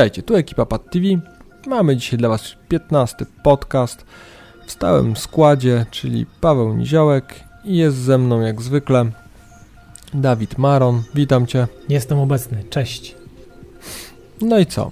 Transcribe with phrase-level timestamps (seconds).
[0.00, 1.06] Witajcie, tu ekipa Pad TV.
[1.66, 4.04] Mamy dzisiaj dla Was 15 podcast
[4.66, 7.34] w stałym składzie, czyli Paweł Niziołek
[7.64, 9.10] i jest ze mną jak zwykle
[10.14, 11.02] Dawid Maron.
[11.14, 11.66] Witam Cię.
[11.88, 13.14] Jestem obecny, cześć.
[14.40, 14.90] No i co?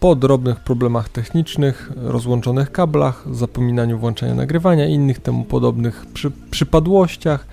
[0.00, 7.46] Po drobnych problemach technicznych, rozłączonych kablach, zapominaniu włączenia nagrywania i innych temu podobnych przy, przypadłościach,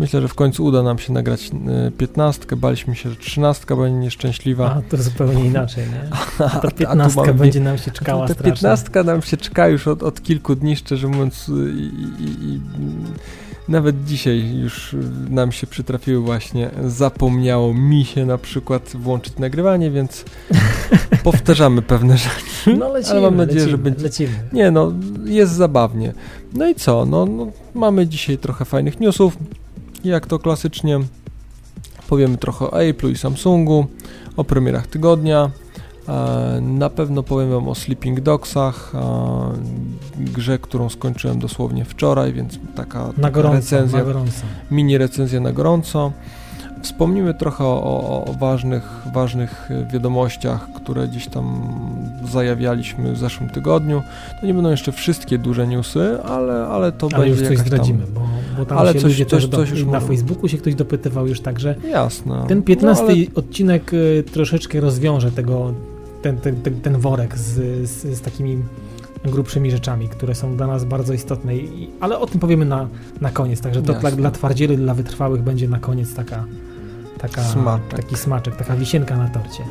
[0.00, 2.56] myślę, że w końcu uda nam się nagrać e, piętnastkę.
[2.56, 4.74] Baliśmy się, że trzynastka będzie nieszczęśliwa.
[4.74, 6.10] A to zupełnie inaczej, nie?
[6.62, 10.54] Ta piętnastka będzie nam się czekała Ta piętnastka nam się czeka już od, od kilku
[10.54, 12.60] dni, szczerze mówiąc, i, i, i
[13.68, 14.96] nawet dzisiaj już
[15.30, 20.24] nam się przytrafiły właśnie, zapomniało mi się na przykład włączyć nagrywanie, więc
[21.24, 22.76] powtarzamy pewne rzeczy.
[22.78, 24.02] No lecimy, ale mam nadzieję, lecimy, że będzie.
[24.02, 24.32] lecimy.
[24.52, 24.92] Nie no,
[25.24, 26.12] jest zabawnie.
[26.54, 27.06] No i co?
[27.06, 29.36] No, no, mamy dzisiaj trochę fajnych newsów.
[30.04, 30.98] Jak to klasycznie
[32.08, 33.86] powiemy trochę o Apple'u i Samsungu,
[34.36, 35.50] o premierach tygodnia.
[36.08, 39.00] E, Na pewno powiem Wam o Sleeping Dogsach, e,
[40.18, 43.98] grze, którą skończyłem dosłownie wczoraj, więc taka, taka gorąco, recenzja,
[44.70, 46.12] mini recenzja na gorąco.
[46.82, 51.62] Wspomnimy trochę o, o, ważnych, ważnych wiadomościach, które gdzieś tam
[52.32, 54.02] zajawialiśmy w zeszłym tygodniu.
[54.40, 57.66] To nie będą jeszcze wszystkie duże newsy, ale, ale to Ale już będzie coś jakaś
[57.66, 58.20] zdradzimy, bo,
[58.56, 60.74] bo tam Ale się coś- ludzie coś- też do, coś już na Facebooku się ktoś
[60.74, 61.74] dopytywał już także.
[61.74, 62.44] Tam, jasne.
[62.48, 65.74] Ten 15 No, ale odcinek y, troszeczkę rozwiąże tego,
[66.22, 67.54] ten, ten, ten, ten worek z,
[67.90, 68.58] z, z takimi
[69.24, 72.88] grubszymi rzeczami, które są dla nas bardzo istotne, i, ale o tym powiemy na,
[73.20, 76.44] na koniec, także to dla, dla twardzieli, dla wytrwałych będzie na koniec taka,
[77.22, 77.88] taka Smaczek.
[78.02, 79.64] taki smaczek, taka wisienka na torcie.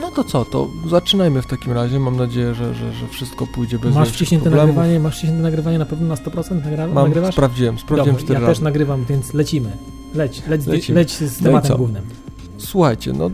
[0.00, 1.98] No to co, to zaczynajmy w takim razie.
[2.00, 4.76] Mam nadzieję, że, że, że wszystko pójdzie bez Masz wciśnięte problemów.
[4.76, 7.34] nagrywanie, masz wciśnięte nagrywanie na pewno na 100% nagra, Mam, nagrywasz?
[7.34, 8.52] sprawdziłem, sprawdziłem Dobra, cztery ja razy.
[8.58, 9.70] też nagrywam, więc lecimy.
[10.14, 10.98] Leć, leć, Lecimy.
[11.00, 11.76] leć z No tematem co?
[11.76, 12.02] głównym.
[12.58, 13.30] Słuchajcie, no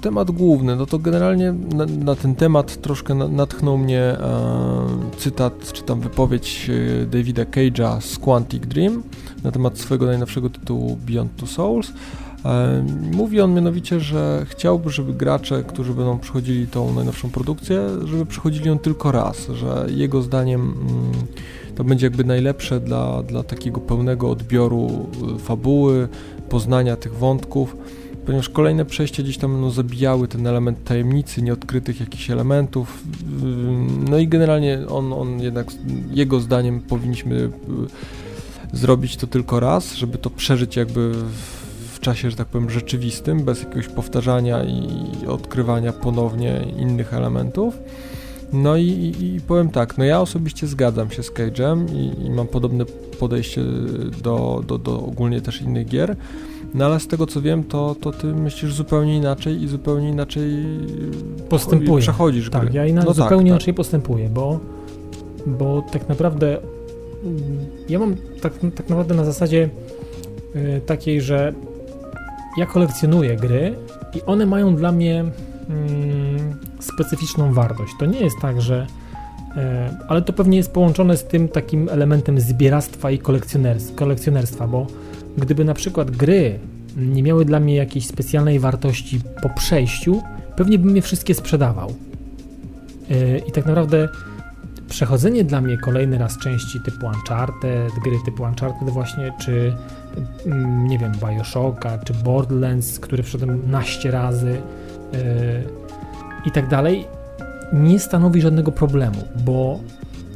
[0.00, 4.18] temat główny, no to generalnie na, na ten temat troszkę na, natchnął mnie e,
[5.18, 6.70] cytat, czy tam wypowiedź
[7.02, 9.02] e, Davida Cage'a z Quantic Dream
[9.44, 11.92] na temat swojego najnowszego tytułu Beyond Two Souls.
[12.44, 18.26] E, mówi on mianowicie, że chciałby, żeby gracze, którzy będą przychodzili tą najnowszą produkcję, żeby
[18.26, 21.12] przychodzili ją tylko raz, że jego zdaniem mm,
[21.74, 25.06] to będzie jakby najlepsze dla, dla takiego pełnego odbioru
[25.36, 26.08] y, fabuły,
[26.48, 27.76] poznania tych wątków,
[28.26, 33.04] ponieważ kolejne przejścia gdzieś tam no, zabijały ten element tajemnicy, nieodkrytych jakichś elementów.
[33.42, 35.66] Ym, No i generalnie on, on jednak,
[36.10, 37.50] jego zdaniem powinniśmy y,
[38.72, 41.12] zrobić to tylko raz, żeby to przeżyć jakby
[41.92, 47.78] w, czasie, że tak powiem, rzeczywistym, bez jakiegoś powtarzania i odkrywania ponownie innych elementów.
[48.52, 52.30] No i, i, i powiem tak, no ja osobiście zgadzam się z Cage'em i, i
[52.30, 52.84] mam podobne
[53.20, 53.62] podejście
[54.22, 56.16] do, do, do ogólnie też innych gier,
[56.76, 60.64] no ale z tego co wiem, to, to ty myślisz zupełnie inaczej i zupełnie inaczej
[61.48, 62.02] Postępuję.
[62.02, 62.74] przechodzisz Tak, gry.
[62.74, 63.46] ja ina- no zupełnie tak, tak.
[63.46, 64.60] inaczej postępuję, bo,
[65.46, 66.58] bo tak naprawdę
[67.24, 67.42] mm,
[67.88, 69.70] ja mam tak, tak naprawdę na zasadzie
[70.56, 71.52] y, takiej, że
[72.58, 73.74] ja kolekcjonuję gry
[74.14, 77.92] i one mają dla mnie mm, specyficzną wartość.
[77.98, 78.86] To nie jest tak, że
[79.56, 84.86] e, ale to pewnie jest połączone z tym takim elementem zbieractwa i kolekcjoners- kolekcjonerstwa, bo
[85.38, 86.58] gdyby na przykład gry
[86.96, 90.22] nie miały dla mnie jakiejś specjalnej wartości po przejściu,
[90.56, 91.94] pewnie bym je wszystkie sprzedawał.
[93.10, 94.08] Yy, I tak naprawdę
[94.88, 99.76] przechodzenie dla mnie kolejny raz części typu Uncharted, gry typu Uncharted właśnie, czy
[100.46, 104.50] mm, nie wiem, Bioshocka, czy Borderlands, który przeszedłem naście razy
[105.12, 105.18] yy,
[106.46, 107.04] i tak dalej,
[107.72, 109.80] nie stanowi żadnego problemu, bo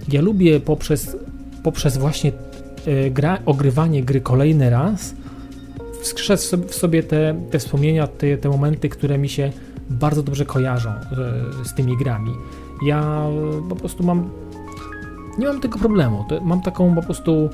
[0.09, 1.17] ja lubię poprzez,
[1.63, 2.33] poprzez właśnie
[3.11, 5.15] gra, ogrywanie gry kolejny raz
[6.01, 9.53] wskrzeszać w sobie- te, te wspomnienia, te, te momenty, które mi się
[9.91, 11.05] bardzo dobrze kojarzą e,
[11.65, 12.31] z tymi grami.
[12.87, 14.31] Ja e, po prostu mam.
[15.39, 16.25] Nie mam tego problemu.
[16.43, 17.51] Mam taką po prostu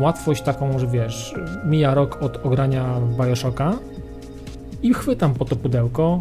[0.00, 1.34] łatwość, taką, że wiesz,
[1.64, 3.72] mija rok od ogrania Bioshocka
[4.82, 6.20] i chwytam po to pudełko,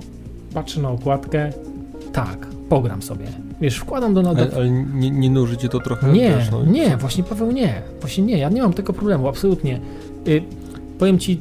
[0.53, 1.51] patrzę na okładkę.
[2.13, 3.25] Tak, pogram sobie.
[3.61, 4.29] Wiesz, wkładam do.
[4.29, 6.11] Ale, ale nie, nie nuży cię to trochę?
[6.11, 7.81] nie, wiesz, no, nie, właśnie Paweł nie.
[8.01, 9.79] Właśnie nie, ja nie mam tego problemu, absolutnie.
[10.27, 10.43] Y,
[10.99, 11.39] powiem ci,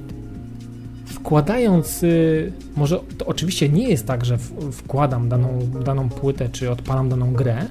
[1.06, 6.70] wkładając, y, może to oczywiście nie jest tak, że w, wkładam daną, daną płytę, czy
[6.70, 7.66] odpalam daną grę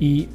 [0.00, 0.28] i,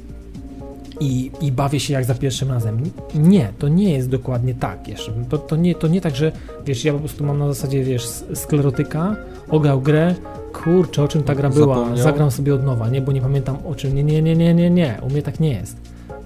[1.00, 2.82] i, i bawię się jak za pierwszym razem.
[3.14, 5.12] Nie, to nie jest dokładnie tak jeszcze.
[5.28, 6.32] To, to, nie, to nie tak, że
[6.66, 8.04] wiesz, ja po prostu mam na zasadzie, wiesz,
[8.34, 9.16] sklerotyka,
[9.48, 10.14] ograł grę,
[10.52, 12.04] kurczę, o czym ta gra była, Zapomniał.
[12.04, 14.70] zagram sobie od nowa, nie, bo nie pamiętam o czym, nie, nie, nie, nie, nie,
[14.70, 15.76] nie, u mnie tak nie jest.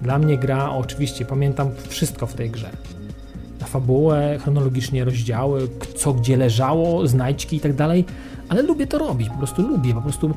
[0.01, 2.69] Dla mnie gra, oczywiście, pamiętam wszystko w tej grze.
[3.65, 8.05] fabułę, chronologicznie rozdziały, co gdzie leżało, znajdźki i tak dalej,
[8.49, 10.33] ale lubię to robić, po prostu lubię, po prostu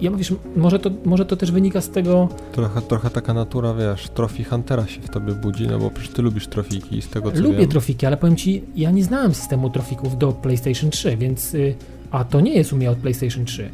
[0.00, 2.28] ja wiesz, może to, może to też wynika z tego...
[2.52, 6.22] Trochę, trochę taka natura, wiesz, Trophy Huntera się w tobie budzi, no bo przecież ty
[6.22, 7.68] lubisz trofiki z tego co Lubię wiem.
[7.68, 11.54] trofiki, ale powiem ci, ja nie znałem systemu trofików do PlayStation 3, więc...
[11.54, 11.74] Y,
[12.10, 13.70] a to nie jest u mnie od PlayStation 3.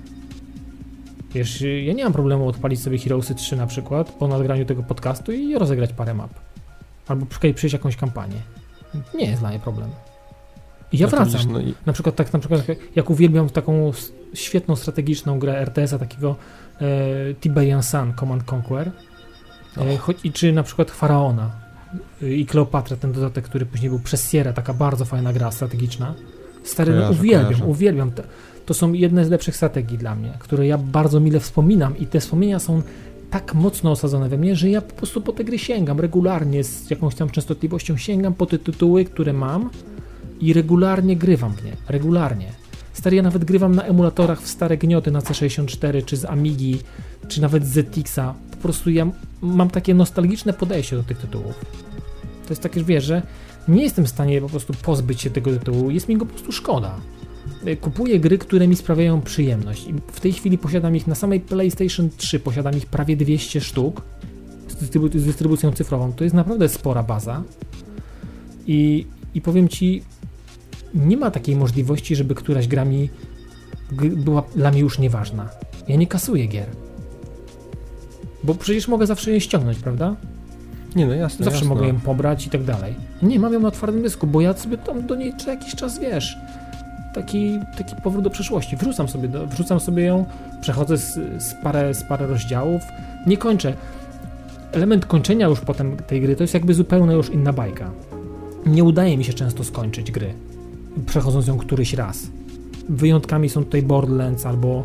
[1.35, 5.33] Wiesz, ja nie mam problemu odpalić sobie Heroesy 3 na przykład po nagraniu tego podcastu
[5.33, 6.31] i rozegrać parę map.
[7.09, 8.37] Albo przejść jakąś kampanię.
[9.15, 9.91] Nie jest dla mnie problem.
[10.93, 11.53] I ja no wracam.
[11.53, 11.75] No i...
[11.87, 12.63] Na przykład tak, na przykład
[12.97, 13.93] jak uwielbiam taką
[14.35, 16.37] świetną strategiczną grę RTS-a takiego
[16.81, 18.91] e, Tiberian Sun Command Conquer
[19.77, 21.51] e, choć, i czy na przykład Faraona
[22.23, 26.15] e, i Kleopatra, ten dodatek, który później był przez Sierra, taka bardzo fajna gra strategiczna.
[26.64, 27.64] Stary, no, kojarzę, no, uwielbiam, kojarzę.
[27.64, 28.12] uwielbiam.
[28.12, 28.22] To,
[28.66, 32.20] to są jedne z lepszych strategii dla mnie, które ja bardzo mile wspominam i te
[32.20, 32.82] wspomnienia są
[33.31, 36.90] tak mocno osadzone we mnie, że ja po prostu po te gry sięgam regularnie, z
[36.90, 39.70] jakąś tam częstotliwością sięgam po te tytuły, które mam
[40.40, 42.52] i regularnie grywam w nie, regularnie.
[42.93, 46.78] Stary, ja nawet grywam na emulatorach w stare gnioty na C64, czy z Amigi,
[47.28, 48.34] czy nawet z ZX-a.
[48.50, 49.06] Po prostu ja
[49.43, 51.55] mam takie nostalgiczne podejście do tych tytułów.
[52.44, 53.22] To jest takie, że wiesz, że
[53.69, 56.52] nie jestem w stanie po prostu pozbyć się tego tytułu, jest mi go po prostu
[56.52, 57.00] szkoda.
[57.81, 59.87] Kupuję gry, które mi sprawiają przyjemność.
[59.88, 64.02] I w tej chwili posiadam ich na samej PlayStation 3, posiadam ich prawie 200 sztuk
[64.69, 66.12] z, dystrybu z dystrybucją cyfrową.
[66.12, 67.43] To jest naprawdę spora baza.
[68.66, 70.02] I, I powiem ci,
[70.94, 73.11] nie ma takiej możliwości, żeby któraś gra mi
[74.16, 75.49] była dla mnie już nieważna.
[75.88, 76.66] Ja nie kasuję gier.
[78.44, 80.16] Bo przecież mogę zawsze je ściągnąć, prawda?
[80.96, 81.44] Nie, no jasne.
[81.44, 81.75] Zawsze jasne.
[81.75, 82.94] mogę ją pobrać i tak dalej.
[83.23, 85.99] Nie, mam ją na twardym dysku, bo ja sobie tam do niej co jakiś czas,
[85.99, 86.38] wiesz,
[87.14, 88.76] taki, taki powrót do przeszłości.
[88.76, 90.26] Wrzucam sobie, do, wrzucam sobie ją,
[90.61, 92.82] przechodzę z, z, parę, z parę rozdziałów,
[93.26, 93.75] nie kończę.
[94.73, 97.90] Element kończenia już potem tej gry to jest jakby zupełnie już inna bajka.
[98.67, 100.35] Nie udaje mi się często skończyć gry
[101.06, 102.19] przechodząc ją któryś raz.
[102.88, 104.85] Wyjątkami są tutaj Borderlands albo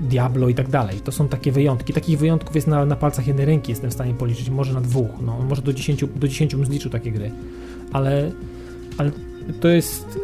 [0.00, 1.00] Diablo i tak dalej.
[1.00, 1.92] To są takie wyjątki.
[1.92, 5.10] Takich wyjątków jest na, na palcach jednej ręki, jestem w stanie policzyć, może na dwóch,
[5.22, 7.30] no, może do 10, do 10 bym zliczył takie gry.
[7.92, 8.32] Ale,
[8.98, 9.10] ale
[9.60, 10.18] to jest...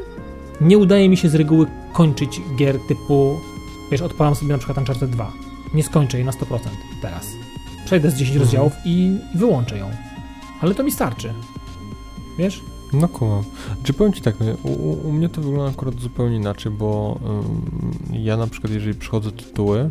[0.61, 3.37] Nie udaje mi się z reguły kończyć gier typu...
[3.91, 5.33] Wiesz, odpalam sobie na przykład Uncharted 2.
[5.75, 6.59] Nie skończę jej na 100%
[7.03, 7.27] teraz.
[7.85, 8.41] Przejdę z 10 mhm.
[8.41, 9.91] rozdziałów i, i wyłączę ją.
[10.61, 11.33] Ale to mi starczy.
[12.39, 12.61] Wiesz?
[12.93, 13.43] No kumam.
[13.83, 17.19] Czy powiem Ci tak, u, u, mnie to wygląda akurat zupełnie inaczej, bo
[18.13, 19.91] ja na przykład jeżeli przychodzę tytuły,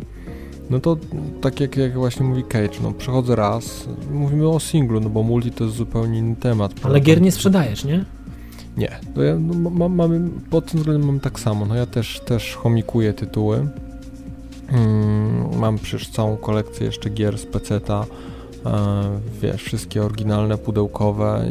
[0.70, 0.96] no to
[1.40, 5.50] tak jak, jak właśnie mówi Cage, no przechodzę raz, mówimy o singlu, no bo multi
[5.50, 6.72] to jest zupełnie inny temat.
[6.82, 8.04] Ale gier nie sprzedajesz, nie?
[8.76, 12.20] Nie, to ja no, mam, mamy, pod tym względem mam tak samo, no ja też,
[12.20, 13.68] też chomikuję tytuły,
[15.56, 18.27] mam przecież całą kolekcję jeszcze gier z PC-ta, E,
[19.42, 21.50] wiesz, wszystkie oryginalne, pudełkowe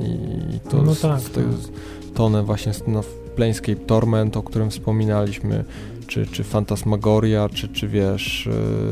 [0.53, 1.71] i to, no tak, to jest
[2.13, 3.01] tonę właśnie no,
[3.35, 5.63] Planescape Torment, o którym wspominaliśmy,
[6.07, 8.49] czy, czy Phantasmagoria, czy, czy wiesz,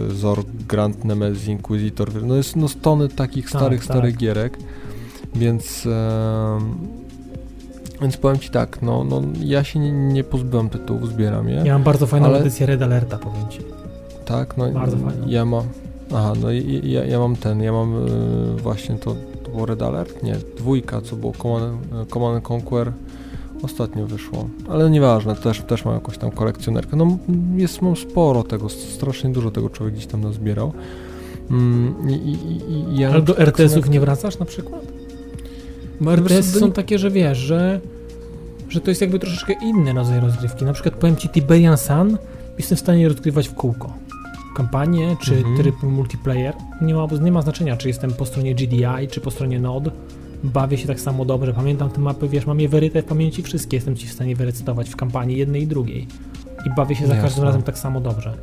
[0.09, 3.85] e, Zor Grand Nemesis Inquisitor, no jest no tony takich tak, starych, tak.
[3.85, 4.57] starych gierek,
[5.35, 6.59] więc e,
[8.01, 11.55] więc powiem Ci tak, no, no ja się nie, nie pozbyłem tytułów, zbieram je.
[11.65, 12.39] Ja mam bardzo fajną ale...
[12.39, 13.59] edycję Red Alerta, powiem Ci.
[14.25, 15.27] Tak, no bardzo fajną.
[15.27, 15.63] ja mam
[16.13, 19.81] Aha, no i ja, ja mam ten, ja mam y, właśnie to, to było Red
[19.81, 20.23] Alert?
[20.23, 21.81] Nie, dwójka, co było Command,
[22.13, 22.91] Command Conquer
[23.61, 26.97] ostatnio wyszło, ale nieważne, też, też mam jakąś tam kolekcjonerkę.
[26.97, 27.17] No
[27.55, 30.73] jest, mam sporo tego, strasznie dużo tego człowiek gdzieś tam nazbierał.
[31.51, 34.81] Mm, i, i, i ja ale do RTS-ów nie wracasz na przykład?
[36.01, 37.79] Bo RTS są takie, że wiesz, że,
[38.69, 40.65] że to jest jakby troszeczkę inny rodzaj rozgrywki.
[40.65, 42.17] Na przykład powiem Ci Tiberian Sun
[42.57, 43.93] jestem w stanie rozgrywać w kółko
[44.55, 45.57] kampanię, czy mhm.
[45.57, 46.53] tryb multiplayer.
[46.81, 49.91] Nie ma, nie ma znaczenia, czy jestem po stronie GDI, czy po stronie Node.
[50.43, 51.53] Bawię się tak samo dobrze.
[51.53, 53.77] Pamiętam te mapy, wiesz, mam je wyryte w pamięci wszystkie.
[53.77, 56.07] Jestem ci w stanie wyrecytować w kampanii jednej i drugiej.
[56.65, 58.33] I bawię się za każdym razem tak samo dobrze.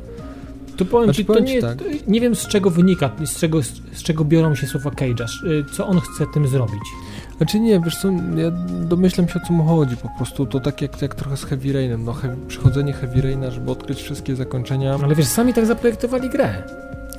[0.77, 1.77] Tu powiem znaczy, ci, to nie, tak.
[2.07, 5.25] nie wiem z czego wynika, z czego, z czego biorą się słowa Cage'a.
[5.47, 6.83] Y, co on chce tym zrobić?
[7.37, 8.51] Znaczy nie, wiesz co, ja
[8.89, 11.73] domyślam się o co mu chodzi, po prostu to tak jak, jak trochę z Heavy
[11.73, 14.97] Rainem, no heavy, przychodzenie Heavy Raina, żeby odkryć wszystkie zakończenia.
[15.03, 16.63] Ale wiesz, sami tak zaprojektowali grę.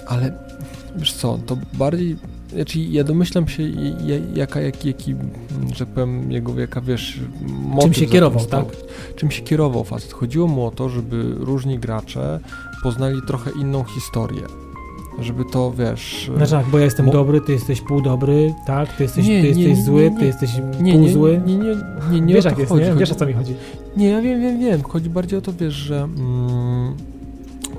[0.06, 0.32] Ale
[0.96, 2.16] wiesz co, to bardziej,
[2.52, 3.62] znaczy ja domyślam się
[4.34, 5.14] jaka, jaki, jaki,
[5.74, 7.20] że powiem, jego, jaka wiesz,
[7.80, 8.64] Czym się kierował, tak?
[9.16, 10.12] Czym się kierował facet.
[10.12, 12.40] Chodziło mu o to, żeby różni gracze
[12.82, 14.63] poznali trochę inną historię
[15.20, 16.30] żeby to, wiesz...
[16.36, 18.96] Znaczy tak, bo ja jestem dobry, ty jesteś półdobry, tak?
[18.96, 20.50] Ty jesteś, nie, ty jesteś nie, zły, ty jesteś
[20.92, 21.40] półzły.
[21.46, 21.76] Nie, nie,
[22.10, 22.84] nie, nie, Wiesz jak jest, chodzi.
[22.84, 22.94] nie?
[22.94, 23.54] Wiesz o co mi chodzi.
[23.96, 24.82] Nie, ja wiem, wiem, wiem.
[24.82, 26.94] Chodzi bardziej o to, wiesz, że mm,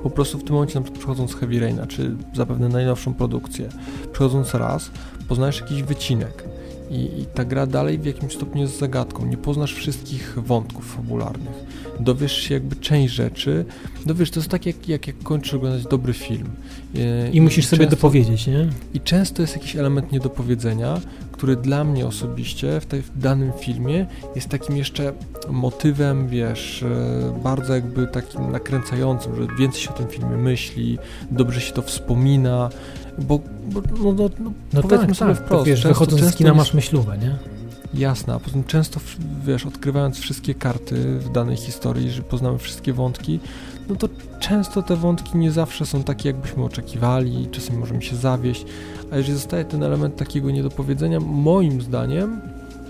[0.02, 3.68] po prostu w tym momencie, na przykład przychodząc z Heavy Raina, czy zapewne najnowszą produkcję,
[4.12, 4.90] przychodząc raz,
[5.28, 6.44] poznajesz jakiś wycinek
[6.90, 9.26] I, I, ta gra dalej w jakimś stopniu jest zagadką.
[9.26, 11.65] Nie poznasz wszystkich wątków fabularnych.
[12.00, 13.64] Dowiesz się jakby część rzeczy.
[14.06, 16.50] Dowiesz, to jest tak jak, jak, jak kończysz oglądać dobry film.
[16.94, 18.68] I, I musisz sobie często, dopowiedzieć, nie?
[18.94, 21.00] I często jest jakiś element niedopowiedzenia,
[21.32, 25.12] który dla mnie osobiście w, tej, w danym filmie jest takim jeszcze
[25.50, 30.98] motywem, wiesz, e, bardzo jakby takim nakręcającym, że więcej się o tym filmie myśli,
[31.30, 32.70] dobrze się to wspomina,
[33.18, 33.40] bo,
[33.72, 35.66] bo no, no, no, no powiedzmy tak, sobie tak, wprost.
[35.66, 37.55] Wiesz, wychodząc z kina masz myślówę, nie?
[37.98, 39.00] Jasne, a potem często,
[39.44, 43.40] wiesz, odkrywając wszystkie karty w danej historii, że poznamy wszystkie wątki,
[43.88, 44.08] no to
[44.40, 48.64] często te wątki nie zawsze są takie, jakbyśmy oczekiwali, czasem możemy się zawieść,
[49.10, 52.40] a jeżeli zostaje ten element takiego niedopowiedzenia, moim zdaniem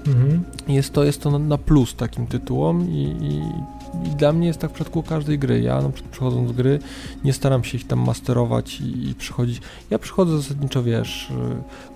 [0.08, 0.44] mhm.
[0.68, 3.42] jest, to, jest to na plus takim tytułom i, i
[4.04, 5.60] i dla mnie jest tak w przypadku każdej gry.
[5.60, 6.78] Ja na przykład przychodząc z gry
[7.24, 9.60] nie staram się ich tam masterować i, i przychodzić.
[9.90, 11.34] Ja przychodzę zasadniczo, wiesz, y,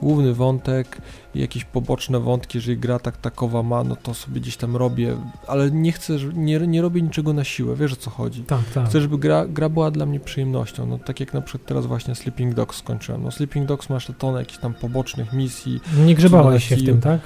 [0.03, 1.03] główny wątek,
[1.35, 5.71] jakieś poboczne wątki, jeżeli gra tak takowa ma, no to sobie gdzieś tam robię, ale
[5.71, 8.43] nie chcę, nie, nie robię niczego na siłę, wiesz o co chodzi.
[8.43, 8.89] Tak, tak.
[8.89, 12.15] Chcę, żeby gra, gra była dla mnie przyjemnością, no tak jak na przykład teraz właśnie
[12.15, 13.23] Sleeping Dogs skończyłem.
[13.23, 15.81] No Sleeping Dogs ma jeszcze tonę jakichś tam pobocznych misji.
[16.07, 17.21] Nie grzebałeś się w tym, tak?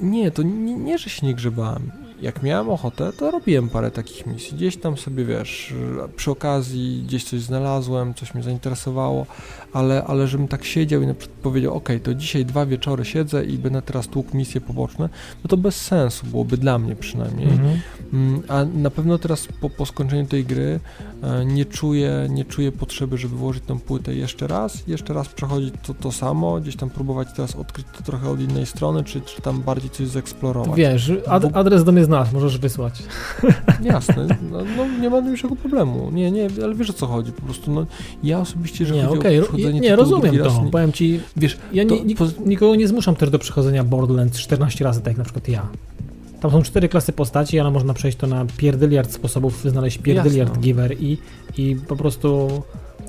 [0.00, 1.90] Nie, to nie, nie, że się nie grzebałem
[2.22, 4.56] jak miałem ochotę, to robiłem parę takich misji.
[4.56, 5.74] Gdzieś tam sobie, wiesz,
[6.16, 9.26] przy okazji gdzieś coś znalazłem, coś mnie zainteresowało,
[9.72, 13.44] ale, ale żebym tak siedział i na przykład powiedział, ok, to dzisiaj dwa wieczory siedzę
[13.44, 15.08] i będę teraz tłukł misje poboczne,
[15.44, 17.48] no to bez sensu byłoby dla mnie przynajmniej.
[17.48, 17.80] Mhm.
[18.12, 20.80] Mm, a na pewno teraz po, po skończeniu tej gry
[21.46, 25.94] nie czuję, nie czuję potrzeby, żeby włożyć tą płytę jeszcze raz, jeszcze raz przechodzić to,
[25.94, 29.62] to samo, gdzieś tam próbować teraz odkryć to trochę od innej strony, czy, czy tam
[29.62, 30.76] bardziej coś zeksplorować.
[30.76, 33.02] Wiesz, ad, adres do mnie znasz, możesz wysłać.
[33.82, 36.10] Jasne, no, no, nie ma najmniejszego problemu.
[36.10, 37.86] Nie, nie, ale wiesz o co chodzi, po prostu no,
[38.22, 39.42] ja osobiście, że nie, okay.
[39.42, 40.70] przechodzenie Nie, rozumiem to, nie...
[40.70, 42.14] powiem ci, wiesz, ja to, nie,
[42.46, 45.68] nikogo nie zmuszam też do przechodzenia Borderlands 14 razy, tak jak na przykład ja.
[46.40, 50.96] Tam są cztery klasy postaci, ale można przejść to na pierdyliard sposobów, znaleźć pierdyliard giver
[51.00, 51.18] i,
[51.58, 52.48] i po prostu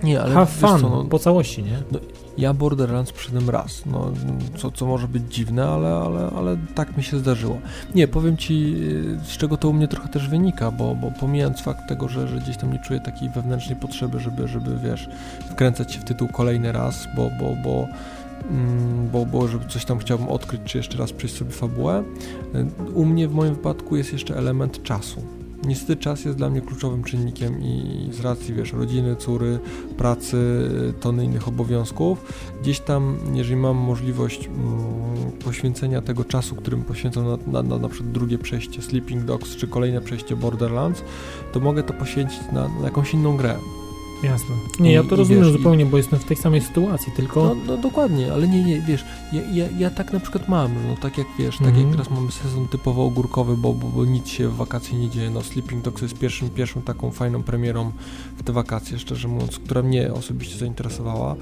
[0.04, 1.80] nie, ale have fun co, no, po całości, nie?
[1.92, 2.00] No,
[2.38, 4.12] ja Borderlands przyszedłem raz, no,
[4.58, 7.58] co, co może być dziwne, ale, ale, ale tak mi się zdarzyło.
[7.96, 8.76] Nie, powiem Ci,
[9.24, 12.38] z czego to u mnie trochę też wynika, bo, bo pomijając fakt tego, że, że
[12.38, 15.10] gdzieś tam nie czuję takiej wewnętrznej potrzeby, żeby, żeby wiesz,
[15.52, 17.88] wkręcać się w tytuł kolejny raz, bo, bo, bo
[19.12, 22.04] bo, bo żeby coś tam chciałbym odkryć, czy jeszcze raz przejść sobie fabułę.
[22.94, 25.22] U mnie w moim wypadku jest jeszcze element czasu
[25.64, 29.60] niestety czas jest dla mnie kluczowym czynnikiem i z racji, wiesz, rodziny, córy,
[29.98, 37.26] pracy, tony innych obowiązków, gdzieś tam, jeżeli mam możliwość mm, poświęcenia tego czasu, którym poświęcam
[37.28, 41.04] na, na, na, na przykład drugie przejście Sleeping Dogs, czy kolejne przejście Borderlands,
[41.54, 43.56] to mogę to poświęcić na, na jakąś inną grę.
[44.24, 44.56] Jasne.
[44.80, 47.44] Nie, ja to rozumiem wiesz, zupełnie, bo jestem w tej samej sytuacji, tylko...
[47.44, 50.96] No, no dokładnie, ale nie, nie, wiesz, ja, ja, ja, tak na przykład mam, no
[51.02, 51.92] tak jak wiesz, tak jak mhm.
[51.92, 55.42] teraz mamy sezon typowo ogórkowy, bo, bo, bo, nic się w wakacje nie dzieje, no
[55.42, 57.92] Sleeping Dogs jest pierwszym, pierwszą taką fajną premierą
[58.38, 61.36] w te wakacje, szczerze mówiąc, która mnie osobiście zainteresowała.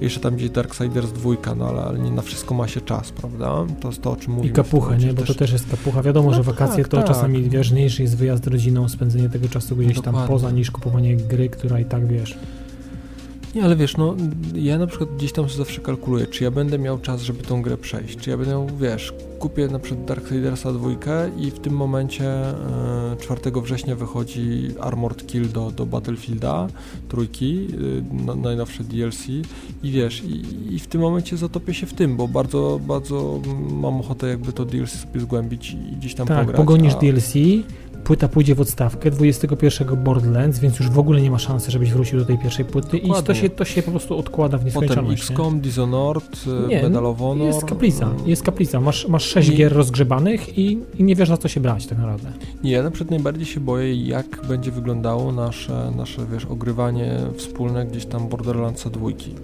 [0.00, 3.64] Jeszcze tam gdzieś Darksiders 2, no ale, ale nie na wszystko ma się czas, prawda?
[3.80, 4.52] To jest to, o czym mówimy.
[4.52, 5.12] I kapucha, nie?
[5.12, 5.28] Bo też...
[5.28, 6.02] to też jest kapucha.
[6.02, 7.06] Wiadomo, no że wakacje tak, to tak.
[7.06, 10.20] czasami ważniejszy jest wyjazd rodziną, spędzenie tego czasu gdzieś Dokładnie.
[10.20, 12.38] tam poza niż kupowanie gry, która i tak wiesz
[13.54, 14.16] nie, ale wiesz, no
[14.54, 17.76] ja na przykład gdzieś tam zawsze kalkuluję, czy ja będę miał czas, żeby tą grę
[17.76, 20.90] przejść, czy ja będę miał, wiesz, kupię na przykład Darksidersa 2
[21.38, 26.66] i w tym momencie e, 4 września wychodzi Armored Kill do, do Battlefielda
[27.08, 27.66] trójki,
[28.28, 29.26] e, najnowsze DLC
[29.82, 33.40] i wiesz, i, i, w tym momencie zatopię się w tym, bo bardzo, bardzo
[33.70, 36.56] mam ochotę jakby to DLC sobie zgłębić i gdzieś tam tak, pograć.
[36.56, 36.98] Tak, pogonisz a...
[36.98, 37.32] DLC,
[38.04, 42.18] płyta pójdzie w odstawkę 21 Borderlands, więc już w ogóle nie ma szansy, żebyś wrócił
[42.18, 43.20] do tej pierwszej płyty Dokładnie.
[43.20, 45.22] i to się, to się po prostu odkłada w nieskończoność.
[45.22, 47.46] Potem XCOM, Dishonored, e, nie, Medal of Honor.
[47.46, 48.28] Jest kaplica, mm.
[48.28, 48.80] jest kaplica.
[48.80, 49.56] Masz, masz 6 nie.
[49.56, 52.32] gier rozgrzebanych i, i nie wiesz na co się brać tak naprawdę.
[52.64, 57.86] Nie, ja na przykład najbardziej się boję, jak będzie wyglądało nasze, nasze wiesz, ogrywanie wspólne
[57.86, 59.34] gdzieś tam Borderlandsa dwójki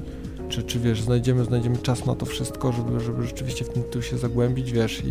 [0.48, 4.02] czy, czy wiesz, znajdziemy, znajdziemy czas na to wszystko, żeby, żeby rzeczywiście w tym tytuł
[4.02, 5.08] się zagłębić, wiesz, i,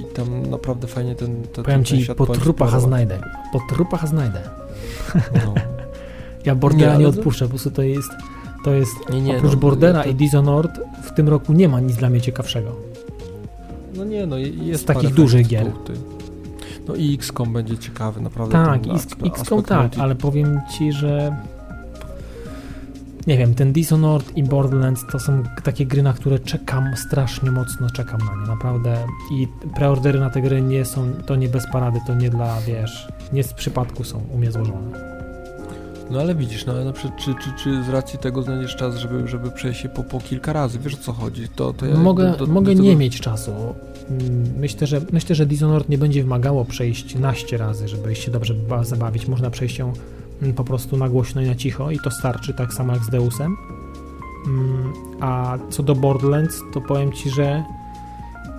[0.00, 3.20] i tam naprawdę fajnie ten, ten Powiem ten ci, po trupach znajdę,
[3.52, 4.40] po trupach znajdę.
[5.14, 5.54] No.
[6.46, 8.10] ja Bordera nie, nie odpuszczę, po prostu to jest,
[8.64, 10.08] to jest nie, nie, oprócz no, Bordera to...
[10.08, 10.72] i Dishonored
[11.02, 12.76] w tym roku nie ma nic dla mnie ciekawszego.
[13.94, 15.72] No nie, no jest Z takich dużych gier.
[16.88, 18.52] No i XCOM będzie ciekawy, naprawdę.
[18.52, 18.80] Tak,
[19.26, 21.36] XCOM tak, ale powiem ci, że
[23.28, 27.90] nie wiem, ten Dishonored i Borderlands to są takie gry, na które czekam strasznie mocno,
[27.90, 29.06] czekam na nie, naprawdę.
[29.32, 33.08] I preordery na te gry nie są, to nie bez parady, to nie dla, wiesz,
[33.32, 35.18] nie z przypadku są u mnie złożone.
[36.10, 38.96] No ale widzisz, no ale na przykład, czy, czy, czy z racji tego znajdziesz czas,
[38.96, 41.96] żeby, żeby przejść się po, po kilka razy, wiesz o co chodzi, to, to ja
[41.96, 43.00] mogę do, do, mogę do nie tego...
[43.00, 43.52] mieć czasu.
[44.10, 48.54] Mm, Myślę, że myślę, że Dishonored nie będzie wymagało przejść naście razy, żeby się dobrze
[48.54, 49.28] ba- zabawić.
[49.28, 49.92] Można przejść ją
[50.56, 53.56] po prostu na głośno i na cicho i to starczy, tak samo jak z Deusem.
[54.46, 57.64] Mm, A co do Borderlands, to powiem ci, że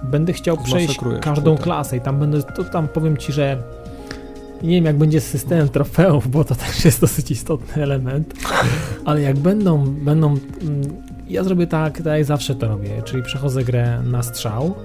[0.03, 3.63] będę chciał przejść każdą klasę i tam będę, to tam powiem ci, że
[4.63, 8.33] nie wiem jak będzie z systemem trofeów, bo to też jest dosyć istotny element,
[9.05, 10.81] ale jak będą, będą mm,
[11.27, 14.75] ja zrobię tak, tak jak zawsze to robię, czyli przechodzę grę na strzał,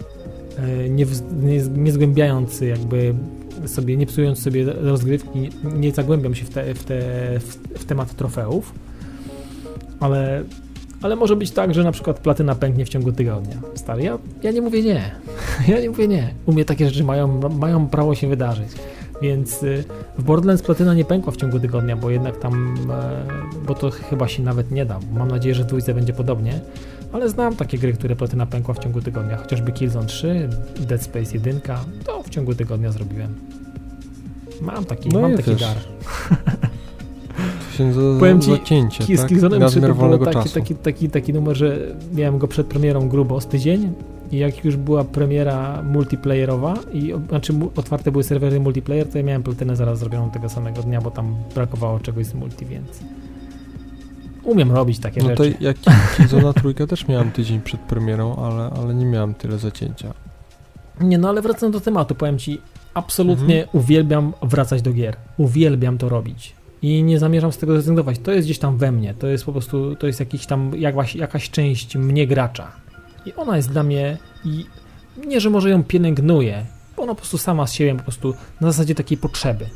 [0.58, 1.06] e, nie,
[1.42, 3.14] nie, nie zgłębiając jakby
[3.66, 7.00] sobie, nie psując sobie rozgrywki, nie zagłębiam się w, te, w, te,
[7.78, 8.74] w, temat trofeów,
[10.00, 10.44] ale,
[11.02, 13.56] ale może być tak, że na przykład platyna pęknie w ciągu tygodnia.
[13.74, 15.10] Stary, ja, ja nie mówię nie.
[15.68, 16.34] Ja nie mówię nie.
[16.46, 18.68] U mnie takie rzeczy mają, mają prawo się wydarzyć.
[19.22, 19.84] Więc y,
[20.18, 23.26] w Borderlands platyna nie pękła w ciągu tygodnia, bo jednak tam, e,
[23.66, 25.00] bo to chyba się nawet nie da.
[25.12, 26.60] Mam nadzieję, że w dwójce będzie podobnie,
[27.14, 30.48] ale znam takie gry, które platyna pękła w ciągu tygodnia, chociażby Killzone 3,
[30.80, 31.60] Dead Space 1,
[32.04, 33.34] to w ciągu tygodnia zrobiłem.
[34.60, 35.60] Mam taki, No mam taki też.
[35.60, 35.76] dar.
[37.70, 39.30] To się za, Powiem ci, zacięcie, Z tak?
[39.30, 41.78] Killzone'em 3 to był taki, taki, taki, taki numer, że
[42.14, 43.92] miałem go przed premierą grubo z tydzień
[44.32, 49.42] i jak już była premiera multiplayerowa i znaczy otwarte były serwery multiplayer, to ja miałem
[49.42, 52.88] platynę zaraz zrobioną tego samego dnia, bo tam brakowało czegoś z multi, więc
[54.44, 55.56] umiem robić takie No to rzeczy.
[55.60, 55.76] jak
[56.16, 60.14] Killzona trójkę też miałem tydzień przed premierą, ale, ale nie miałem tyle zacięcia.
[61.00, 62.60] Nie, no ale wracając do tematu, powiem ci,
[62.94, 63.68] absolutnie Mhm.
[63.84, 65.16] uwielbiam wracać do gier.
[65.36, 66.54] Uwielbiam to robić.
[66.82, 68.18] I nie zamierzam z tego zrezygnować.
[68.18, 69.14] To jest gdzieś tam we mnie.
[69.14, 72.72] To jest po prostu, to jest jakiś tam, jakaś, jakaś część mnie gracza.
[73.26, 74.66] I ona jest dla mnie, i
[75.26, 78.72] nie, że może ją pielęgnuję, bo ona po prostu sama z siebie, po prostu na
[78.72, 79.66] zasadzie takiej potrzeby.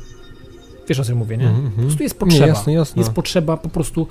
[0.89, 1.43] Wiesz o czym mówię, nie?
[1.47, 1.87] Mhm, Po mhm.
[1.87, 2.47] prostu jest Nie, potrzeba.
[2.47, 2.99] jasne, jasne.
[2.99, 4.07] Jest potrzeba po prostu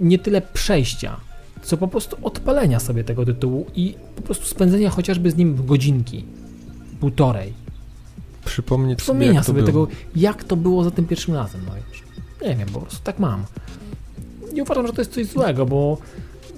[0.00, 1.16] nie tyle przejścia,
[1.62, 6.24] co po prostu odpalenia sobie tego tytułu i po prostu spędzenia chociażby z nim godzinki,
[7.00, 7.52] półtorej.
[8.44, 9.86] Przypomnieć sobie, jak sobie było.
[9.86, 11.60] tego, jak to było za tym pierwszym razem.
[11.68, 12.02] No już.
[12.48, 13.44] Nie wiem, po prostu tak mam.
[14.52, 15.98] Nie uważam, że to jest coś złego, bo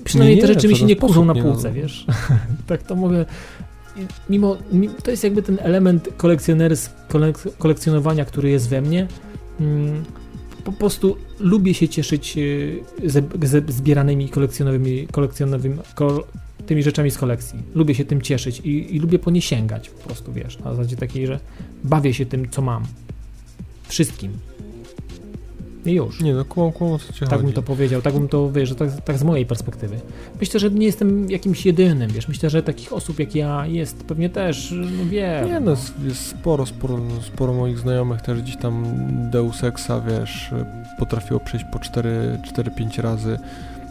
[0.05, 1.75] przynajmniej Nie, te rzeczy w mi się nie kurzą na półce, no.
[1.75, 2.07] wiesz.
[2.69, 3.27] tak to mówię.
[3.97, 9.07] I Mimo, mi- to jest jakby ten element kolekcjoners, kolek, kolekcjonowania, który jest we mnie.
[9.61, 10.05] Mm,
[10.67, 12.39] po prostu lubię się cieszyć
[13.43, 16.25] ze zbieranymi kolekcjonowymi, kolekcjonowymi kol,
[16.67, 17.63] tymi rzeczami z kolekcji.
[17.75, 20.97] Lubię się tym cieszyć i, i lubię po nie sięgać po prostu, wiesz, na zasadzie
[20.97, 21.41] takiej, że
[21.85, 22.83] bawię się tym, co mam.
[23.89, 24.33] Wszystkim.
[25.87, 26.21] I już.
[26.21, 27.45] Nie no, kłam, kłam, o co ci Tak chodzi.
[27.45, 30.01] bym to powiedział, tak bym to, wiesz, tak, tak z mojej perspektywy.
[30.41, 34.31] Myślę, że nie jestem jakimś jedynym, wiesz, myślę, że takich osób jak ja jest pewnie
[34.31, 35.47] też, no wiem.
[35.47, 38.85] Nie no, jest, sporo, sporo, sporo moich znajomych też gdzieś tam
[39.31, 40.51] Deus Exa, wiesz,
[40.99, 43.39] potrafiło przejść po 4-5 razy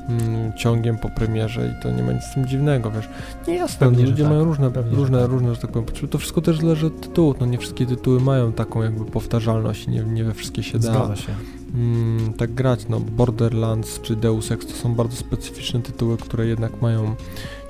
[0.09, 3.09] mm, ciągiem po premierze i to nie ma nic z tym dziwnego, wiesz.
[3.47, 4.31] Nie jasne, Pewnie, ludzie tak.
[4.31, 5.29] mają różne, Pewnie, różne, tak.
[5.29, 6.07] różne, że tak powiem, potrzeby.
[6.07, 10.03] To wszystko też zależy od tytułów, no nie wszystkie tytuły mają taką jakby powtarzalność, nie,
[10.03, 11.31] nie we wszystkie się da Zgadza się.
[11.73, 12.85] Mm, tak grać.
[12.89, 17.15] No, Borderlands czy Deus Ex to są bardzo specyficzne tytuły, które jednak mają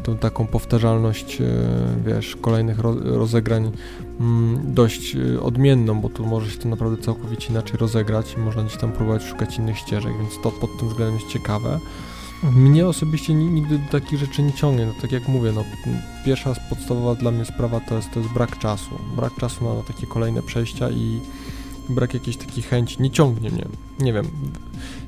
[0.03, 1.45] tą taką powtarzalność, e,
[2.05, 3.71] wiesz, kolejnych ro rozegrań
[4.19, 8.63] mm, dość e, odmienną, bo tu może się to naprawdę całkowicie inaczej rozegrać i można
[8.63, 11.79] gdzieś tam próbować szukać innych ścieżek, więc to pod tym względem jest ciekawe.
[12.43, 15.63] Mnie osobiście ni- nigdy do takich rzeczy nie ciągnie, no tak jak mówię, no
[16.25, 18.89] pierwsza podstawowa dla mnie sprawa to jest, to jest brak czasu.
[19.15, 21.19] Brak czasu na takie kolejne przejścia i
[21.89, 23.65] brak jakiejś takiej chęci, nie ciągnie mnie,
[23.99, 24.25] nie wiem,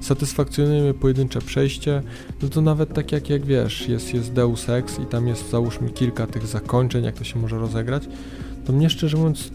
[0.02, 2.02] satysfakcjonuje mnie pojedyncze przejście,
[2.42, 5.90] no to nawet tak jak, jak wiesz, jest, jest Deus Ex i tam jest załóżmy
[5.90, 8.04] kilka tych zakończeń, jak to się może rozegrać,
[8.66, 9.52] to mnie szczerze mówiąc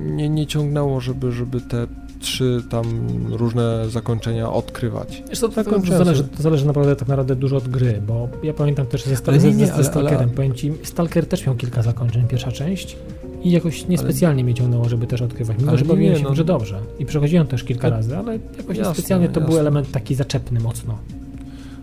[0.00, 1.86] nie, nie ciągnęło, żeby, żeby te
[2.20, 2.84] trzy tam
[3.30, 5.22] różne zakończenia odkrywać.
[5.28, 8.54] Wiesz to, to, Zakończyłem zależy, to zależy naprawdę tak naprawdę dużo od gry, bo ja
[8.54, 10.72] pamiętam też ze, Stal- Ale nie, ze, nie, ze, ale- ze Stalkerem, ale- powiem ci,
[10.82, 12.96] Stalker też miał kilka zakończeń, pierwsza część
[13.42, 16.34] i jakoś niespecjalnie mnie ciągnęło, żeby też odkrywać, mimo Ale że bawiłem się no.
[16.34, 17.90] że dobrze i przechodziłem też kilka Tak.
[17.92, 19.60] razy, ale jakoś Jasne, niespecjalnie to był jasne.
[19.60, 20.98] element taki zaczepny mocno.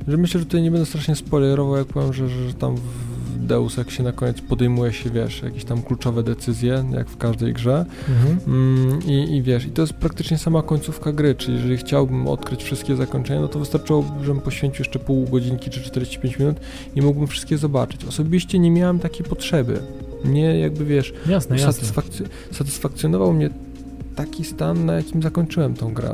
[0.08, 3.80] Że myślę, że tutaj nie będę strasznie spoilerował, jak powiem, że, że tam w Deus
[3.80, 7.86] Exie na koniec podejmuje się, wiesz, jakieś tam kluczowe decyzje, jak w każdej grze.
[8.10, 8.40] Mhm.
[8.48, 12.64] Mm, i, I wiesz, i to jest praktycznie sama końcówka gry, czyli jeżeli chciałbym odkryć
[12.64, 16.58] wszystkie zakończenia, no to wystarczyłoby, żebym poświęcił jeszcze pół godzinki czy 45 minut
[16.96, 18.06] i mógłbym wszystkie zobaczyć.
[18.06, 19.80] Osobiście nie miałem takiej potrzeby.
[20.26, 21.88] Mnie jakby, wiesz, Jasne, jasne.
[21.88, 23.50] satysfakc- satysfakcjonował mnie
[24.18, 26.14] taki stan, na jakim zakończyłem tą grę.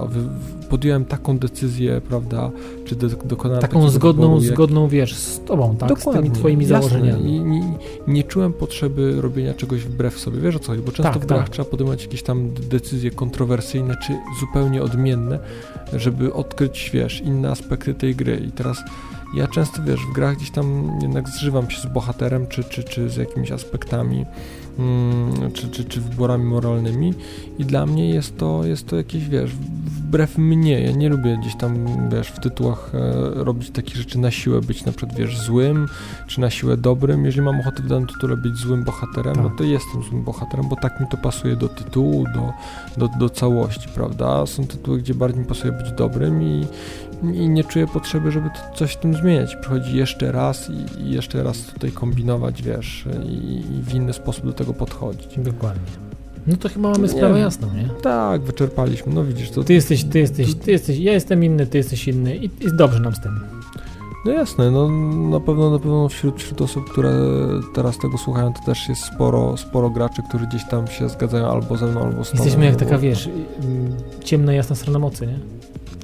[0.70, 2.52] Podjąłem taką decyzję, prawda,
[2.86, 4.54] czy do, dokonałem Taką zgodną, wyboru, jak...
[4.54, 5.90] zgodną, wiesz, z tobą, tak?
[5.90, 6.90] Dokładnie, z tymi twoimi jasne.
[6.90, 7.36] założeniami.
[7.36, 11.24] I, nie, nie czułem potrzeby robienia czegoś wbrew sobie, wiesz o co bo często tak,
[11.24, 11.50] w grach tak.
[11.50, 15.40] trzeba podejmować jakieś tam decyzje kontrowersyjne, czy zupełnie odmienne,
[15.94, 18.78] żeby odkryć, wiesz, inne aspekty tej gry i teraz
[19.34, 23.10] ja często, wiesz, w grach gdzieś tam jednak zżywam się z bohaterem, czy, czy, czy
[23.10, 24.26] z jakimiś aspektami,
[24.80, 27.14] mm, czy, czy, czy wyborami moralnymi
[27.60, 29.52] i dla mnie jest to, jest to jakieś, wiesz,
[30.14, 34.32] wbrew mnie, ja nie lubię gdzieś tam, wiesz, w tytułach e, robić takich rzeczy na
[34.32, 35.88] siłę, być na przykład, wiesz, złym,
[36.28, 37.26] czy na siłę dobrym.
[37.26, 39.52] Jeżeli mam ochotę w danym tytule być złym bohaterem, no tak.
[39.52, 42.54] no to jestem złym bohaterem, bo tak mi to pasuje do tytułu, do,
[42.98, 44.46] do, do całości, prawda?
[44.46, 46.68] Są tytuły, gdzie bardziej mi pasuje być dobrym i,
[47.24, 49.56] i nie czuję potrzeby, żeby coś w tym zmieniać.
[49.56, 54.46] Przychodzi jeszcze raz i, i jeszcze raz tutaj kombinować, wiesz, i, i, w inny sposób
[54.46, 55.38] do tego podchodzić.
[55.38, 55.82] Dokładnie.
[56.48, 57.90] No to chyba mamy sprawę jasną, nie?
[58.02, 59.14] Tak, wyczerpaliśmy.
[59.14, 59.64] No widzisz, to...
[59.64, 63.00] Ty jesteś, ty jesteś, ty jesteś, ja jestem inny, ty jesteś inny i jest dobrze
[63.00, 63.40] nam z tym.
[64.26, 64.90] No jasne, no
[65.30, 67.14] na pewno, na pewno wśród, wśród osób, które
[67.74, 71.78] teraz tego słuchają, to też jest sporo, sporo graczy, którzy gdzieś tam się zgadzają albo
[71.78, 72.44] ze mną, albo z tobą.
[72.44, 73.30] Jesteśmy jak taka, wiesz,
[74.24, 75.40] ciemna, jasna strona mocy, nie?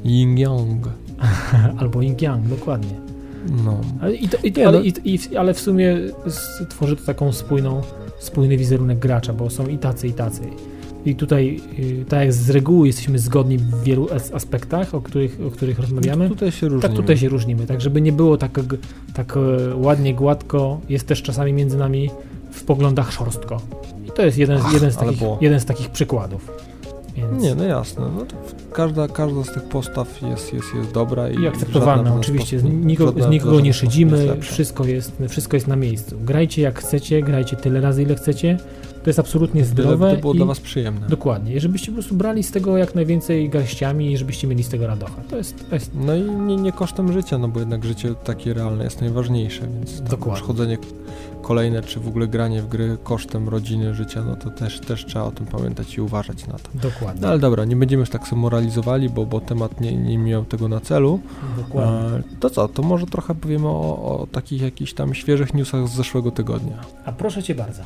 [0.05, 0.79] Yin-yang.
[1.79, 2.95] Albo yin yang, dokładnie.
[3.65, 3.82] No.
[4.01, 4.86] Ale, i to, i, Nie, ale, no.
[4.86, 5.97] i, i, ale w sumie
[6.69, 7.82] tworzy to taką spójną,
[8.19, 10.41] spójny wizerunek gracza, bo są i tacy, i tacy.
[11.05, 15.51] I tutaj, y, tak jak z reguły jesteśmy zgodni w wielu aspektach, o których, o
[15.51, 16.23] których rozmawiamy.
[16.23, 16.82] No tutaj się różnimy.
[16.82, 17.65] Tak, tutaj się różnimy.
[17.65, 18.60] Tak, żeby nie było tak,
[19.13, 22.10] tak e, ładnie, gładko, jest też czasami między nami
[22.51, 23.62] w poglądach szorstko.
[24.08, 26.68] I to jest jeden, Ach, jeden, z, takich, jeden z takich przykładów.
[27.32, 27.43] Więc...
[27.43, 28.05] Nie, no jasne.
[28.17, 28.25] No
[28.73, 32.15] każda, każda z tych postaw jest, jest, jest dobra i, i akceptowalna.
[32.15, 36.15] Oczywiście, z nikogo, z nikogo nie szydzimy, jest wszystko, jest, wszystko jest na miejscu.
[36.25, 38.58] Grajcie jak chcecie, grajcie tyle razy, ile chcecie.
[39.03, 40.15] To jest absolutnie zdrowe.
[40.15, 40.38] To było i...
[40.38, 41.08] dla Was przyjemne.
[41.08, 41.53] Dokładnie.
[41.53, 44.88] I żebyście po prostu brali z tego jak najwięcej garściami i żebyście mieli z tego
[44.88, 45.21] radocha.
[45.29, 45.91] To jest, to jest...
[45.95, 50.01] No i nie, nie kosztem życia, no bo jednak życie takie realne jest najważniejsze, więc
[50.01, 50.43] Dokładnie.
[50.43, 50.77] chodzenie
[51.41, 55.25] kolejne, czy w ogóle granie w gry kosztem rodziny, życia, no to też, też trzeba
[55.25, 56.69] o tym pamiętać i uważać na to.
[56.73, 57.21] Dokładnie.
[57.21, 60.45] No ale dobra, nie będziemy już tak sobie moralizowali, bo, bo temat nie, nie miał
[60.45, 61.19] tego na celu.
[61.58, 62.17] Dokładnie.
[62.17, 65.95] E, to co, to może trochę powiemy o, o takich jakichś tam świeżych newsach z
[65.95, 66.78] zeszłego tygodnia.
[67.06, 67.84] A proszę Cię bardzo.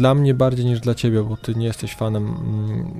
[0.00, 2.94] Dla mnie bardziej niż dla ciebie, bo ty nie jesteś fanem mm,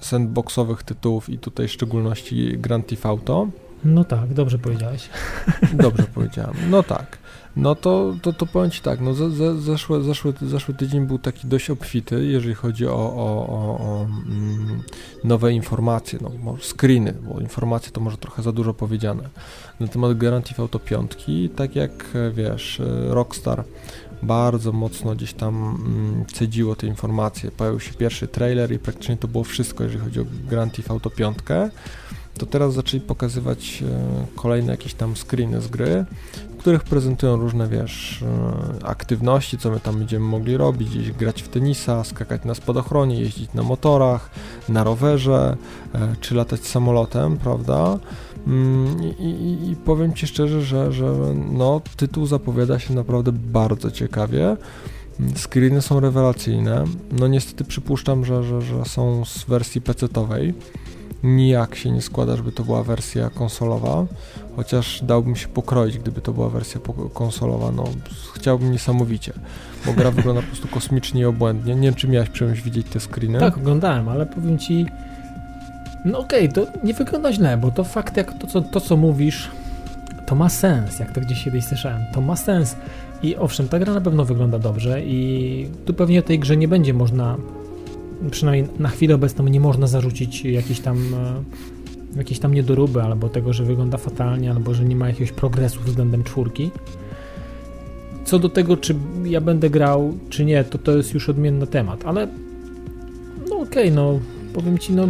[0.00, 3.48] sandboxowych tytułów i tutaj w szczególności Grand Theft Auto.
[3.84, 5.08] No tak, dobrze powiedziałeś.
[5.82, 6.54] Dobrze powiedziałem.
[6.70, 7.18] No tak.
[7.56, 11.18] No to, to, to powiem Ci tak, no ze, ze, zeszły, zeszły, zeszły tydzień był
[11.18, 14.82] taki dość obfity, jeżeli chodzi o, o, o, o mm,
[15.24, 19.22] nowe informacje, no może screeny, bo informacje to może trochę za dużo powiedziane.
[19.80, 21.12] Na temat Grand Theft Auto 5,
[21.56, 23.64] tak jak wiesz, Rockstar
[24.22, 27.50] bardzo mocno gdzieś tam mm, cedziło te informacje.
[27.50, 31.10] Pojawił się pierwszy trailer i praktycznie to było wszystko, jeżeli chodzi o Grand Theft Auto
[31.10, 31.38] 5
[32.38, 36.04] to teraz zaczęli pokazywać e, kolejne jakieś tam screeny z gry,
[36.54, 38.22] w których prezentują różne, wiesz,
[38.82, 43.20] e, aktywności, co my tam będziemy mogli robić, gdzieś grać w tenisa, skakać na spadochronie,
[43.20, 44.30] jeździć na motorach,
[44.68, 45.56] na rowerze,
[45.94, 47.98] e, czy latać samolotem, prawda?
[48.46, 51.14] Mm, I, i, I, powiem Ci szczerze, że, że
[51.52, 54.56] no, tytuł zapowiada się naprawdę bardzo ciekawie.
[55.36, 56.84] Screeny są rewelacyjne.
[57.12, 60.54] No niestety przypuszczam, że, że, że są z wersji PC-owej
[61.22, 64.06] nijak się nie składa, żeby to była wersja konsolowa,
[64.56, 66.80] chociaż dałbym się pokroić, gdyby to była wersja
[67.14, 67.84] konsolowa, no
[68.34, 69.32] chciałbym niesamowicie,
[69.86, 71.74] bo gra wygląda po prostu kosmicznie i obłędnie.
[71.74, 73.38] Nie wiem, czy miałeś przyjemność widzieć te screeny?
[73.38, 74.86] Tak, oglądałem, ale powiem Ci,
[76.04, 78.96] no okej, okay, to nie wygląda źle, bo to fakt, jak to co, to, co
[78.96, 79.50] mówisz,
[80.26, 82.76] to ma sens, jak to gdzieś kiedyś słyszałem, to ma sens.
[83.22, 86.94] I owszem, ta gra na pewno wygląda dobrze i tu pewnie tej grze nie będzie
[86.94, 87.36] można
[88.30, 91.42] przynajmniej na chwilę obecną nie można zarzucić jakiejś tam e,
[92.16, 96.24] jakieś tam niedoróby, albo tego, że wygląda fatalnie, albo że nie ma jakiegoś progresu względem
[96.24, 96.70] czwórki.
[98.24, 102.04] Co do tego, czy ja będę grał, czy nie, to to jest już odmienny temat,
[102.04, 102.28] ale
[103.48, 104.18] no okej, okay, no
[104.54, 105.08] powiem ci, no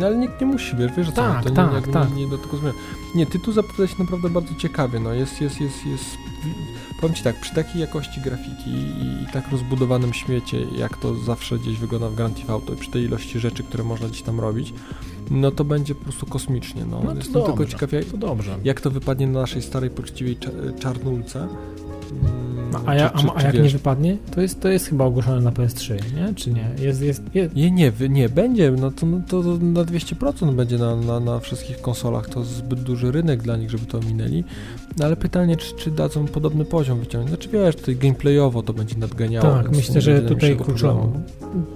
[0.00, 2.10] no ale nikt nie musi, wiesz, wiesz tak, co, to tak, nie, tak.
[2.10, 2.72] Nie, nie, do tego zmian.
[3.14, 6.18] Nie, tytuł zapowiada się naprawdę bardzo ciekawie, no jest, jest, jest, jest
[7.00, 11.58] powiem Ci tak, przy takiej jakości grafiki i, i, tak rozbudowanym śmiecie, jak to zawsze
[11.58, 14.40] gdzieś wygląda w Grand Theft Auto i przy tej ilości rzeczy, które można gdzieś tam
[14.40, 14.74] robić,
[15.30, 17.00] no to będzie po prostu kosmicznie, no.
[17.04, 18.58] no Jestem dobrze, tylko ciekaw, jak to dobrze.
[18.64, 20.38] jak to wypadnie na naszej starej, poczciwej
[20.78, 21.48] czarnulce.
[22.68, 24.16] Mm, A, ja, czy, czy, a, jak wiesz, nie wypadnie?
[24.30, 26.34] To jest, to jest chyba ogłoszone na PS3, nie?
[26.34, 26.70] Czy nie?
[26.78, 27.54] Jest, jest, jest.
[27.54, 28.70] Nie, nie, nie, będzie.
[28.70, 32.28] No to, no to, na 200% będzie na, na, na wszystkich konsolach.
[32.28, 34.44] To zbyt duży rynek dla nich, żeby to minęli.
[34.98, 37.28] No ale pytanie, czy, czy dadzą podobny poziom wyciągnąć.
[37.28, 39.54] Znaczy wiesz, tutaj gameplayowo to będzie nadganiało.
[39.54, 41.12] Tak, myślę, że tutaj kluczowo.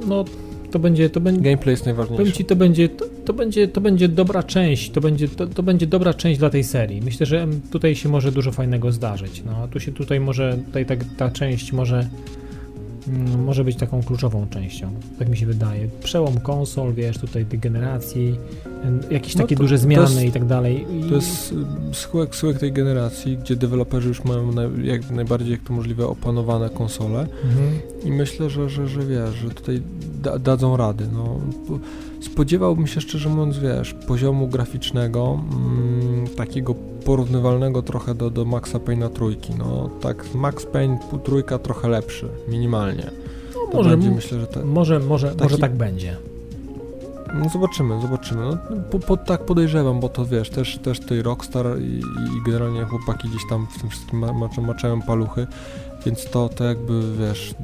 [0.06, 0.24] No
[0.72, 1.40] to będzie, to będzie...
[1.40, 2.22] Gameplay jest najważniejszy.
[2.22, 5.62] Powiem ci, to będzie, to, to, będzie, to będzie dobra część, to będzie, to, to
[5.62, 7.00] będzie dobra część dla tej serii.
[7.04, 9.42] Myślę, że tutaj się może dużo fajnego zdarzyć.
[9.46, 12.08] No, tu się tutaj może, tutaj ta, ta część może
[13.38, 15.88] może być taką kluczową częścią, tak mi się wydaje.
[16.02, 18.38] Przełom konsol, wiesz, tutaj tej generacji,
[19.10, 20.86] jakieś no takie duże zmiany jest, i tak dalej.
[20.90, 21.08] I...
[21.08, 21.54] To jest
[21.92, 26.70] schyłek, schyłek tej generacji, gdzie deweloperzy już mają na, jak najbardziej jak to możliwe opanowane
[26.70, 27.78] konsole mhm.
[28.04, 29.82] i myślę, że, że, że wiesz, że tutaj
[30.22, 31.04] da, dadzą rady.
[31.12, 31.40] No.
[32.22, 39.10] Spodziewałbym się szczerze mówiąc, wiesz, poziomu graficznego mm, takiego porównywalnego trochę do, do Maxa Payne'a
[39.10, 39.52] trójki.
[39.58, 43.10] No tak, Max Payne trójka trochę lepszy, minimalnie.
[43.54, 46.16] No, może, będzie, myślę, że te, może, może, taki, może tak będzie.
[47.34, 48.40] No zobaczymy, zobaczymy.
[48.40, 48.56] No,
[48.90, 51.98] po, po, tak podejrzewam, bo to wiesz, też, też tej Rockstar i,
[52.36, 54.32] i generalnie chłopaki gdzieś tam w tym wszystkim ma,
[54.62, 55.46] maczają paluchy,
[56.06, 57.54] więc to, to jakby wiesz,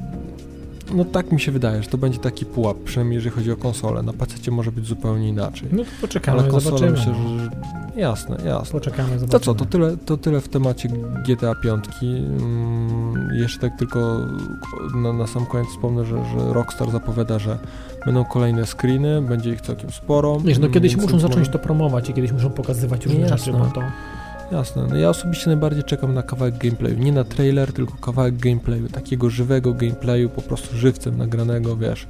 [0.95, 4.03] no tak mi się wydaje, że to będzie taki pułap, przynajmniej jeżeli chodzi o konsolę.
[4.03, 5.69] Na PC może być zupełnie inaczej.
[5.71, 6.91] No to poczekamy, Ale zobaczymy.
[6.91, 7.49] myślę, że,
[8.01, 8.71] jasne, jasne.
[8.71, 9.31] Poczekamy, zobaczymy.
[9.31, 10.89] To co, to tyle, to tyle w temacie
[11.27, 11.85] GTA 5.
[11.99, 14.19] Hmm, jeszcze tak tylko
[14.95, 17.57] na, na sam koniec wspomnę, że, że Rockstar zapowiada, że
[18.05, 20.39] będą kolejne screeny, będzie ich całkiem sporo.
[20.39, 23.81] Wiesz, no kiedyś muszą zacząć to promować i kiedyś muszą pokazywać różne rzeczy, bo to...
[24.51, 28.87] Jasne, no ja osobiście najbardziej czekam na kawałek gameplayu, nie na trailer, tylko kawałek gameplayu,
[28.87, 32.07] takiego żywego gameplayu, po prostu żywcem nagranego, wiesz,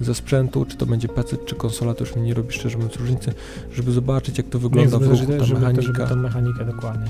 [0.00, 2.96] ze sprzętu, czy to będzie PC, czy konsola, to już mi nie robi szczerze mówiąc
[2.96, 3.32] różnicy,
[3.72, 5.82] żeby zobaczyć jak to wygląda w ruchu, ta żeby, mechanika.
[5.82, 7.06] Żeby tą mechanikę dokładnie.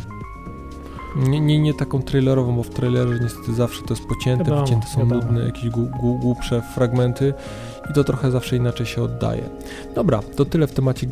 [1.16, 4.86] Nie, nie, nie taką trailerową, bo w trailerze niestety zawsze to jest pocięte, wiadomo, wycięte
[4.86, 5.20] są wiadomo.
[5.20, 5.70] nudne, jakieś
[6.20, 7.34] głupsze fragmenty
[7.90, 9.42] i to trochę zawsze inaczej się oddaje.
[9.94, 11.06] Dobra, to tyle w temacie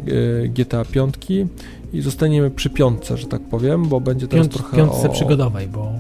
[0.45, 1.15] e, GTA 5
[1.93, 5.13] i zostaniemy przy piątce, że tak powiem, bo będzie teraz Piąt, trochę piątce o...
[5.13, 5.93] przygodowej, bo...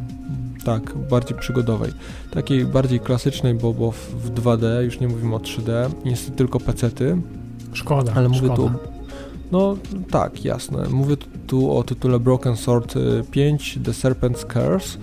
[0.64, 1.92] Tak, bardziej przygodowej.
[2.30, 7.16] Takiej bardziej klasycznej, bo, bo w 2D, już nie mówimy o 3D, niestety tylko pecety.
[7.72, 8.56] Szkoda, ale mówię szkoda.
[8.56, 8.99] tu
[9.52, 9.76] no
[10.10, 10.88] tak, jasne.
[10.90, 12.94] Mówię tu o tytule Broken Sword
[13.30, 14.98] 5 y, The Serpent's Curse.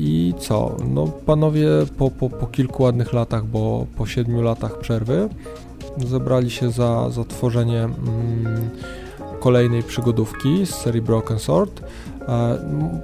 [0.00, 0.76] I co?
[0.88, 5.28] No panowie po, po, po kilku ładnych latach, bo po siedmiu latach przerwy
[6.06, 8.70] zebrali się za, za tworzenie mm,
[9.40, 11.82] kolejnej przygodówki z serii Broken Sword.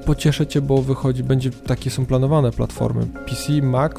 [0.07, 3.93] Pocieszę Cię, bo wychodzi, będzie, takie są planowane platformy PC, Mac,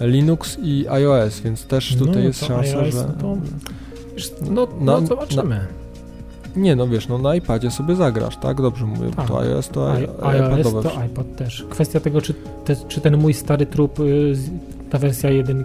[0.00, 3.04] Linux i iOS, więc też tutaj no, jest szansa, iOS, że...
[3.04, 3.36] To
[4.50, 5.54] no, no, no zobaczymy.
[5.54, 5.86] Na,
[6.56, 8.62] nie, no wiesz, no na iPadzie sobie zagrasz, tak?
[8.62, 9.28] Dobrze mówię, tak.
[9.28, 11.66] to iOS to I, iOS to iPad też.
[11.70, 14.36] Kwestia tego, czy, te, czy ten mój stary trup, y,
[14.90, 15.64] ta wersja 1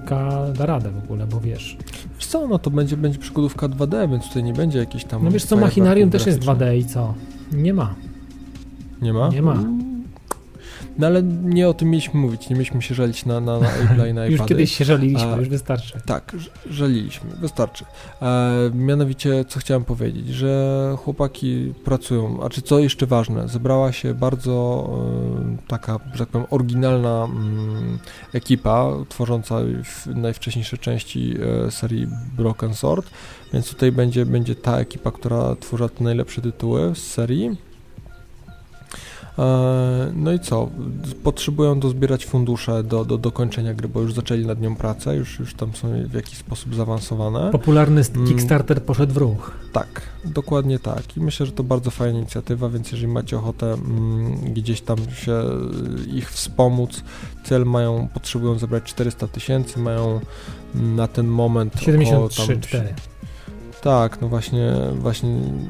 [0.58, 1.78] da radę w ogóle, bo wiesz.
[2.16, 5.24] Wiesz co, no to będzie, będzie przygodówka 2D, więc tutaj nie będzie jakiś tam...
[5.24, 7.14] No wiesz co, Machinarium też jest 2D i co?
[7.52, 7.96] Nie ma.
[9.02, 9.30] Nie ma?
[9.30, 9.64] Nie ma.
[11.02, 14.10] No ale nie o tym mieliśmy mówić, nie mieliśmy się żalić na, na, na Apple'a
[14.10, 16.02] i na Już kiedyś się żaliliśmy, już wystarczy.
[16.06, 16.36] Tak,
[16.70, 17.86] żaliliśmy, wystarczy.
[18.22, 24.14] E, mianowicie, co chciałem powiedzieć, że chłopaki pracują, a czy co jeszcze ważne, zebrała się
[24.14, 24.90] bardzo
[25.54, 28.00] e, taka, że tak powiem, oryginalna mm,
[28.34, 29.56] ekipa, tworząca
[30.16, 31.36] najwcześniejsze części
[31.68, 33.10] e, serii Broken Sword,
[33.54, 37.71] więc tutaj będzie, będzie ta ekipa, która tworzy te najlepsze tytuły z serii
[40.14, 40.70] no i co?
[41.24, 45.54] Potrzebują dozbierać fundusze do, do dokończenia gry, bo już zaczęli nad nią pracę, już, już
[45.54, 47.52] tam są w jakiś sposób zaawansowane.
[47.52, 48.28] Popularny mm.
[48.28, 49.52] Kickstarter poszedł w ruch.
[49.74, 51.18] Tak, dokładnie tak.
[51.18, 55.44] I myślę, że to bardzo fajna inicjatywa, więc jeżeli macie ochotę mm, gdzieś tam się
[56.14, 57.04] ich wspomóc,
[57.44, 60.20] cel mają, potrzebują zebrać 400 tysięcy, mają
[60.76, 62.94] na ten moment 73, 4.
[63.82, 65.30] Tak, no właśnie, właśnie,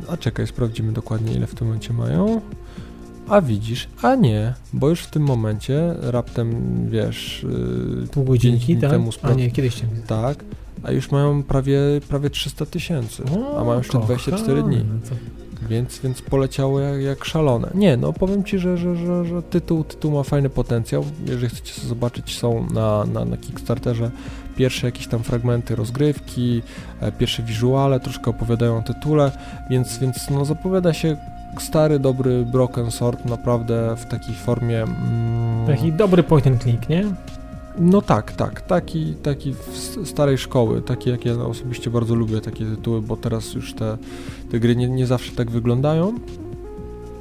[0.10, 2.42] a czekaj, sprawdzimy dokładnie ile w tym momencie mają.
[3.32, 7.46] A widzisz, a nie, bo już w tym momencie raptem, wiesz,
[8.02, 8.92] yy, pół godzinki tak?
[8.92, 9.34] temu spraw...
[9.34, 10.44] A nie, kiedyś cię Tak,
[10.84, 13.24] a już mają prawie, prawie 300 tysięcy,
[13.58, 14.78] a mają jeszcze 24 dni.
[14.78, 15.18] No
[15.70, 17.72] więc, więc poleciało jak, jak szalone.
[17.76, 21.06] Nie, no powiem Ci, że, że, że, że tytuł, tytuł ma fajny potencjał.
[21.26, 24.12] Jeżeli chcecie zobaczyć, są na, na, na Kickstarterze
[24.56, 26.62] pierwsze jakieś tam fragmenty rozgrywki,
[27.02, 29.32] e, pierwsze wizuale, troszkę opowiadają o tytule,
[29.70, 31.18] więc, więc no zapowiada się
[31.58, 34.84] stary, dobry Broken Sword naprawdę w takiej formie...
[34.84, 37.06] Mm, taki dobry point and click, nie?
[37.80, 39.56] No tak, tak, taki, taki
[40.06, 43.98] starej szkoły, taki jak ja osobiście bardzo lubię takie tytuły, bo teraz już te,
[44.52, 46.14] te gry nie, nie zawsze tak wyglądają,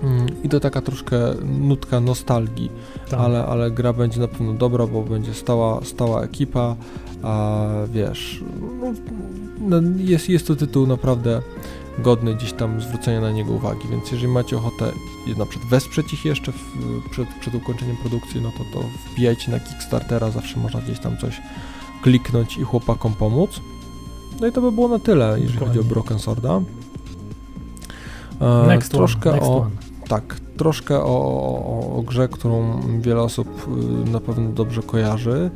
[0.02, 2.70] Mm, I to taka troszkę nutka nostalgii,
[3.10, 3.20] tak.
[3.20, 6.76] ale, ale gra będzie na pewno dobra, bo będzie stała, stała ekipa,
[7.22, 8.44] a wiesz,
[8.80, 8.92] no,
[9.60, 11.42] no, jest, jest to tytuł naprawdę
[11.98, 14.92] godny gdzieś tam zwrócenia na niego uwagi, więc jeżeli macie ochotę
[15.36, 16.56] na przykład wesprzeć ich jeszcze w,
[17.10, 21.40] przed, przed ukończeniem produkcji, no to, to wbijajcie na Kickstartera, zawsze można gdzieś tam coś
[22.02, 23.60] kliknąć i chłopakom pomóc.
[24.40, 25.66] No i to by było na tyle, jeżeli Dokładnie.
[25.66, 26.60] chodzi o Broken Sworda.
[28.40, 29.70] E, next troszkę one, next o, one.
[30.08, 33.68] Tak, troszkę o, o, o, grze, którą wiele osób
[34.06, 35.50] y, na pewno dobrze kojarzy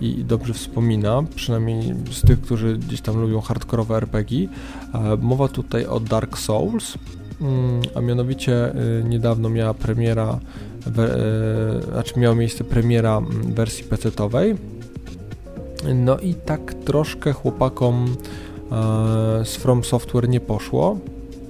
[0.00, 4.48] i dobrze wspomina, przynajmniej z tych, którzy gdzieś tam lubią hardkorowe RPG.
[4.94, 6.94] E, mowa tutaj o Dark Souls,
[7.40, 10.38] mm, a mianowicie y, niedawno miała premiera,
[10.86, 14.56] e, znaczy miała miejsce premiera mm, wersji PC-owej.
[15.94, 18.16] No i tak troszkę chłopakom
[18.72, 20.98] e, z From Software nie poszło.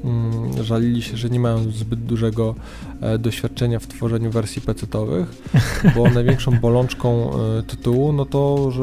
[0.04, 2.54] Mm, żalili się, że nie mają zbyt dużego
[3.00, 5.28] e, doświadczenia w tworzeniu wersji PC-owych,
[5.96, 8.82] bo największą bolączką e, tytułu no to że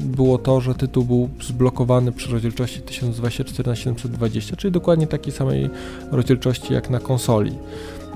[0.00, 5.70] było to, że tytuł był zblokowany przy rozdzielczości 1024 x 720, czyli dokładnie takiej samej
[6.10, 7.52] rozdzielczości jak na konsoli.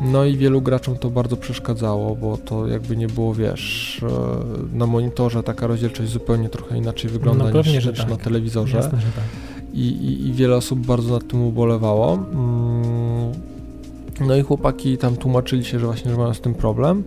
[0.03, 4.01] No i wielu graczom to bardzo przeszkadzało, bo to jakby nie było, wiesz,
[4.73, 8.11] e, na monitorze taka rozdzielczość zupełnie trochę inaczej wygląda no, niż, niż tak.
[8.11, 8.77] na telewizorze.
[8.77, 12.15] Jasne, że tak i, i, i wiele osób bardzo nad tym ubolewało.
[12.15, 13.33] Mm,
[14.21, 17.03] no i chłopaki tam tłumaczyli się, że właśnie że mają z tym problem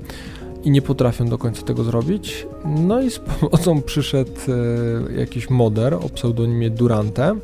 [0.64, 2.48] i nie potrafią do końca tego zrobić.
[2.66, 4.32] No i z pomocą przyszedł
[5.12, 7.36] e, jakiś moder o pseudonimie Durante,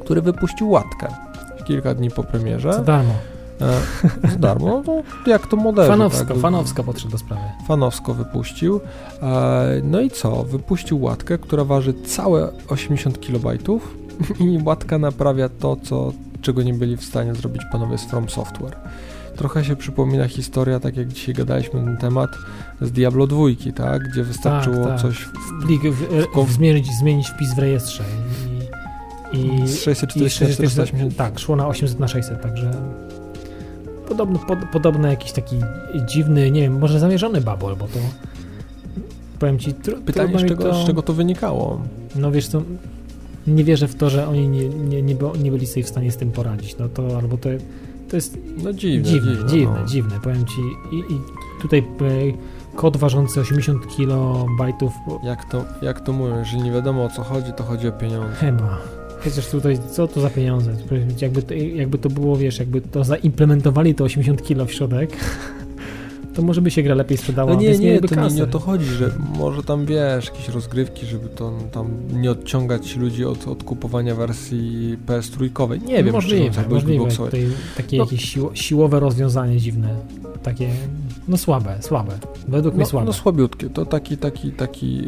[0.00, 1.08] który wypuścił łatkę
[1.68, 2.72] kilka dni po premierze.
[2.72, 3.14] Za darmo.
[3.60, 5.88] E, za darmo, no jak to model.
[5.88, 6.38] Fanowsko, tak?
[6.38, 7.42] fanowsko podszedł do sprawy.
[7.68, 8.80] Fanowsko wypuścił.
[9.22, 10.44] E, no i co?
[10.44, 13.58] Wypuścił łatkę, która waży całe 80 kB
[14.40, 18.76] i łatka naprawia to, co, czego nie byli w stanie zrobić panowie z From Software.
[19.36, 22.30] Trochę się przypomina historia, tak jak dzisiaj gadaliśmy na ten temat,
[22.80, 23.38] z Diablo 2,
[23.74, 24.08] tak?
[24.08, 25.00] Gdzie wystarczyło tak, tak.
[25.00, 25.18] coś...
[25.18, 28.04] W, plik, w, w, zmienić, zmienić wpis w rejestrze
[29.32, 29.62] i...
[29.62, 32.70] i z 640 Tak, szło na 800 na 600, także
[34.08, 35.56] podobny, pod, podobny jakiś taki
[36.06, 37.98] dziwny, nie wiem, może zamierzony babol, bo to
[39.38, 39.74] powiem ci...
[39.74, 41.80] Tr, Pytanie, z czego, to, z czego to wynikało?
[42.16, 42.62] No wiesz co,
[43.46, 46.16] nie wierzę w to, że oni nie, nie, nie, nie byli sobie w stanie z
[46.16, 47.48] tym poradzić, no to albo to,
[48.08, 49.86] to jest no dziwne, dziwne, dziwne, dziwne, no.
[49.86, 50.60] dziwne powiem ci
[50.92, 51.18] i, i
[51.62, 54.92] tutaj e, kod ważący 80 kilobajtów.
[55.22, 58.36] Jak to, jak to mówię, że nie wiadomo o co chodzi, to chodzi o pieniądze.
[58.36, 58.97] Chyba.
[59.24, 60.72] Chociaż tutaj, co to za pieniądze?
[61.20, 65.10] Jakby to, jakby to było, wiesz, jakby to zaimplementowali to 80 kilo w środek,
[66.34, 67.54] to może by się gra lepiej sprzedała.
[67.54, 71.06] No nie, nie, to nie, nie o to chodzi, że może tam, wiesz, jakieś rozgrywki,
[71.06, 75.80] żeby to tam nie odciągać ludzi od, od kupowania wersji PS trójkowej.
[75.80, 77.08] Nie wiem, możliwe, czy to możliwe.
[77.08, 78.04] Tutaj takie no.
[78.04, 79.96] jakieś siłowe rozwiązanie dziwne.
[80.42, 80.68] Takie
[81.28, 82.18] no słabe, słabe.
[82.48, 83.06] Według no, mnie słabe.
[83.06, 83.70] No słabiutkie.
[83.70, 85.02] To taki, taki, taki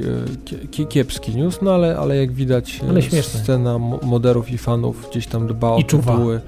[0.80, 5.46] e, kiepski news, no ale, ale jak widać ale scena moderów i fanów gdzieś tam
[5.46, 6.40] dba o tytuły.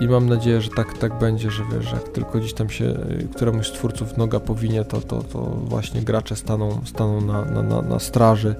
[0.00, 3.22] I mam nadzieję, że tak, tak będzie, że wiesz, jak tylko gdzieś tam się e,
[3.34, 7.82] któremuś z twórców noga powinie, to, to, to właśnie gracze staną, staną na, na, na,
[7.82, 8.54] na straży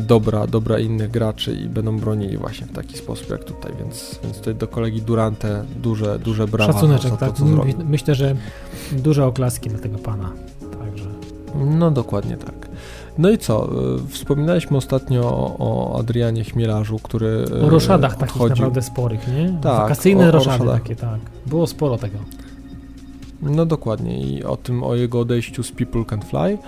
[0.00, 4.36] dobra, dobra innych graczy i będą bronili właśnie w taki sposób jak tutaj, więc, więc
[4.38, 7.40] tutaj do kolegi Durante duże, duże brawa Szacuneczek, za to, tak.
[7.40, 8.36] My, myślę, że
[8.92, 10.32] duże oklaski dla tego pana.
[10.60, 11.04] Także.
[11.54, 12.68] No dokładnie tak.
[13.18, 13.64] No i co?
[13.64, 15.22] E, wspominaliśmy ostatnio
[15.58, 17.44] o, Adrianie Chmielarzu, który.
[17.60, 18.38] E, o roszadach odchodził.
[18.38, 19.58] takich naprawdę sporych, nie?
[19.62, 19.82] Tak.
[19.82, 21.20] Wakacyjne o, roszady takie, tak.
[21.46, 22.18] Było sporo tego.
[23.42, 26.58] No dokładnie i o tym, o jego odejściu z People Can Fly.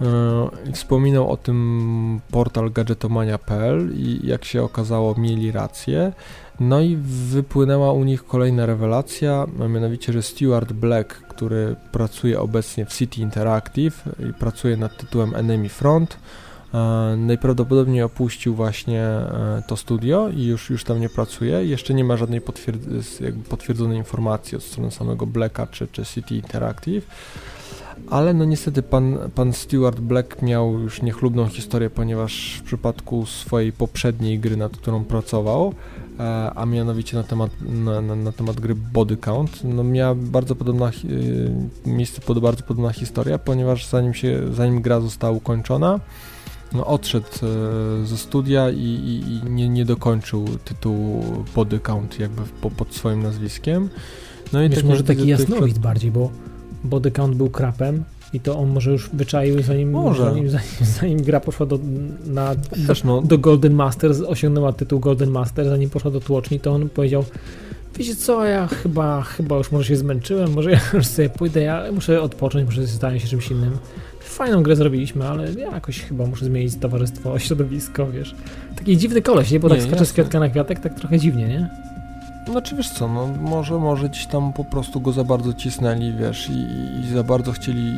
[0.00, 6.12] Yy, wspominał o tym portal gadżetomania.pl i jak się okazało mieli rację.
[6.60, 12.86] No i wypłynęła u nich kolejna rewelacja, a mianowicie, że Stuart Black, który pracuje obecnie
[12.86, 16.18] w City Interactive i pracuje nad tytułem Enemy Front,
[16.74, 16.78] e,
[17.16, 21.64] najprawdopodobniej opuścił właśnie e, to studio i już, już tam nie pracuje.
[21.64, 22.40] Jeszcze nie ma żadnej
[23.48, 27.06] potwierdzonej informacji od strony samego Blacka czy, czy City Interactive
[28.10, 33.72] ale no niestety pan, pan Stuart Black miał już niechlubną historię, ponieważ w przypadku swojej
[33.72, 35.74] poprzedniej gry, nad którą pracował,
[36.20, 40.54] e, a mianowicie na temat, na, na, na, temat gry Body Count, no miała bardzo
[40.54, 46.00] podobna, e, miejsce pod bardzo podobna historia, ponieważ zanim się, zanim gra została ukończona,
[46.72, 52.42] no, odszedł e, ze studia i, i, i, nie, nie dokończył tytułu Body Count jakby
[52.60, 53.88] po, pod swoim nazwiskiem.
[54.52, 56.30] No i Wiesz, tak może taki jasnowid bardziej, bo
[56.84, 60.24] body count był krapem i to on może już wyczaił, zanim, może.
[60.24, 60.68] zanim, zanim,
[61.00, 61.78] zanim gra poszła do,
[62.26, 62.54] na,
[63.04, 63.22] no.
[63.22, 67.24] do Golden Master, osiągnęła tytuł Golden Master, zanim poszła do tłoczni, to on powiedział
[67.98, 71.92] Wiecie co, ja chyba, chyba już może się zmęczyłem, może ja już sobie pójdę, ja
[71.92, 73.78] muszę odpocząć, muszę zająć się czymś innym.
[74.20, 78.34] Fajną grę zrobiliśmy, ale ja jakoś chyba muszę zmienić towarzystwo, środowisko, wiesz.
[78.76, 79.60] Taki dziwny koleś, nie?
[79.60, 80.12] Bo Nie, tak skacze z jasne.
[80.12, 81.70] kwiatka na kwiatek, tak trochę dziwnie, nie?
[82.50, 86.50] Znaczy wiesz co, no może, może gdzieś tam po prostu go za bardzo cisnęli, wiesz,
[86.50, 86.66] i,
[87.04, 87.92] i za bardzo chcieli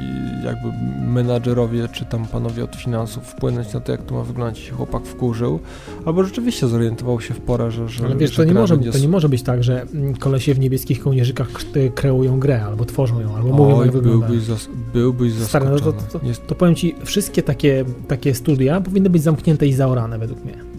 [0.45, 0.69] jakby
[1.07, 5.05] menadżerowie, czy tam panowie od finansów wpłynąć na to, jak to ma wyglądać i chłopak
[5.05, 5.61] wkurzył,
[6.05, 8.93] albo rzeczywiście zorientował się w porę, że, że Ale wiesz, że to nie, może, będzie
[8.93, 11.49] to nie może być tak, że mm, kolesie w niebieskich kołnierzykach
[11.95, 14.27] kreują grę, albo tworzą ją, albo mówią, Oj, jak wygląda.
[14.27, 16.03] byłbyś, zas byłbyś Stary, no zaskoczony.
[16.13, 20.19] to- to- Jest- To powiem ci, wszystkie takie, takie studia powinny być zamknięte i zaorane
[20.19, 20.70] według mnie.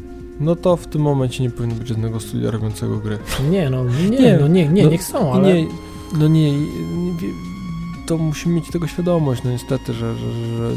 [0.41, 3.17] No to w tym momencie nie powinno być żadnego studia robiącego gry.
[3.51, 5.53] Nie, no nie, Nie, no nie, nie, no, niech są, I ale...
[5.53, 5.67] Nie,
[6.19, 6.67] no nie, nie,
[8.05, 10.71] to musimy mieć tego świadomość, no niestety, że, że, że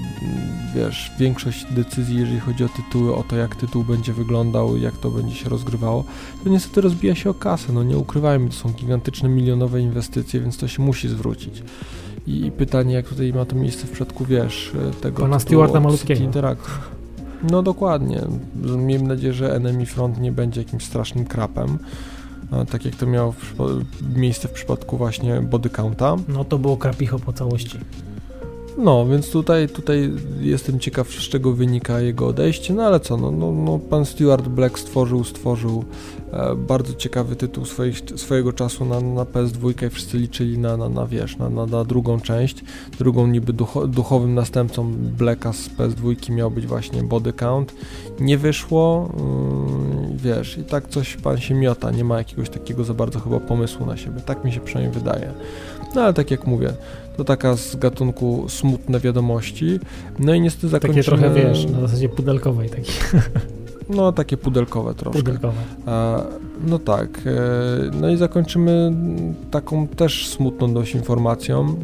[0.75, 5.11] wiesz, większość decyzji, jeżeli chodzi o tytuły, o to jak tytuł będzie wyglądał, jak to
[5.11, 6.05] będzie się rozgrywało,
[6.45, 10.57] to niestety rozbija się o kasę, no nie ukrywajmy, to są gigantyczne, milionowe inwestycje, więc
[10.57, 11.63] to się musi zwrócić.
[12.27, 16.21] I pytanie, jak tutaj ma to miejsce w przypadku, wiesz, tego Pana Stewarta malutkiego.
[17.51, 18.21] No dokładnie.
[18.77, 21.79] Miejmy nadzieję, że Enemy Front nie będzie jakimś strasznym krapem,
[22.71, 26.17] tak jak to miało w miejsce w przypadku właśnie Body Counta.
[26.29, 27.79] No to było krapicho po całości.
[28.79, 30.11] No, więc tutaj, tutaj
[30.41, 34.49] jestem ciekaw, z czego wynika jego odejście, no ale co, no, no, no pan Stuart
[34.49, 35.85] Black stworzył, stworzył
[36.33, 40.89] e, bardzo ciekawy tytuł swoich, swojego czasu na, na PS2 i wszyscy liczyli na, na,
[40.89, 42.65] na wiesz, na, na, na drugą część,
[42.99, 47.75] drugą niby ducho, duchowym następcą Blacka z PS2 miał być właśnie Body Count,
[48.21, 52.95] nie wyszło, mm, wiesz, i tak coś pan się miota, nie ma jakiegoś takiego za
[52.95, 55.33] bardzo chyba pomysłu na siebie, tak mi się przynajmniej wydaje.
[55.95, 56.73] No ale tak jak mówię,
[57.17, 59.81] to taka z gatunku smutne wiadomości.
[60.19, 61.05] No i niestety zakończymy...
[61.05, 62.93] Takie trochę, wiesz, na zasadzie pudelkowej, takie
[63.89, 65.19] No takie pudelkowe troszkę.
[65.23, 65.57] pudelkowe.
[66.67, 67.09] No tak.
[67.27, 68.93] E, no i zakończymy
[69.51, 71.77] taką też smutną dość informacją,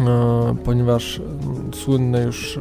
[0.00, 2.58] e, ponieważ mm, słynne już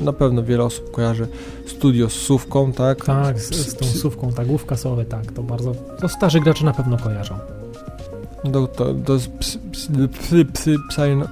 [0.00, 1.26] e, na pewno wiele osób kojarzy
[1.66, 3.04] studio z Sówką, tak?
[3.04, 6.72] Tak, z, z tą sówką, tak, główka sowy, tak, to bardzo, to starzy gracze na
[6.72, 7.34] pewno kojarzą.
[8.44, 10.76] Do, to, to jest psy, psy, psy, psy,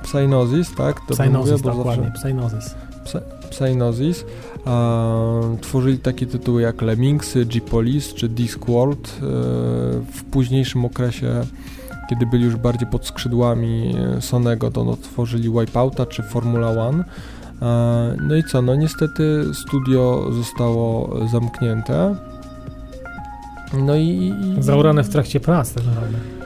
[0.02, 0.96] psy, tak?
[1.08, 2.74] Dobrze Psynosis, mówię, dokładnie, zawsze- Psynosis.
[3.50, 4.24] Psynosis.
[4.64, 9.08] A, tworzyli takie tytuły jak Lemmingsy, G-Police czy Discworld.
[9.08, 9.20] E,
[10.12, 11.40] w późniejszym okresie,
[12.10, 17.04] kiedy byli już bardziej pod skrzydłami e, Sonego, to no, tworzyli Wipeouta czy Formula One.
[17.62, 22.16] E, no i co, no niestety studio zostało zamknięte.
[23.86, 26.37] No i Zaurane w trakcie prac tak naprawdę.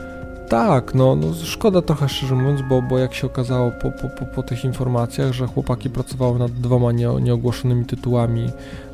[0.53, 4.43] Tak, no, no szkoda trochę szczerze mówiąc, bo, bo jak się okazało po, po, po,
[4.43, 8.49] tych informacjach, że chłopaki pracowały nad dwoma nie, nieogłoszonymi tytułami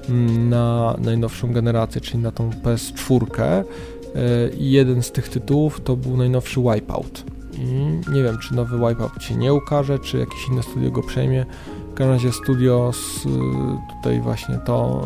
[0.10, 3.64] mm, na najnowszą generację, czyli na tą PS4 e,
[4.50, 7.24] i jeden z tych tytułów to był najnowszy Wipeout.
[7.54, 7.64] I
[8.12, 11.46] nie wiem, czy nowy Wipeout się nie ukaże, czy jakieś inne studio go przejmie.
[11.92, 13.24] W każdym razie studio z,
[13.98, 15.02] tutaj właśnie to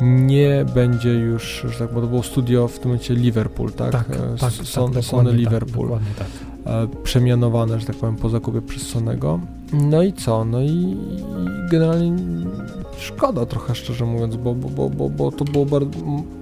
[0.00, 3.92] nie będzie już, że tak to było studio w tym momencie Liverpool, tak?
[3.92, 5.88] Tak, E, tak, Son- tak, Sony tak, Liverpool,
[6.18, 6.26] tak.
[6.66, 9.40] e, przemianowane, że tak powiem, po zakupie przez Sonego.
[9.72, 10.44] No i co?
[10.44, 10.96] No i,
[11.70, 12.12] generalnie
[12.98, 15.82] szkoda trochę, szczerze mówiąc, bo, bo, bo, bo, bo to było bar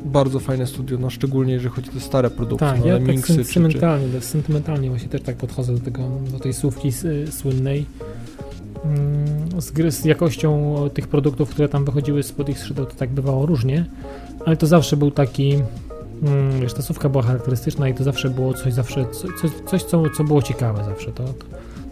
[0.05, 3.07] bardzo fajne studio, no szczególnie jeżeli chodzi o te stare produkty, Tak, no, ja tak
[3.07, 6.92] czy, czy, sentymentalnie, sentymentalnie właśnie też tak podchodzę do tego, do tej słówki
[7.30, 7.86] słynnej
[8.84, 13.11] Mm, z, gry, z jakością tych produktów, które tam wychodziły spod ich skrzydeł, to tak
[13.11, 13.86] bywało różnie,
[14.46, 15.59] ale to zawsze był taki
[16.22, 19.82] mm, wiesz, ta słówka była charakterystyczna i to zawsze było coś, zawsze co, co, coś,
[19.82, 21.24] co, co było ciekawe zawsze, to,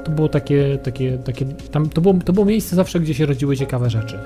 [0.05, 3.57] to, było takie, takie, takie tam, to, było, to było miejsce zawsze, gdzie się rodziły
[3.57, 4.19] ciekawe rzeczy.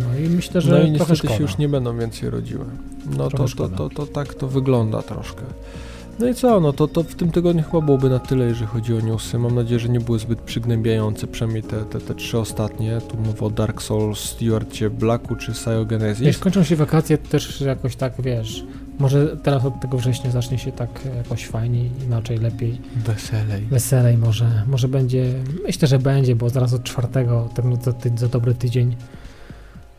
[0.00, 1.36] No i myślę, że no i trochę szkoda.
[1.36, 2.64] się już nie będą więcej rodziły.
[3.16, 5.42] No to, to, to, to tak to wygląda troszkę.
[6.18, 8.94] No i co, no to, to w tym tygodniu chyba byłoby na tyle, jeżeli chodzi
[8.94, 9.38] o newsy.
[9.38, 13.00] Mam nadzieję, że nie były zbyt przygnębiające, przynajmniej te, te, te trzy ostatnie.
[13.08, 16.38] Tu mowa o Dark Souls, Stewarcie Blacku czy Wiesz, Syogenesis.
[16.38, 18.64] kończą się wakacje, to też jakoś tak, wiesz,
[18.98, 23.62] może teraz od tego września zacznie się tak jakoś fajniej, inaczej, lepiej, Weselej.
[23.62, 25.34] weselej może, może będzie,
[25.66, 28.96] myślę, że będzie, bo zaraz od czwartego, no, za, ty, za dobry tydzień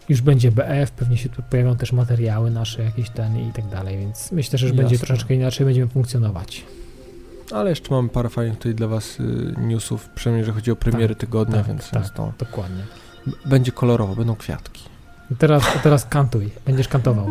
[0.09, 3.97] już będzie BF, pewnie się tu pojawią też materiały nasze, jakieś ten i tak dalej,
[3.97, 5.07] więc myślę, że już będzie Jasne.
[5.07, 6.63] troszeczkę inaczej, będziemy funkcjonować.
[7.51, 9.23] Ale jeszcze mamy parę fajnych tutaj dla Was y,
[9.57, 12.09] newsów, przynajmniej jeżeli chodzi o premiery tygodnia, tak, więc, tak.
[12.09, 12.83] to Dokładnie.
[13.45, 14.83] będzie kolorowo, będą kwiatki.
[15.37, 17.27] Teraz, teraz kantuj, będziesz kantował.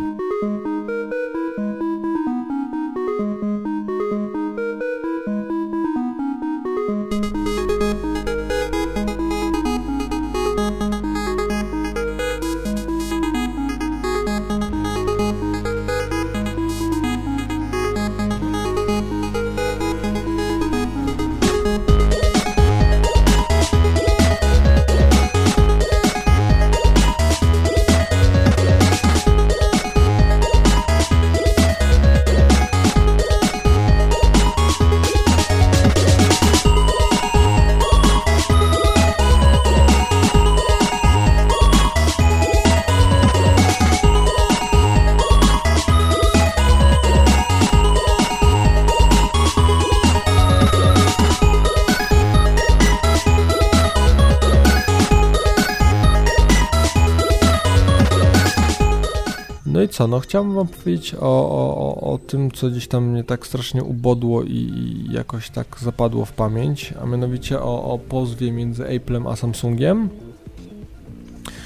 [59.97, 63.84] Co, no chciałbym wam powiedzieć o, o, o tym, co gdzieś tam mnie tak strasznie
[63.84, 69.26] ubodło i, i jakoś tak zapadło w pamięć, a mianowicie o, o pozwie między Applem
[69.26, 70.09] a Samsungiem.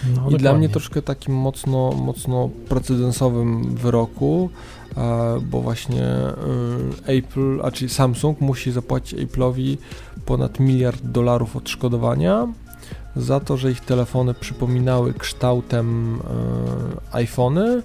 [0.04, 0.38] No, I dokładnie.
[0.38, 4.50] dla mnie troszkę takim mocno, mocno precedensowym wyroku,
[5.42, 6.04] bo właśnie
[7.08, 9.76] y, Apple, a czyli Samsung musi zapłacić Apple'owi
[10.26, 12.48] ponad miliard dolarów odszkodowania
[13.16, 16.18] za to, że ich telefony przypominały kształtem
[17.12, 17.82] e, iPhony,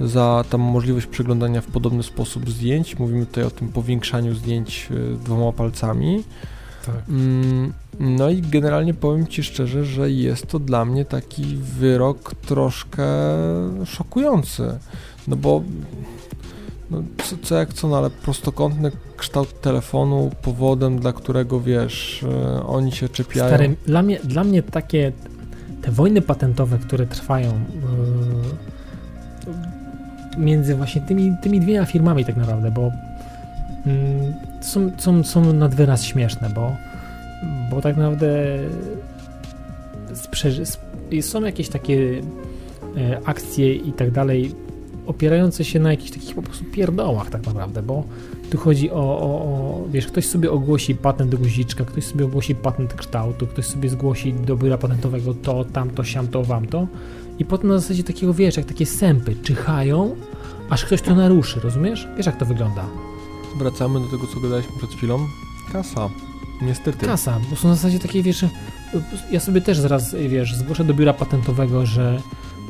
[0.00, 2.98] za tam możliwość przeglądania w podobny sposób zdjęć.
[2.98, 6.24] Mówimy tutaj o tym powiększaniu zdjęć e, dwoma palcami.
[6.86, 6.94] Tak.
[7.08, 13.04] Mm, no i generalnie powiem Ci szczerze, że jest to dla mnie taki wyrok troszkę
[13.86, 14.78] szokujący.
[15.28, 15.62] No bo
[16.90, 22.66] no, co, co jak co, no ale prostokątny kształt telefonu powodem, dla którego wiesz, e,
[22.66, 23.48] oni się czepiają.
[23.48, 25.12] Stary, dla mnie, dla mnie takie
[25.82, 28.81] te wojny patentowe, które trwają yy,
[30.38, 32.82] między właśnie tymi, tymi dwiema firmami tak naprawdę, bo
[33.86, 33.92] yy,
[34.60, 36.76] są, są, są nad wyraz śmieszne, bo,
[37.70, 38.58] bo tak naprawdę
[41.20, 42.22] są jakieś takie yy,
[43.24, 44.54] akcje i tak dalej
[45.06, 48.04] opierające się na jakichś takich po prostu pierdołach tak naprawdę, bo
[48.50, 52.94] tu chodzi o, o, o, wiesz, ktoś sobie ogłosi patent guziczka, ktoś sobie ogłosi patent
[52.94, 56.86] kształtu, ktoś sobie zgłosi do biura patentowego to, tamto, siamto, wamto
[57.42, 60.16] i potem na zasadzie takiego, wiesz, jak takie sępy czyhają,
[60.70, 62.08] aż ktoś to naruszy, rozumiesz?
[62.16, 62.86] Wiesz, jak to wygląda.
[63.58, 65.26] Wracamy do tego, co gadaliśmy przed chwilą.
[65.72, 66.10] Kasa.
[66.62, 67.06] Niestety.
[67.06, 68.44] Kasa, bo są na zasadzie takie, wiesz,
[69.30, 72.22] ja sobie też zaraz, wiesz, zgłoszę do biura patentowego, że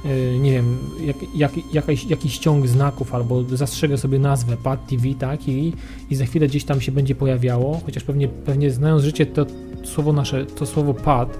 [0.04, 5.14] E, nie wiem, jak, jak, jakaś, jakiś ciąg znaków albo zastrzegę sobie nazwę Pad TV,
[5.18, 5.72] tak, i,
[6.10, 9.46] i za chwilę gdzieś tam się będzie pojawiało, chociaż pewnie, pewnie znając życie to
[9.84, 11.38] słowo nasze, to słowo pad,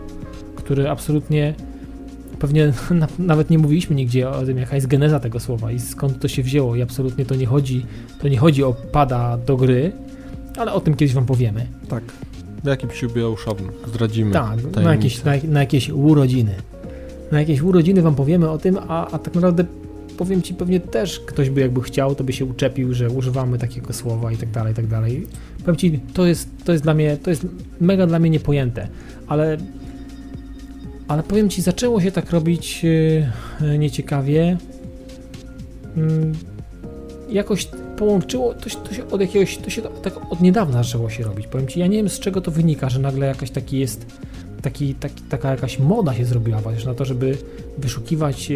[0.55, 1.55] które absolutnie
[2.43, 6.21] pewnie na, nawet nie mówiliśmy nigdzie o tym, jaka jest geneza tego słowa i skąd
[6.21, 7.87] to się wzięło i absolutnie to nie chodzi,
[8.21, 9.93] to nie chodzi o pada do gry,
[10.57, 11.67] ale o tym kiedyś wam powiemy.
[11.89, 12.05] Tak,
[12.65, 14.33] w jakimś jubileuszowym zdradzimy.
[14.33, 16.55] Tak, na jakieś, na, na jakieś urodziny
[17.33, 19.65] na jakieś urodziny wam powiemy o tym, a, a tak naprawdę
[20.19, 23.93] powiem ci, pewnie też ktoś by jakby chciał, to by się uczepił, że używamy takiego
[23.93, 25.27] słowa i tak dalej, i tak dalej.
[25.59, 27.47] Powiem ci, to jest, to jest dla mnie, to jest
[27.81, 28.89] mega dla mnie niepojęte,
[29.27, 29.57] ale
[31.09, 34.57] ale powiem ci, zaczęło się tak robić yy, nieciekawie.
[35.97, 36.33] Yy,
[37.29, 41.25] jakoś połączyło, to się, to się, od jakiegoś, to się tak od niedawna zaczęło się
[41.25, 41.47] robić.
[41.47, 44.07] Powiem ci, ja nie wiem z czego to wynika, że nagle jakaś taki jest
[44.63, 47.39] taki, taki, taka jakaś moda się zrobiła właśnie na to, żeby
[47.79, 48.55] wyszukiwać e,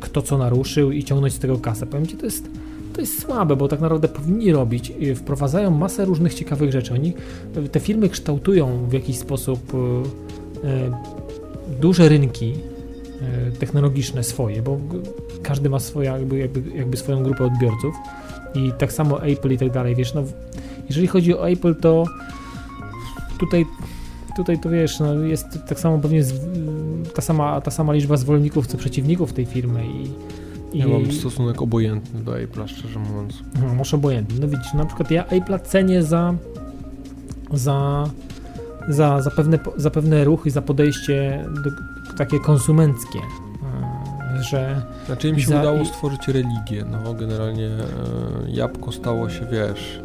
[0.00, 1.86] kto co naruszył i ciągnąć z tego kasę.
[1.86, 2.50] Powiem Ci, to jest,
[2.92, 6.94] to jest słabe, bo tak naprawdę powinni robić, e, wprowadzają masę różnych ciekawych rzeczy.
[6.94, 7.12] Oni,
[7.72, 9.72] te firmy kształtują w jakiś sposób
[10.64, 11.17] e,
[11.80, 12.54] duże rynki
[13.58, 14.78] technologiczne swoje, bo
[15.42, 17.94] każdy ma swoje, jakby, jakby, jakby swoją grupę odbiorców
[18.54, 20.24] i tak samo Apple i tak dalej, wiesz, no
[20.88, 22.04] jeżeli chodzi o Apple, to
[23.38, 23.66] tutaj
[24.36, 26.34] tutaj to wiesz, no jest tak samo pewnie z,
[27.14, 30.10] ta, sama, ta sama liczba zwolenników, co przeciwników tej firmy i,
[30.76, 30.78] i...
[30.78, 33.42] Ja mam stosunek obojętny do Apple'a, szczerze mówiąc.
[33.62, 34.40] No, masz obojętny.
[34.40, 36.34] No widzisz, na przykład ja Apple'a cenię za
[37.52, 38.04] za,
[38.88, 41.70] za, za, pewne, za pewne ruchy, za podejście do,
[42.16, 43.18] takie konsumenckie,
[44.38, 44.82] e, że...
[45.06, 47.80] Znaczy im się za, udało stworzyć religię, no generalnie e,
[48.48, 50.00] jabłko stało się, wiesz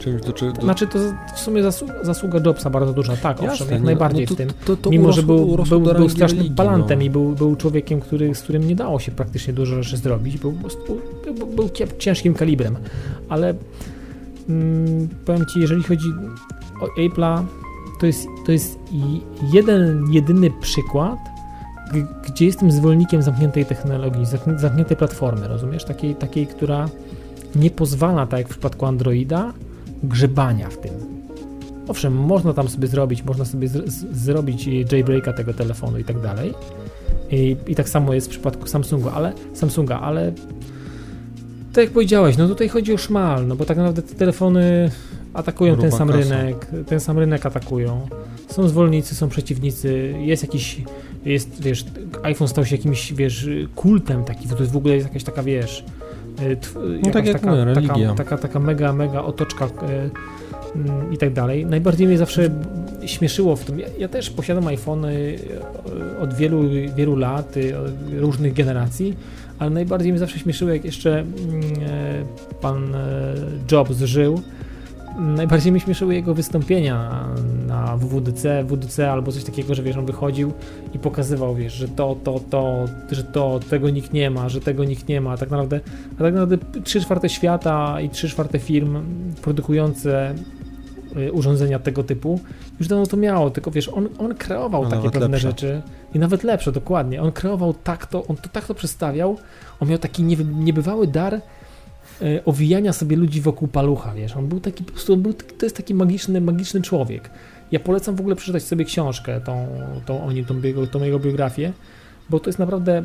[0.00, 0.62] czymś do czego...
[0.62, 0.98] Znaczy to
[1.36, 4.34] w sumie zasługa, zasługa Jobsa bardzo duża, tak, Jasne, owszem, jak no, najbardziej no to,
[4.34, 4.48] w tym.
[4.64, 7.04] To, to Mimo, urosło, że był, był, był strasznym religii, balantem no.
[7.04, 10.52] i był, był człowiekiem, który, z którym nie dało się praktycznie dużo rzeczy zrobić, był,
[10.52, 11.00] był,
[11.34, 11.68] był, był
[11.98, 12.76] ciężkim kalibrem,
[13.28, 13.54] ale
[14.48, 16.08] mm, powiem Ci, jeżeli chodzi
[16.80, 17.44] o Apple'a,
[18.00, 18.78] to jest, to jest
[19.52, 21.18] jeden, jedyny przykład,
[22.26, 24.26] gdzie jestem zwolennikiem zamkniętej technologii,
[24.56, 25.84] zamkniętej platformy, rozumiesz?
[25.84, 26.88] Takiej, takiej która
[27.54, 29.52] nie pozwala, tak jak w przypadku Androida,
[30.02, 30.92] grzebania w tym.
[31.88, 33.68] Owszem, można tam sobie zrobić, można sobie
[34.12, 36.54] zrobić jailbreaka tego telefonu i tak dalej.
[37.30, 40.32] I, I, tak samo jest w przypadku Samsunga, ale Samsunga, ale
[41.72, 44.90] tak jak powiedziałeś, no tutaj chodzi o szmal, no bo tak naprawdę te telefony
[45.34, 46.20] atakują Gruba ten sam kasa.
[46.20, 48.08] rynek, ten sam rynek atakują.
[48.48, 50.82] Są zwolennicy, są przeciwnicy, jest jakiś,
[51.24, 51.84] jest, wiesz,
[52.22, 55.84] iPhone stał się jakimś, wiesz, kultem taki, to jest w ogóle jest jakaś taka, wiesz,
[56.40, 56.56] E,
[57.04, 57.74] no tak taka, mówię.
[57.74, 59.68] Taka, taka, taka mega, mega otoczka e,
[60.76, 61.66] mm, i tak dalej.
[61.66, 62.50] Najbardziej mnie zawsze
[63.06, 63.78] śmieszyło w tym.
[63.78, 65.38] Ja, ja, też posiadam iPhony
[66.18, 66.62] e, od wielu,
[66.96, 67.54] wielu lat,
[68.18, 69.16] różnych generacji,
[69.58, 71.30] ale najbardziej mnie zawsze śmieszyło, jak jeszcze mm,
[72.60, 72.94] pan
[73.72, 74.42] Jobs żył,
[75.20, 77.26] najbardziej mi śmieszyły jego wystąpienia
[77.66, 80.52] na WWDC, WWDC albo coś takiego, że wiesz, on wychodził
[80.94, 84.84] i pokazywał, wiesz, że to, to, to, że to, tego nikt nie ma, że tego
[84.84, 85.80] nikt nie ma, tak naprawdę,
[86.14, 88.98] a tak naprawdę 3 czwarte świata i 3 czwarte firm
[89.42, 90.34] produkujące
[91.16, 92.40] y, urządzenia tego typu
[92.78, 95.48] już dawno to miało, tylko wiesz, on, on kreował A takie pewne lepsze.
[95.48, 95.82] rzeczy
[96.14, 99.36] i nawet lepsze, dokładnie, on kreował tak to, on to tak to przedstawiał,
[99.80, 101.40] on miał taki niebywały dar
[102.44, 105.94] owijania sobie ludzi wokół palucha, wiesz, on był taki po prostu, był, to jest taki
[105.94, 107.30] magiczny, magiczny człowiek.
[107.72, 109.66] Ja polecam w ogóle przeczytać sobie książkę, tą,
[110.06, 111.72] tą o nim, tą, jego, tą jego biografię,
[112.30, 113.04] bo to jest naprawdę,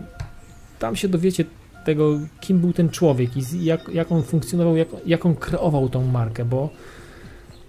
[0.80, 1.46] tam się dowiecie
[1.86, 6.06] tego, kim był ten człowiek i jak, jak on funkcjonował, jak, jak on kreował tą
[6.06, 6.70] markę, bo,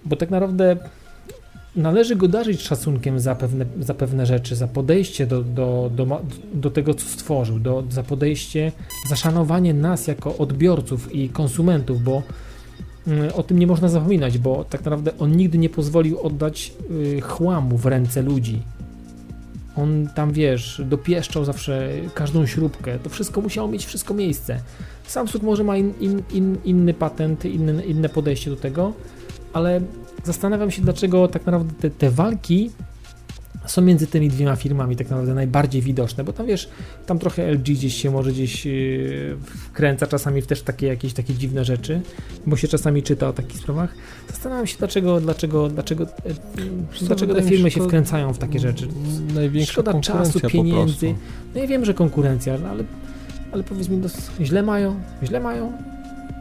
[0.04, 0.76] bo tak naprawdę
[1.76, 6.22] należy go darzyć szacunkiem za pewne, za pewne rzeczy, za podejście do, do, do,
[6.54, 8.72] do tego, co stworzył, do, za podejście,
[9.08, 12.22] za szanowanie nas jako odbiorców i konsumentów, bo
[13.06, 17.20] mm, o tym nie można zapominać, bo tak naprawdę on nigdy nie pozwolił oddać y,
[17.20, 18.62] chłamu w ręce ludzi.
[19.76, 22.98] On tam, wiesz, dopieszczał zawsze każdą śrubkę.
[22.98, 24.60] To wszystko musiało mieć wszystko miejsce.
[25.06, 27.44] Samsung może ma in, in, in, inny patent,
[27.86, 28.92] inne podejście do tego,
[29.52, 29.80] ale
[30.26, 32.70] zastanawiam się, dlaczego tak naprawdę te, te walki
[33.66, 36.68] są między tymi dwiema firmami tak naprawdę najbardziej widoczne, bo tam wiesz,
[37.06, 41.34] tam trochę LG gdzieś się może gdzieś yy, wkręca czasami w też takie jakieś takie
[41.34, 42.00] dziwne rzeczy,
[42.46, 43.94] bo się czasami czyta o takich sprawach.
[44.28, 46.08] Zastanawiam się, dlaczego, dlaczego, dlaczego, e,
[47.02, 48.88] dlaczego te firmy się wkręcają w takie rzeczy.
[49.34, 51.14] Największa Szkoda czasu, pieniędzy.
[51.54, 52.84] No ja wiem, że konkurencja, no ale,
[53.52, 54.08] ale powiedz mi, no,
[54.40, 55.72] źle mają, źle mają,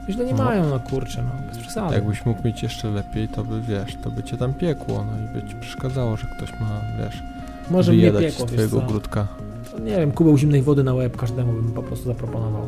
[0.09, 0.43] źle nie No.
[0.43, 1.95] mają, no kurczę, no bez przesady.
[1.95, 5.41] Jakbyś mógł mieć jeszcze lepiej, to by wiesz, to by cię tam piekło, no i
[5.41, 7.23] by ci przeszkadzało, że ktoś ma, wiesz,
[7.71, 8.83] Może mnie piekło, z twojego co.
[8.85, 9.27] ogródka.
[9.71, 12.61] To Nie wiem, kubeł zimnej wody na łeb każdemu bym po prostu zaproponował.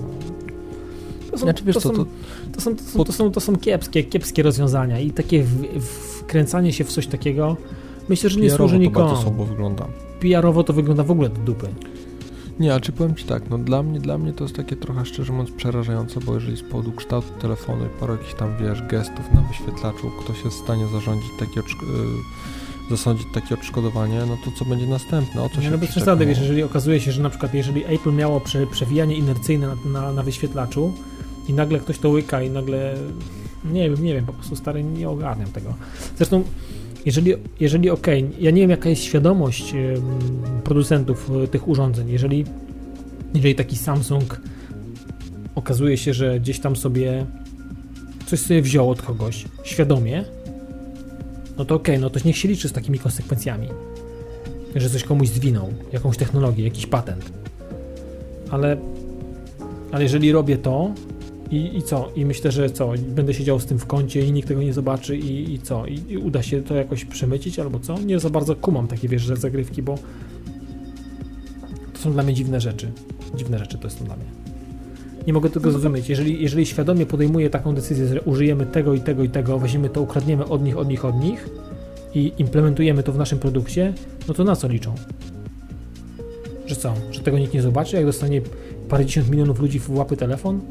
[1.32, 2.06] To są, Znaczy, wiesz to, co, są, to-
[2.56, 5.82] to, są, to, są, to, są, to są kiepskie, kiepskie rozwiązania i takie w,
[6.22, 7.58] wkręcanie się w coś takiego
[8.10, 9.16] myślę, że nie służy nikomu.
[10.20, 11.68] PR-owo to wygląda w ogóle do dupy.
[12.60, 15.06] Nie, a czy powiem Ci tak, no dla mnie, dla mnie to jest takie trochę
[15.06, 19.34] szczerze mówiąc przerażające, bo jeżeli z powodu kształtu telefonu i paru jakichś tam, wiesz, gestów
[19.34, 21.64] na wyświetlaczu ktoś jest w stanie zarządzić takie, y,
[22.90, 25.44] zasądzić takie odszkodowanie, no to co będzie następne?
[25.44, 27.84] O co Nie, się no bez przesady, wiesz, jeżeli okazuje się, że na przykład jeżeli
[27.86, 30.94] Apple miało prze, przewijanie inercyjne na, na, na wyświetlaczu
[31.48, 32.96] i nagle ktoś to łyka i nagle
[33.66, 35.74] nie wiem, nie wiem, po prostu stary nie ogarniam tego.
[36.18, 36.44] Zresztą
[37.08, 39.74] jeżeli, jeżeli okej, ja nie wiem jaka jest świadomość
[40.64, 42.46] producentów e, tych urządzeń, jeżeli,
[43.34, 44.42] jeżeli taki Samsung
[45.56, 47.26] okazuje się, że gdzieś tam sobie
[48.26, 50.24] coś sobie wziął od kogoś świadomie,
[51.58, 53.68] no to okej, no to niech się liczy z takimi konsekwencjami
[54.76, 57.32] że coś komuś zwinął, jakąś technologię, jakiś patent.
[58.52, 58.78] Ale,
[59.92, 60.94] ale jeżeli robię to
[61.52, 62.12] i, i co?
[62.16, 62.94] I myślę, że co?
[63.08, 65.86] Będę siedział z tym w kącie i nikt tego nie zobaczy i, i co?
[65.86, 68.00] I, I uda się to jakoś przemycić albo co?
[68.00, 69.96] Nie za bardzo kumam takie, wiesz, zagrywki, bo
[71.94, 72.92] to są dla mnie dziwne rzeczy.
[73.36, 74.26] Dziwne rzeczy to są dla mnie.
[75.28, 76.10] Nie mogę tego zrozumieć.
[76.10, 80.02] Jeżeli, jeżeli świadomie podejmuję taką decyzję, że użyjemy tego i tego i tego, weźmiemy to,
[80.02, 81.50] ukradniemy od nich, od nich, od nich
[82.14, 83.94] i implementujemy to w naszym produkcie,
[84.28, 84.96] no to na co liczą?
[86.66, 86.94] Że co?
[87.12, 88.42] Że tego nikt nie zobaczy, jak dostanie
[88.90, 90.62] parędziesiąt milionów ludzi w łapy telefon?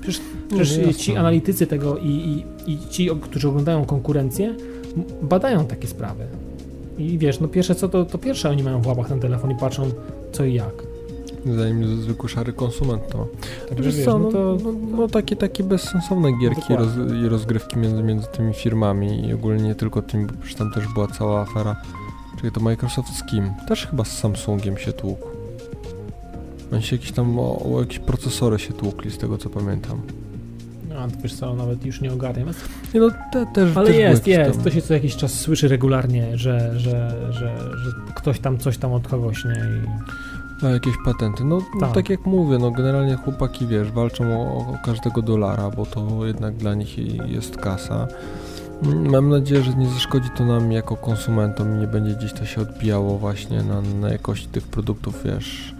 [0.00, 4.54] Przecież, przecież no ci analitycy tego i, i, i ci, którzy oglądają konkurencję,
[5.22, 6.24] badają takie sprawy.
[6.98, 9.56] I wiesz, no pierwsze co, to, to pierwsze oni mają w łapach ten telefon i
[9.56, 9.90] patrzą
[10.32, 10.90] co i jak.
[11.46, 13.28] Zanim zwykły szary konsument to.
[13.68, 14.56] Także Wiesz co, no no, to...
[14.64, 16.88] no, no takie, takie bezsensowne gierki i, roz,
[17.24, 20.84] i rozgrywki między, między tymi firmami i ogólnie nie tylko tymi, bo przecież tam też
[20.94, 21.76] była cała afera.
[22.40, 23.50] Czyli to Microsoft z kim?
[23.68, 25.29] Też chyba z Samsungiem się tłukł.
[26.72, 30.00] Oni się jakieś tam o, o jakieś procesory się tłukli z tego co pamiętam.
[30.88, 32.48] No, to wiesz co, nawet już nie ogarniam.
[32.94, 34.54] Nie no, te, też Ale też jest, jest.
[34.54, 38.78] tam- To się co jakiś czas słyszy regularnie, że, że, że, że ktoś tam coś
[38.78, 39.50] tam od kogoś, nie?
[39.52, 40.66] I...
[40.66, 41.44] A jakieś patenty.
[41.44, 41.80] No tak.
[41.80, 41.92] Tak.
[41.92, 46.54] tak jak mówię, no generalnie chłopaki, wiesz, walczą o, o każdego dolara, bo to jednak
[46.54, 46.98] dla nich
[47.28, 48.08] jest kasa.
[49.10, 52.60] Mam nadzieję, że nie zaszkodzi to nam jako konsumentom i nie będzie gdzieś to się
[52.60, 55.74] odbijało właśnie na, na jakości tych produktów, wiesz,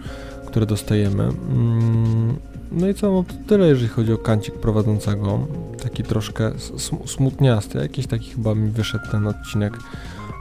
[0.51, 1.23] które dostajemy.
[1.23, 2.35] Mm,
[2.71, 5.39] No i co, no to tyle, jeżeli chodzi o kancik prowadzącego.
[5.83, 6.51] Taki troszkę
[7.05, 9.77] smutniasty, jakiś taki chyba mi wyszedł ten odcinek,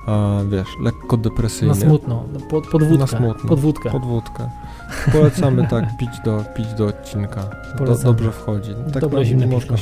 [0.07, 1.75] a, wiesz, lekko depresyjny.
[1.75, 3.49] Na smutno, no, pod, pod wódkę, Na smutno.
[3.49, 3.91] pod wódkę.
[3.91, 4.51] Pod wódkę.
[5.13, 7.51] Polecamy tak pić do, pić do odcinka.
[7.79, 8.71] Do, dobrze wchodzi.
[8.93, 9.77] Tak Dobre zimne można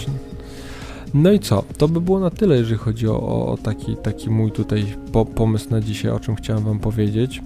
[1.14, 1.62] No i co?
[1.78, 5.24] To by było na tyle, jeżeli chodzi o, o, o taki, taki mój tutaj po,
[5.24, 7.42] pomysł na dzisiaj, o czym chciałem wam powiedzieć.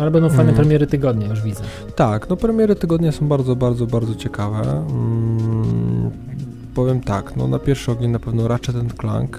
[0.00, 0.54] Ale będą fajne Mm.
[0.54, 1.62] premiery tygodnia, już widzę.
[1.96, 4.84] Tak, no premiery tygodnia są bardzo, bardzo, bardzo ciekawe.
[4.90, 6.10] Mm,
[6.74, 9.36] powiem tak, no na pierwszy ogień na pewno Ratchet Clank,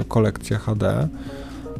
[0.00, 1.08] y, kolekcja HD.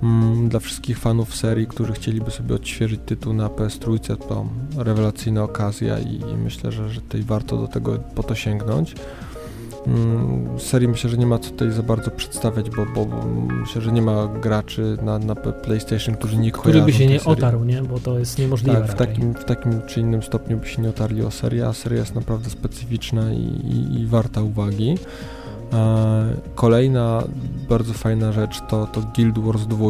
[0.02, 5.98] Mm, dla wszystkich fanów serii, którzy chcieliby sobie odświeżyć tytuł na PS3, to rewelacyjna okazja
[5.98, 8.94] i, i myślę, że, że tutaj warto do tego po to sięgnąć.
[9.86, 13.26] Mm, serii myślę, że nie ma co tutaj za bardzo przedstawiać, bo, bo, bo
[13.60, 17.38] myślę, że nie ma graczy na, na PlayStation, którzy nie Który by się nie serii.
[17.38, 17.82] otarł, nie?
[17.82, 18.80] Bo to jest niemożliwe.
[18.80, 21.72] Tak, w takim, w takim czy innym stopniu by się nie otarli o serię, a
[21.72, 24.94] seria jest naprawdę specyficzna i, i, i warta uwagi.
[25.72, 27.24] E, kolejna
[27.68, 29.86] bardzo fajna rzecz to, to Guild Wars 2.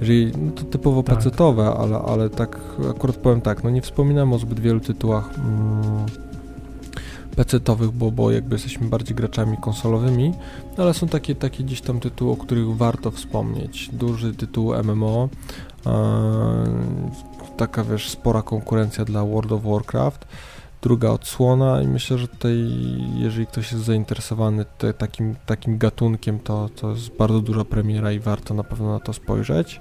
[0.00, 1.16] Jeżeli, no to typowo tak.
[1.16, 2.58] pecetowe, ale, ale tak
[2.90, 6.06] akurat powiem tak, no nie wspominam o zbyt wielu tytułach mm,
[7.36, 10.32] pecetowych, bo, bo jakby jesteśmy bardziej graczami konsolowymi,
[10.78, 13.90] no ale są takie, takie gdzieś tam tytuły, o których warto wspomnieć.
[13.92, 15.28] Duży tytuł MMO,
[15.86, 15.90] e,
[17.56, 20.24] taka wiesz, spora konkurencja dla World of Warcraft,
[20.82, 22.70] druga odsłona i myślę, że tutaj
[23.16, 28.18] jeżeli ktoś jest zainteresowany te, takim, takim gatunkiem, to, to jest bardzo duża premiera i
[28.18, 29.80] warto na pewno na to spojrzeć.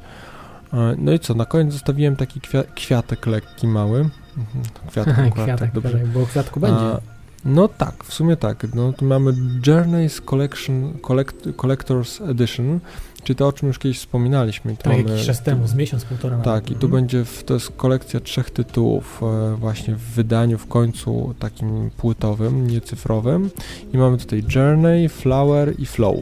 [0.73, 2.41] E, no i co, na koniec zostawiłem taki
[2.75, 4.09] kwiatek lekki, mały.
[4.37, 5.99] Mhm, kwiatek, kwiatek, tak dobrze.
[6.13, 6.79] bo kwiatku będzie.
[6.79, 7.12] A,
[7.45, 8.67] no tak, w sumie tak.
[8.75, 9.33] No, tu mamy
[9.67, 12.79] Journeys Collection, Collect, Collector's Edition,
[13.23, 14.77] czy to o czym już kiedyś wspominaliśmy.
[14.77, 16.37] tak, mamy, jakiś czas temu, z miesiąc, półtora.
[16.37, 16.91] Tak, i tu mhm.
[16.91, 22.67] będzie, w, to jest kolekcja trzech tytułów e, właśnie w wydaniu w końcu takim płytowym,
[22.67, 23.49] niecyfrowym.
[23.93, 26.17] I mamy tutaj Journey, Flower i Flow.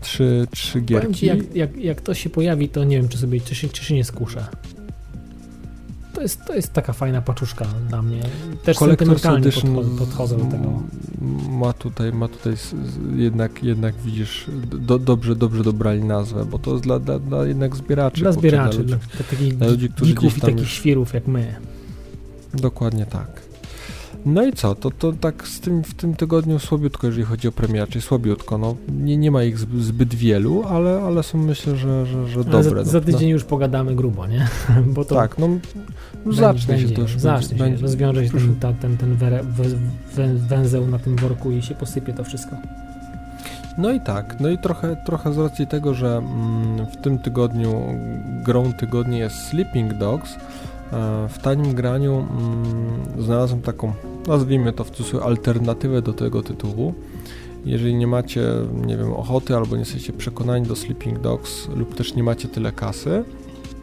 [0.00, 1.06] Trzy, trzy gierki.
[1.06, 3.68] Powiem ci, jak, jak, jak to się pojawi, to nie wiem, czy sobie, czy się,
[3.68, 4.46] czy się nie skuszę
[6.18, 8.22] to jest, to jest taka fajna paczuszka dla mnie.
[8.64, 10.82] Też sentymentalnie podchodzę, podchodzę do tego.
[11.50, 12.54] Ma tutaj, ma tutaj
[13.16, 17.76] jednak, jednak widzisz, do, dobrze, dobrze dobrali nazwę, bo to jest dla, dla, dla jednak
[17.76, 18.20] zbieraczy.
[18.20, 20.72] Dla zbieraczy, dla, ludzi, dla takich dla ludzi, którzy i takich już...
[20.72, 21.54] świrów jak my.
[22.54, 23.47] Dokładnie tak.
[24.26, 27.52] No i co, to, to tak z tym, w tym tygodniu słabiutko, jeżeli chodzi o
[27.52, 32.06] premierę, czyli słabiutko, no nie, nie ma ich zbyt wielu, ale, ale są myślę, że,
[32.06, 32.84] że, że dobre.
[32.84, 33.32] Za, za, tydzień no.
[33.32, 34.48] już pogadamy grubo, nie?
[34.94, 35.48] Bo to tak, no,
[36.26, 37.18] no zacznie będzie, się to już.
[37.18, 39.44] Zacznie będzie, się, rozwiąże się ten, ta, ten, ten were,
[40.48, 42.56] węzeł na tym worku i się posypie to wszystko.
[43.78, 47.82] No i tak, no i trochę, trochę z racji tego, że mm, w tym tygodniu
[48.44, 50.36] grą tygodnia jest Sleeping Dogs,
[51.28, 53.92] w tanim graniu mm, znalazłem taką,
[54.26, 56.94] nazwijmy to w cudzysłowie, alternatywę do tego tytułu.
[57.64, 58.42] Jeżeli nie macie,
[58.86, 62.72] nie wiem, ochoty albo nie jesteście przekonani do Sleeping Dogs lub też nie macie tyle
[62.72, 63.24] kasy,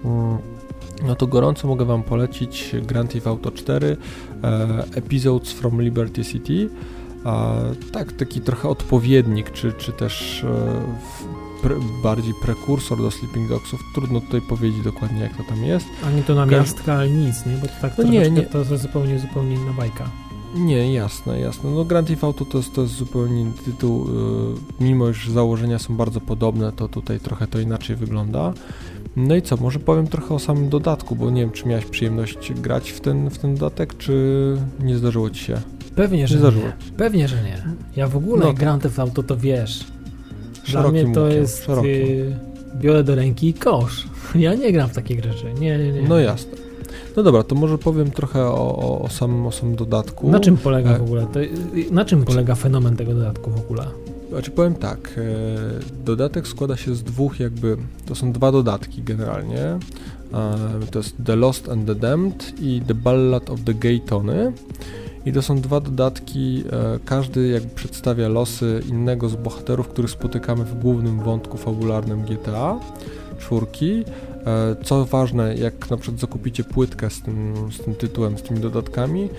[0.06, 0.38] mm,
[1.08, 3.98] no to gorąco mogę Wam polecić Grand Theft Auto 4
[4.44, 6.70] e, Episodes from Liberty City.
[7.92, 13.84] tak, taki trochę odpowiednik, czy, czy też e, pre, bardziej prekursor do Sleeping Dogsów.
[13.94, 15.88] Trudno tutaj powiedzieć dokładnie, jak to tam jest.
[16.08, 17.58] Ani to namiastka, ale nic, nie?
[17.58, 18.42] Bo to tak no nie, nie.
[18.42, 20.10] to jest zupełnie, zupełnie inna bajka.
[20.56, 21.72] Nie, jasne, jasne.
[21.72, 24.08] No Grand Theft Auto to jest, to jest zupełnie inny tytuł.
[24.80, 28.54] Yy, mimo, że założenia są bardzo podobne, to tutaj trochę to inaczej wygląda.
[29.16, 32.54] No i co, może powiem trochę o samym dodatku, bo nie wiem, czy miałeś przyjemność
[32.54, 35.62] grać w ten, w ten dodatek, czy nie zdarzyło Ci się?
[35.96, 36.40] Pewnie, że nie.
[36.40, 36.66] Zdarzyło.
[36.98, 37.64] Pewnie, że nie.
[37.96, 38.54] Ja w ogóle no.
[38.54, 39.86] Grand Theft Auto to wiesz,
[40.72, 41.68] dla mnie to jest.
[41.86, 42.36] Y,
[42.76, 44.06] biorę do ręki i kosz.
[44.36, 45.54] Ja nie gram w takie rzeczy.
[45.60, 46.02] Nie, nie, nie.
[46.02, 46.52] No jasne.
[47.16, 50.30] No dobra, to może powiem trochę o, o, o, samym, o samym dodatku.
[50.30, 51.28] Na czym polega e, w ogóle?
[51.34, 51.46] To, na
[51.76, 53.86] czym znaczy, polega fenomen tego dodatku w ogóle?
[54.30, 59.62] Znaczy powiem tak, e, dodatek składa się z dwóch jakby, to są dwa dodatki generalnie.
[59.62, 59.80] E,
[60.92, 64.52] to jest The Lost and the Damned i The Ballad of the Gay Tony.
[65.26, 70.64] I to są dwa dodatki, e, każdy jakby przedstawia losy innego z bohaterów, których spotykamy
[70.64, 72.80] w głównym wątku fabularnym GTA
[73.40, 74.04] czwórki.
[74.46, 78.60] E, co ważne, jak na przykład zakupicie płytkę z tym, z tym tytułem, z tymi
[78.60, 79.30] dodatkami,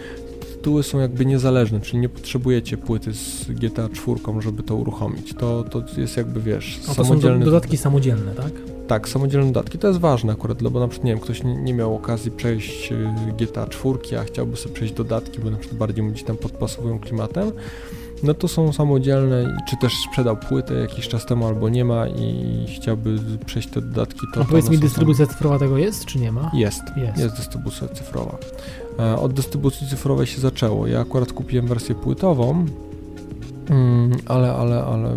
[0.40, 5.34] tytuły są jakby niezależne, czyli nie potrzebujecie płyty z GTA 4, żeby to uruchomić.
[5.34, 7.38] To, to jest jakby, wiesz, A to samodzielny...
[7.38, 8.75] są do, dodatki samodzielne, tak?
[8.88, 11.74] Tak, samodzielne dodatki to jest ważne akurat, bo na przykład, nie wiem, ktoś nie, nie
[11.74, 13.08] miał okazji przejść y,
[13.38, 16.98] GTA 4, a chciałby sobie przejść dodatki, bo na przykład bardziej mu gdzieś tam podpasowują
[16.98, 17.52] klimatem,
[18.22, 22.66] no to są samodzielne, czy też sprzedał płytę jakiś czas temu albo nie ma i
[22.76, 24.40] chciałby przejść te dodatki, to...
[24.40, 25.34] A powiedz mi, dystrybucja tam...
[25.34, 26.50] cyfrowa tego jest, czy nie ma?
[26.54, 28.38] Jest, jest, jest dystrybucja cyfrowa.
[28.98, 30.86] E, od dystrybucji cyfrowej się zaczęło.
[30.86, 32.66] Ja akurat kupiłem wersję płytową,
[33.70, 35.16] Mm, ale, ale, ale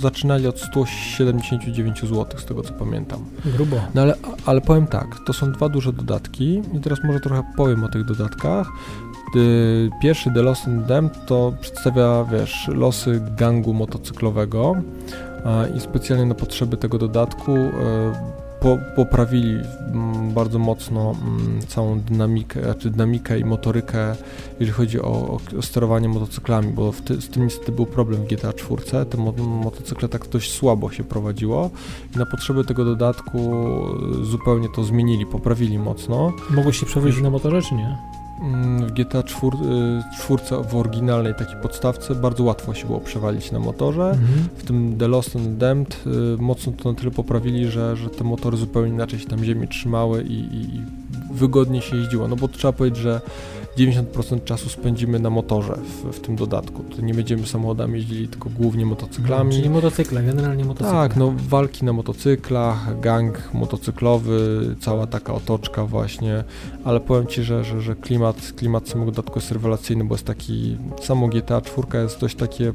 [0.00, 3.24] zaczynali od 179 zł, z tego co pamiętam.
[3.44, 3.76] Grubo.
[3.94, 4.14] No ale,
[4.46, 8.04] ale powiem tak, to są dwa duże dodatki i teraz może trochę powiem o tych
[8.04, 8.68] dodatkach.
[10.02, 14.74] Pierwszy The Lost and Damned to przedstawia, wiesz, losy gangu motocyklowego
[15.76, 17.70] i specjalnie na potrzeby tego dodatku e,
[18.62, 19.60] po, poprawili
[19.92, 24.16] mm, bardzo mocno mm, całą dynamikę, znaczy dynamikę i motorykę,
[24.60, 28.52] jeżeli chodzi o, o sterowanie motocyklami, bo ty, z tym niestety był problem w GTA
[28.52, 28.82] 4.
[29.10, 31.70] Te mo motocykle tak dość słabo się prowadziło
[32.14, 33.38] i na potrzeby tego dodatku
[34.22, 36.32] zupełnie to zmienili, poprawili mocno.
[36.50, 38.21] Mogłeś się przewozić na motorze, czy nie?
[38.42, 39.56] Mm, w GTA 4,
[40.60, 44.10] y, w oryginalnej takiej podstawce bardzo łatwo się było przewalić na motorze.
[44.10, 44.48] Mhm.
[44.56, 48.24] W tym The Lost and Damned y, mocno to na tyle poprawili, że, że te
[48.24, 50.82] motory zupełnie inaczej się tam ziemi trzymały i, i, i
[51.32, 52.28] wygodnie się jeździło.
[52.28, 53.20] No bo trzeba powiedzieć, że
[53.78, 56.84] 90% czasu spędzimy na motorze w, w tym dodatku.
[56.96, 59.50] To nie będziemy samochodami jeździli, tylko głównie motocyklami.
[59.50, 60.92] No, czyli motocykle, generalnie motocykle.
[60.92, 66.44] Tak, no walki na motocyklach, gang motocyklowy, cała taka otoczka właśnie,
[66.84, 70.76] ale powiem Ci, że, że, że klimat, klimat samego dodatku jest rewelacyjny, bo jest taki,
[71.02, 72.72] samo GTA 4 jest dość takie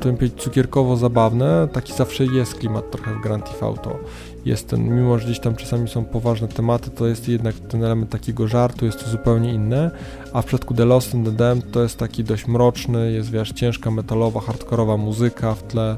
[0.00, 3.98] to powiedzieć, cukierkowo zabawne, taki zawsze jest klimat trochę w Grand Theft Auto
[4.44, 8.10] jest ten, mimo że gdzieś tam czasami są poważne tematy, to jest jednak ten element
[8.10, 9.90] takiego żartu, jest to zupełnie inne,
[10.32, 13.52] a w przypadku The Lost and the Damned to jest taki dość mroczny, jest wiesz,
[13.52, 15.96] ciężka, metalowa, hardkorowa muzyka w tle,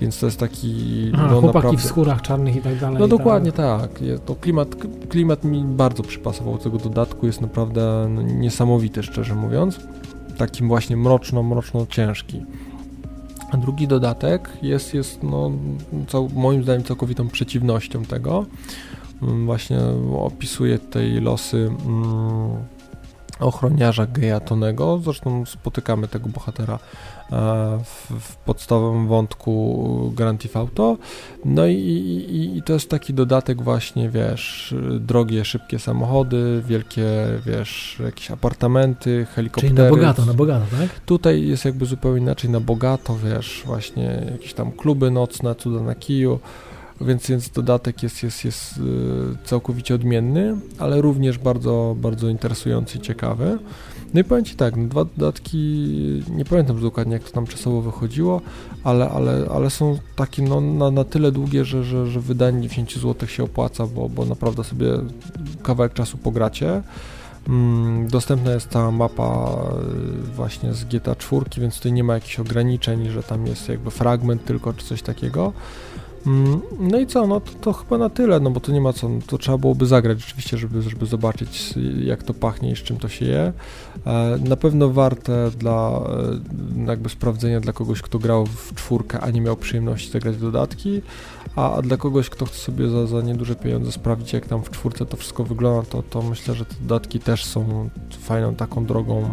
[0.00, 1.10] więc to jest taki...
[1.14, 1.78] Aha, no, chłopaki naprawdę...
[1.78, 2.98] w skórach czarnych i tak dalej.
[2.98, 3.90] No dokładnie tak,
[4.26, 4.68] to klimat,
[5.08, 9.80] klimat mi bardzo przypasował tego dodatku, jest naprawdę no, niesamowity, szczerze mówiąc,
[10.38, 12.42] takim właśnie mroczno, mroczno ciężki.
[13.50, 15.50] A drugi dodatek jest, jest no,
[16.08, 18.46] cał, moim zdaniem całkowitą przeciwnością tego.
[19.22, 19.78] Mm, właśnie
[20.18, 22.64] opisuje tutaj losy mm,
[23.40, 24.98] ochroniarza geja Tonego.
[24.98, 26.78] Zresztą spotykamy tego bohatera
[27.84, 30.96] w, w podstawowym wątku Grand Theft Auto.
[31.44, 37.06] No i, i, i, to jest taki dodatek właśnie, wiesz, drogie, szybkie samochody, wielkie,
[37.46, 39.74] wiesz, jakieś apartamenty, helikoptery.
[39.74, 41.00] Czyli na bogato, na bogato, tak?
[41.00, 45.94] Tutaj jest jakby zupełnie inaczej, na bogato, wiesz, właśnie jakieś tam kluby nocne, cuda na
[45.94, 46.40] kiju
[47.00, 48.80] więc, więc dodatek jest, jest, jest y,
[49.44, 53.58] całkowicie odmienny, ale również bardzo, bardzo interesujący i ciekawy.
[54.14, 55.82] No i powiem Ci tak, dwa dodatki,
[56.30, 58.40] nie pamiętam dokładnie jak to tam czasowo wychodziło,
[58.84, 62.98] ale, ale, ale są takie no, na, na tyle długie, że, że, że wydanie 10
[62.98, 64.86] zł się opłaca, bo, bo naprawdę sobie
[65.62, 66.82] kawałek czasu pogracie.
[67.48, 69.56] Mm, dostępna jest ta mapa
[70.22, 73.90] y, właśnie z GTA 4, więc tutaj nie ma jakichś ograniczeń, że tam jest jakby
[73.90, 75.52] fragment tylko czy coś takiego.
[76.26, 78.92] Mm, no i co, no to, to, chyba na tyle, no bo to nie ma
[78.92, 82.96] co, to trzeba byłoby zagrać rzeczywiście, żeby, żeby zobaczyć jak to pachnie i z czym
[82.96, 83.52] to się je.
[84.06, 86.00] E, na pewno warte dla
[86.84, 91.02] e, jakby sprawdzenia dla kogoś, kto grał w czwórkę, a nie miał przyjemności zagrać dodatki,
[91.56, 95.06] a, dla kogoś, kto chce sobie za, za nieduże pieniądze sprawdzić, jak tam w czwórce
[95.06, 97.90] to wszystko wygląda, to, to myślę, że te dodatki też są
[98.20, 99.28] fajną taką drogą.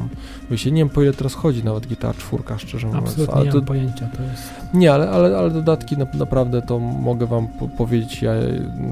[0.51, 3.07] Wiecie, nie wiem po ile teraz chodzi nawet GTA 4, szczerze mówiąc.
[3.07, 4.43] Absolutnie ale nie to, mam pojęcia, to jest...
[4.73, 8.31] Nie, ale, ale, ale dodatki na, naprawdę to mogę wam po powiedzieć, ja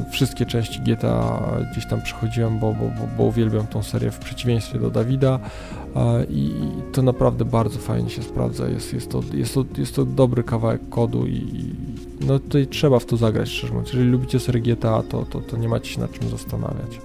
[0.09, 1.39] wszystkie części GTA
[1.71, 5.39] gdzieś tam przechodziłem, bo, bo, bo, bo uwielbiam tą serię w przeciwieństwie do Dawida
[6.29, 6.51] i
[6.93, 10.81] to naprawdę bardzo fajnie się sprawdza, jest, jest, to, jest, to, jest to dobry kawałek
[10.89, 11.73] kodu i
[12.27, 13.93] no tutaj trzeba w to zagrać, szczerze mówiąc.
[13.93, 16.99] Jeżeli lubicie serię GTA, to, to, to nie macie się nad czym zastanawiać.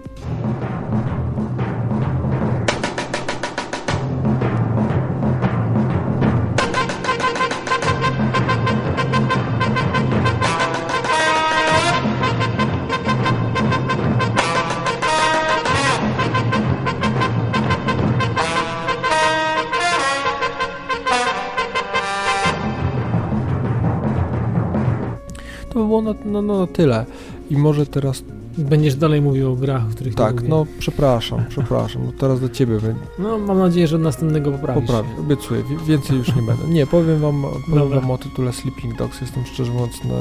[26.08, 27.06] Na, no, no, tyle.
[27.50, 28.22] I może teraz...
[28.58, 32.02] Będziesz dalej mówił o grach, o których Tak, no przepraszam, przepraszam.
[32.06, 33.00] No, teraz do ciebie będzie.
[33.18, 34.86] No mam nadzieję, że od następnego poprawisz.
[34.86, 35.62] Poprawię, obiecuję.
[35.86, 36.68] Więcej już nie będę.
[36.68, 39.20] Nie, powiem wam, powiem wam o tytule Sleeping Dogs.
[39.20, 40.14] Jestem szczerze mówiąc na...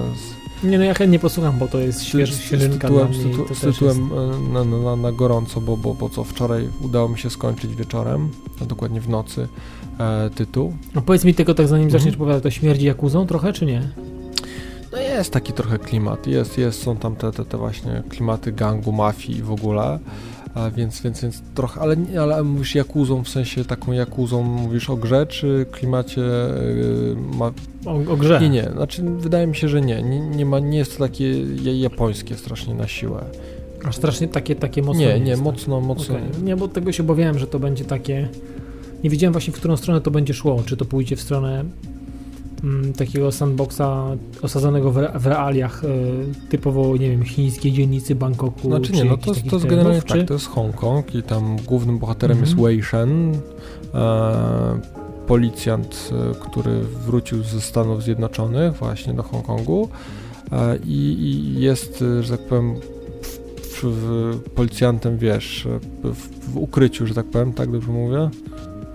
[0.70, 3.56] Nie, no ja chętnie posłucham, bo to jest świeży, świeżynka tytułem, dla mnie.
[3.56, 4.52] Z tytułem jest...
[4.54, 8.30] Na, na, na, gorąco, bo, bo, bo co, wczoraj udało mi się skończyć wieczorem,
[8.62, 9.48] a dokładnie w nocy,
[10.00, 10.74] e, tytuł.
[10.96, 12.00] No powiedz mi tylko tak zanim mhm.
[12.00, 13.90] zaczniesz opowiadać, to śmierdzi Jakuzą trochę, czy nie?
[15.18, 19.42] Jest taki trochę klimat, jest, jest, są tam te, te, te właśnie klimaty gangu, mafii
[19.42, 20.00] w ogóle,
[20.56, 24.96] a więc, więc, więc trochę, ale, ale mówisz jakuzą, w sensie taką jakuzą, mówisz o
[24.96, 27.52] grze, czy klimacie yy, ma...
[27.86, 28.40] o, o, grze?
[28.42, 31.44] Nie, nie, znaczy wydaje mi się, że nie, nie, nie, ma, nie jest to takie
[31.80, 33.24] japońskie strasznie na siłę.
[33.86, 36.16] A strasznie takie, takie mocno Nie, nie, mocno, mocno.
[36.16, 36.44] Okay.
[36.44, 38.30] Nie, bo tego się obawiałem, że to będzie takie...
[39.04, 41.66] Nie wiedziałem właśnie, w którą stronę to będzie szło, czy to pójdzie w stronę
[42.98, 45.88] takiego sandboxa osadzonego w, w realiach y,
[46.50, 48.68] typowo, nie wiem, chińskiej dzielnicy Bangkoku.
[48.68, 52.40] Znaczy nie, no to, to jest generalnie tak, to jest Hongkong i tam głównym bohaterem
[52.40, 52.68] jest mhm.
[52.68, 53.36] Wei Shen,
[53.94, 54.80] e,
[55.28, 59.90] policjant, e, który wrócił ze Stanów Zjednoczonych właśnie do Hongkongu
[60.86, 62.76] i, i jest, że tak powiem,
[63.62, 65.68] w, w, policjantem, wiesz,
[66.04, 68.30] w, w, ukryciu, że tak powiem, tak dobrze mówię?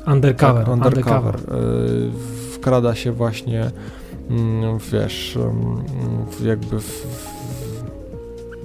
[0.06, 0.64] Undercover.
[0.64, 1.34] Tak, undercover.
[1.34, 1.40] undercover.
[2.62, 3.70] Wkrada się właśnie,
[4.30, 5.84] mm, wiesz, mm,
[6.44, 7.06] jakby w,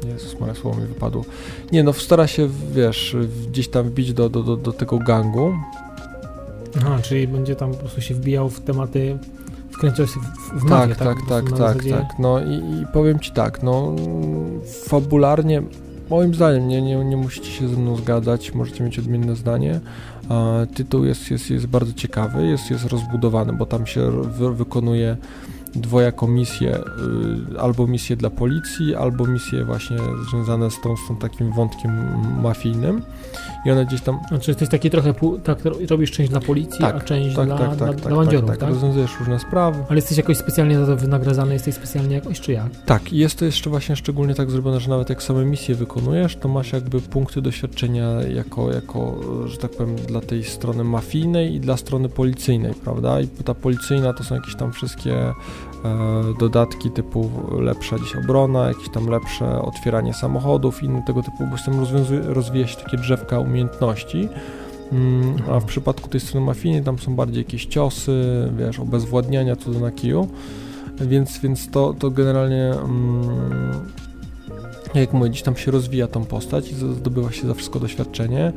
[0.07, 1.25] Jezus Maria, słowo mi wypadło.
[1.71, 3.15] Nie no, stara się, wiesz,
[3.49, 5.53] gdzieś tam wbić do, do, do, do tego gangu.
[6.77, 9.17] Aha, czyli będzie tam po prostu się wbijał w tematy
[9.77, 11.07] wkręcał się w, w mafię, tak?
[11.07, 12.19] Tak, tak, tak, tak, tak.
[12.19, 13.95] No i, i, powiem ci tak, no
[14.87, 15.61] fabularnie,
[16.09, 19.79] moim zdaniem, nie, nie, nie musicie się ze mną zgadzać, możecie mieć odmienne zdanie.
[20.73, 25.17] Tytuł jest, jest, jest bardzo ciekawy, jest, jest rozbudowany, bo tam się wy, wykonuje
[25.75, 29.97] dwojako misje, y, albo misje dla policji, albo misje właśnie
[30.29, 31.91] związane z tą, z tą takim wątkiem
[32.41, 33.01] mafijnym
[33.67, 34.19] i one gdzieś tam...
[34.27, 35.13] Znaczy jesteś taki trochę,
[35.43, 35.59] tak,
[35.89, 38.59] robisz część dla policji, tak, a część tak, dla, tak, dla, tak, dla bandziorów, tak,
[38.59, 38.69] tak?
[38.69, 39.83] rozwiązujesz różne sprawy.
[39.89, 42.69] Ale jesteś jakoś specjalnie za to wynagradzany, jesteś specjalnie jakoś, czy jak?
[42.85, 46.47] Tak, jest to jeszcze właśnie szczególnie tak zrobione, że nawet jak same misje wykonujesz, to
[46.47, 51.77] masz jakby punkty doświadczenia jako, jako że tak powiem, dla tej strony mafijnej i dla
[51.77, 53.21] strony policyjnej, prawda?
[53.21, 55.33] I ta policyjna to są jakieś tam wszystkie
[56.39, 57.29] dodatki typu
[57.59, 61.77] lepsza dziś obrona, jakieś tam lepsze otwieranie samochodów, inne tego typu, bo chcemy
[62.33, 64.29] rozwijać takie drzewka umiejętności.
[64.91, 69.79] Mm, a w przypadku tej strony mafijnej tam są bardziej jakieś ciosy, wiesz, obezwładniania cudo
[69.79, 70.27] na kiju,
[71.01, 73.91] więc, więc to, to generalnie mm,
[74.95, 78.53] jak mówię, gdzieś tam się rozwija tą postać i zdobywa się za wszystko doświadczenie.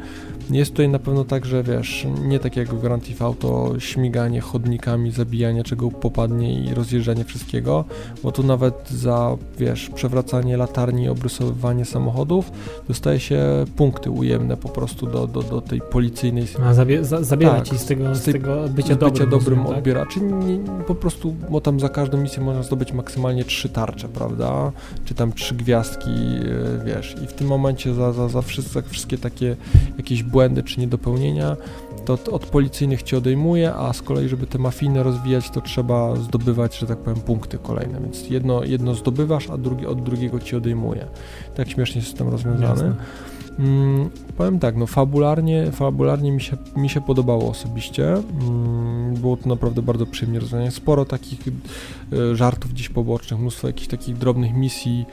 [0.50, 4.40] Jest tutaj na pewno tak, że wiesz, nie tak jak w Grand Theft Auto, śmiganie
[4.40, 7.84] chodnikami, zabijanie czego popadnie i rozjeżdżanie wszystkiego,
[8.22, 12.52] bo tu nawet za, wiesz, przewracanie latarni, obrysowywanie samochodów
[12.88, 16.46] dostaje się punkty ujemne po prostu do, do, do tej policyjnej...
[16.64, 19.12] A zabie, za, zabiera tak, ci z tego, z, tej, z tego bycia, z dobrym,
[19.12, 19.76] bycia dobrym tak?
[19.76, 20.06] odbiera.
[20.06, 24.72] Czy nie, po prostu, bo tam za każdą misję można zdobyć maksymalnie trzy tarcze, prawda?
[25.04, 29.18] Czy tam trzy gwiazdki, e, wiesz, i w tym momencie za, za, za wszystkie, wszystkie
[29.18, 29.56] takie
[29.96, 31.56] jakieś błędy błędy czy niedopełnienia,
[32.04, 36.78] to od policyjnych ci odejmuje, a z kolei, żeby te mafijne rozwijać, to trzeba zdobywać,
[36.78, 38.00] że tak powiem, punkty kolejne.
[38.00, 41.06] Więc jedno, jedno zdobywasz, a drugi, od drugiego ci odejmuje.
[41.54, 42.94] Tak śmiesznie system rozwiązany.
[43.58, 48.12] Mm, powiem tak, no fabularnie, fabularnie mi się, mi się podobało osobiście.
[48.12, 50.70] Mm, było to naprawdę bardzo przyjemnie rozwiązane.
[50.70, 55.06] Sporo takich y, żartów gdzieś pobocznych, mnóstwo jakichś takich drobnych misji,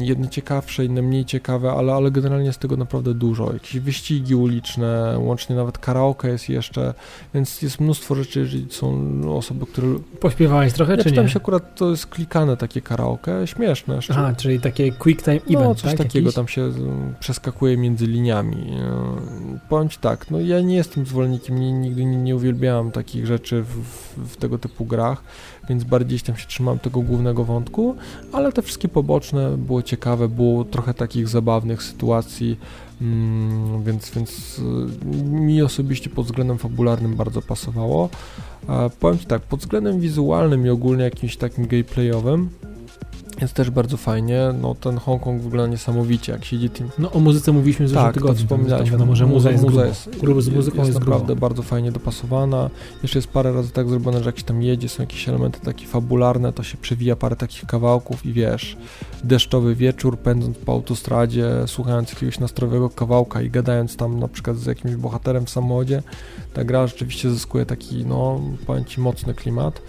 [0.00, 3.52] jedne ciekawsze, inne mniej ciekawe, ale, ale generalnie jest tego naprawdę dużo.
[3.52, 6.94] Jakieś wyścigi uliczne, łącznie nawet karaoke jest jeszcze,
[7.34, 9.86] więc jest mnóstwo rzeczy, jeżeli są osoby, które...
[10.20, 11.28] Pośpiewałeś trochę, ja czy nie?
[11.28, 13.94] się akurat, to jest klikane takie karaoke, śmieszne.
[13.96, 14.14] Jeszcze.
[14.14, 15.98] Aha, czyli takie quick time event, No, coś tak?
[15.98, 16.34] takiego, Jakiś?
[16.34, 18.56] tam się mm, przeskakuje między liniami.
[18.56, 23.62] E, powiem Ci tak, no ja nie jestem zwolennikiem, nigdy nie, nie uwielbiałem takich rzeczy
[23.62, 23.76] w,
[24.16, 25.22] w tego typu grach,
[25.70, 27.96] więc bardziej tam się trzymam tego głównego wątku,
[28.32, 32.58] ale te wszystkie poboczne było ciekawe, było trochę takich zabawnych sytuacji,
[33.00, 38.08] mm, więc, więc y, mi osobiście pod względem fabularnym bardzo pasowało.
[39.00, 42.50] Powiem Ci tak, pod względem wizualnym i ogólnie jakimś takim gameplayowym,
[43.40, 44.54] jest też bardzo fajnie.
[44.60, 46.90] No ten Hongkong wygląda niesamowicie, jak siedzi tym.
[46.98, 48.36] No o muzyce mówiliśmy w tak, tygodniu.
[48.36, 48.90] wspominaliśmy.
[48.90, 50.42] Wiadomo, że muza jest, muza jest, grubo.
[50.42, 51.40] z muzyką jest, jest naprawdę grubo.
[51.40, 52.70] bardzo fajnie dopasowana.
[53.02, 55.86] Jeszcze jest parę razy tak zrobione, że jak się tam jedzie, są jakieś elementy takie
[55.86, 58.76] fabularne, to się przewija parę takich kawałków i wiesz,
[59.24, 64.66] deszczowy wieczór, pędząc po autostradzie, słuchając jakiegoś nastrojowego kawałka i gadając tam na przykład z
[64.66, 66.02] jakimś bohaterem w samochodzie,
[66.54, 69.82] ta gra rzeczywiście zyskuje taki, no, powiem Ci, mocny klimat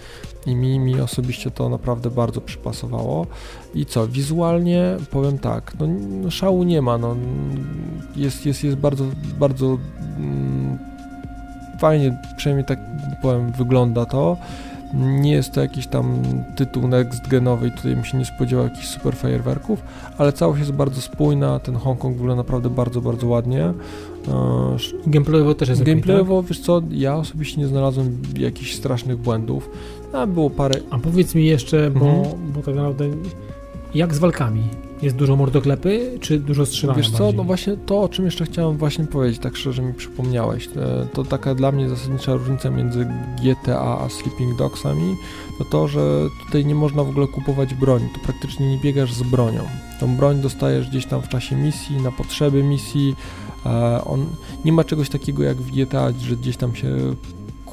[0.45, 3.27] i mi, mi osobiście to naprawdę bardzo przypasowało.
[3.75, 7.15] I co, wizualnie powiem tak, no, szału nie ma, no,
[8.15, 9.05] jest, jest, jest bardzo,
[9.39, 9.77] bardzo
[10.17, 10.79] mm,
[11.79, 12.79] fajnie, przynajmniej tak
[13.21, 14.37] powiem, wygląda to.
[14.93, 16.23] Nie jest to jakiś tam
[16.55, 19.83] tytuł next genowy i tutaj bym się nie spodziewał jakichś super fajerwerków,
[20.17, 23.63] ale całość jest bardzo spójna, ten Hongkong wygląda naprawdę bardzo, bardzo ładnie.
[23.63, 23.73] E,
[25.07, 26.57] gameplayowo też jest Gameplayowo, okay, tak?
[26.57, 29.69] wiesz co, ja osobiście nie znalazłem jakichś strasznych błędów.
[30.13, 30.79] A było parę...
[30.89, 32.51] A powiedz mi jeszcze, bo, mhm.
[32.53, 33.09] bo tak naprawdę
[33.95, 34.63] jak z walkami?
[35.01, 37.37] Jest dużo mordoklepy, czy dużo strzelania Wiesz co, bardziej?
[37.37, 41.23] no właśnie to, o czym jeszcze chciałem właśnie powiedzieć, tak szczerze mi przypomniałeś, e, to
[41.23, 43.07] taka dla mnie zasadnicza różnica między
[43.43, 45.15] GTA a Sleeping Dogsami,
[45.57, 49.23] to to, że tutaj nie można w ogóle kupować broni, tu praktycznie nie biegasz z
[49.23, 49.63] bronią.
[49.99, 53.15] Tą broń dostajesz gdzieś tam w czasie misji, na potrzeby misji,
[54.05, 54.25] on,
[54.65, 57.15] nie ma czegoś takiego jak w GTA, że gdzieś tam się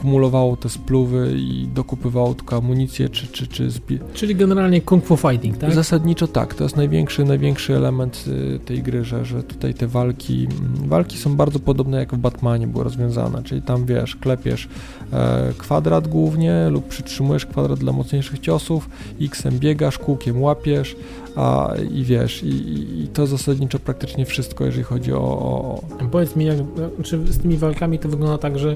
[0.01, 5.16] kumulowało te spluwy i dokupywało tylko amunicję, czy, czy, czy zbi- Czyli generalnie Kung Fu
[5.16, 5.74] Fighting, tak?
[5.74, 10.49] Zasadniczo tak, to jest największy, największy element y, tej gry, że, że tutaj te walki,
[10.51, 14.68] mm, walki są bardzo podobne jak w Batmanie były rozwiązane, czyli tam wiesz, klepiesz
[15.12, 18.88] e, kwadrat głównie lub przytrzymujesz kwadrat dla mocniejszych ciosów,
[19.20, 20.96] X-em biegasz, kółkiem łapiesz
[21.36, 25.18] a, i wiesz, i, i, i to zasadniczo praktycznie wszystko, jeżeli chodzi o...
[25.20, 25.82] o...
[26.11, 26.57] Powiedz mi, jak,
[27.03, 28.74] czy z tymi walkami to wygląda tak, że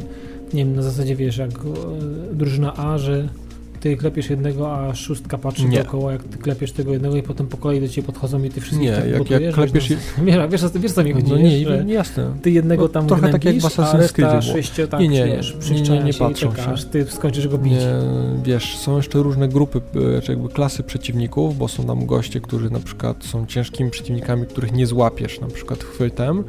[0.55, 3.29] nie wiem, na zasadzie wiesz, jak e, drużyna A, że
[3.81, 5.79] ty klepiesz jednego, a szóstka patrzy Nie.
[5.83, 8.61] dookoła, jak ty klepiesz tego jednego i potem po kolei do ciebie podchodzą i ty
[8.61, 11.13] wszystkich Nie, tak jak- botujesz, jak klepiesz Wiesz, no, wiesz, wiesz, wiesz, wiesz co mi
[11.13, 12.31] chodzi, No nie, że nie, jasne.
[12.43, 14.43] ty jednego No, tam trochę tak jak w gnębisz, Assassin's było.
[14.43, 16.63] sześcio tak, Nie, nie, wiesz, nie, nie, nie patrzą się.
[16.73, 17.73] aż ty skończysz go bić.
[17.73, 17.87] Nie,
[18.45, 19.81] wiesz, są jeszcze różne grupy,
[20.19, 24.47] e, czy jakby klasy przeciwników, bo są tam goście, którzy na przykład są ciężkimi przeciwnikami,
[24.47, 26.45] których nie złapiesz, na przykład chwytem,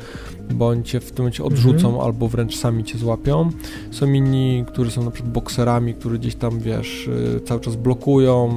[0.54, 2.06] bądź cię w tym momencie odrzucą, Mhm.
[2.06, 3.50] albo wręcz sami cię złapią.
[3.92, 8.50] Są inni, którzy są na przykład bokserami, którzy gdzieś tam, wiesz, e, cały czas blokują.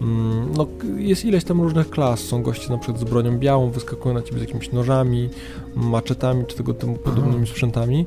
[0.00, 0.66] Mm, No,
[0.96, 2.20] jest ileś tam różnych klas.
[2.20, 5.28] Są goście na przykład z bronią białą, wyskakują na ciebie z jakimiś nożami,
[5.76, 8.06] maczetami, czy tego temu podobnymi sprzętami.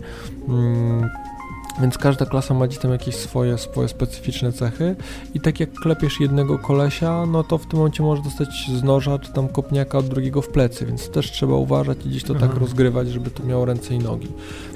[1.81, 4.95] Więc każda klasa ma gdzieś tam jakieś swoje, swoje specyficzne cechy
[5.33, 9.19] i tak jak klepiesz jednego kolesia, no to w tym momencie możesz dostać z noża
[9.19, 12.49] czy tam kopniaka od drugiego w plecy, więc też trzeba uważać i gdzieś to tak
[12.51, 12.59] Aha.
[12.59, 14.27] rozgrywać, żeby to miało ręce i nogi.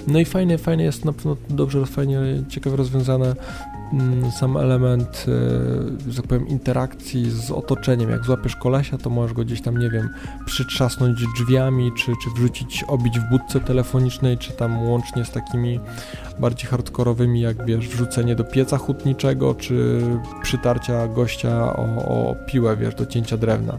[0.08, 3.36] No i fajnie, fajnie jest na pewno dobrze, fajnie, ciekawie rozwiązane
[4.40, 5.26] sam element,
[6.08, 8.10] e, że tak powiem, interakcji z otoczeniem.
[8.10, 10.10] Jak złapiesz kolesia, to możesz go gdzieś tam, nie wiem,
[10.46, 15.80] przytrzasnąć drzwiami, czy, czy wrzucić, obić w budce telefonicznej, czy tam łącznie z takimi
[16.40, 20.02] bardziej hardkorowymi, jak wiesz, wrzucenie do pieca hutniczego, czy
[20.42, 21.86] przytarcia gościa o,
[22.30, 23.78] o piłę, wiesz, do cięcia drewna.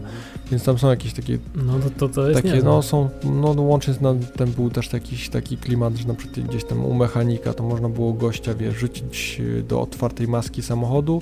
[0.53, 2.69] Więc tam są jakieś takie No to, to, to jest takie, niezłe.
[2.69, 6.47] no są, no łącznie z na, ten był też jakiś taki klimat, że na przykład
[6.47, 11.21] gdzieś tam u mechanika to można było gościa, wiesz, rzucić y, do otwartej maski samochodu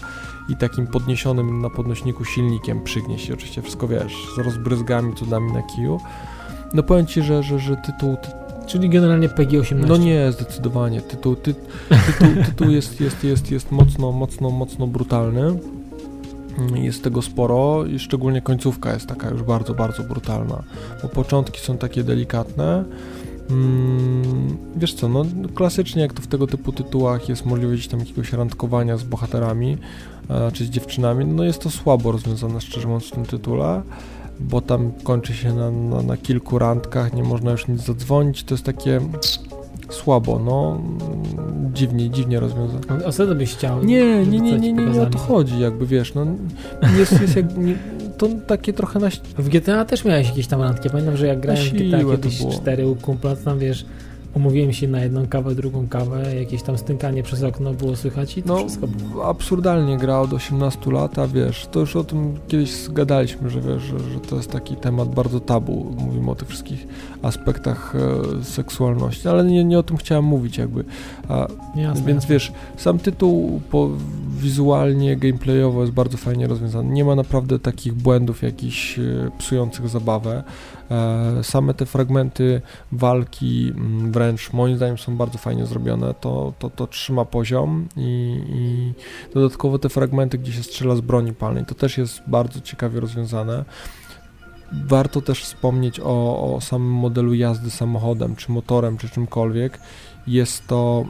[0.50, 3.32] i takim podniesionym na podnośniku silnikiem przygnieść.
[3.32, 6.00] Oczywiście wszystko, wiesz, z rozbryzgami, cudami na kiju.
[6.74, 8.30] No powiem Ci, że, że, że tytuł, ty,
[8.68, 9.88] Czyli generalnie PG-18.
[9.88, 11.54] no nie, zdecydowanie, tytuł, ty,
[11.90, 15.60] tytuł, tytuł jest, jest, jest, jest mocno, mocno, mocno brutalny.
[16.76, 20.64] Jest tego sporo i szczególnie końcówka jest taka już bardzo, bardzo brutalna,
[21.04, 22.86] bo początki są takie delikatne.
[23.50, 25.26] Mm, wiesz co, no
[25.56, 29.78] klasycznie jak to w tego typu tytułach jest możliwość tam jakiegoś randkowania z bohaterami
[30.30, 33.82] e, czy z dziewczynami, no jest to słabo rozwiązane szczerze mówiąc w tym tytule,
[34.40, 38.54] bo tam kończy się na, na, na kilku randkach, nie można już nic zadzwonić, to
[38.54, 39.02] jest takie
[39.94, 40.82] słabo, no
[41.74, 42.80] dziwnie, dziwnie rozwiązane.
[43.08, 43.84] A co ty byś chciał?
[43.84, 46.26] Nie, nie, nie, nie, nie, o to chodzi, jakby wiesz, no
[46.98, 47.46] jest, jest jak,
[48.18, 50.90] to takie trochę na, W GTA też miałeś jakieś tam randki.
[50.90, 52.52] Pamiętam, że jak grałem w GTA to kiedyś było.
[52.52, 53.86] 4 u kumpla, to tam wiesz,
[54.34, 58.44] umówiłem się na jedną kawę, drugą kawę, jakieś tam stękanie przez okno było słychać i
[58.44, 59.28] to no wszystko było.
[59.28, 63.84] absurdalnie gra od 18 lat, a wiesz, to już o tym kiedyś zgadaliśmy, że wiesz,
[63.84, 66.88] że, że to jest taki temat bardzo tabu, mówimy o tych wszystkich
[67.22, 67.94] aspektach
[68.40, 70.84] e, seksualności, ale nie, nie o tym chciałem mówić jakby,
[71.30, 72.36] a, Jasne, Więc jasne.
[72.36, 73.90] wiesz, sam tytuł po,
[74.40, 76.94] wizualnie, gameplayowo jest bardzo fajnie rozwiązany.
[76.94, 79.02] Nie ma naprawdę takich błędów jakichś e,
[79.38, 80.44] psujących zabawę.
[80.92, 82.62] E, same te fragmenty
[82.92, 86.14] walki mm, wręcz moim zdaniem są bardzo fajnie zrobione.
[86.14, 88.94] To, to, to trzyma poziom i, i
[89.34, 93.66] dodatkowo te fragmenty, gdzie się strzela z broni palnej, to też jest bardzo ciekawie rozwiązane.
[94.88, 99.80] Warto też wspomnieć o, o samym modelu jazdy samochodem, czy motorem, czy czymkolwiek.
[100.28, 101.06] Jest to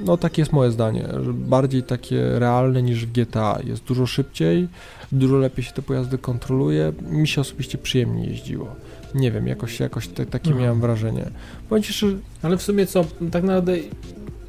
[0.00, 3.58] no takie jest moje zdanie, bardziej takie realne niż w GTA.
[3.64, 4.68] Jest dużo szybciej,
[5.12, 6.92] dużo lepiej się te pojazdy kontroluje.
[7.10, 8.76] Mi się osobiście przyjemnie jeździło.
[9.14, 10.62] Nie wiem, jakoś, jakoś te, takie Mhm.
[10.64, 11.30] miałem wrażenie.
[11.68, 13.72] Powiem ci szczerze, Ale w sumie co, tak naprawdę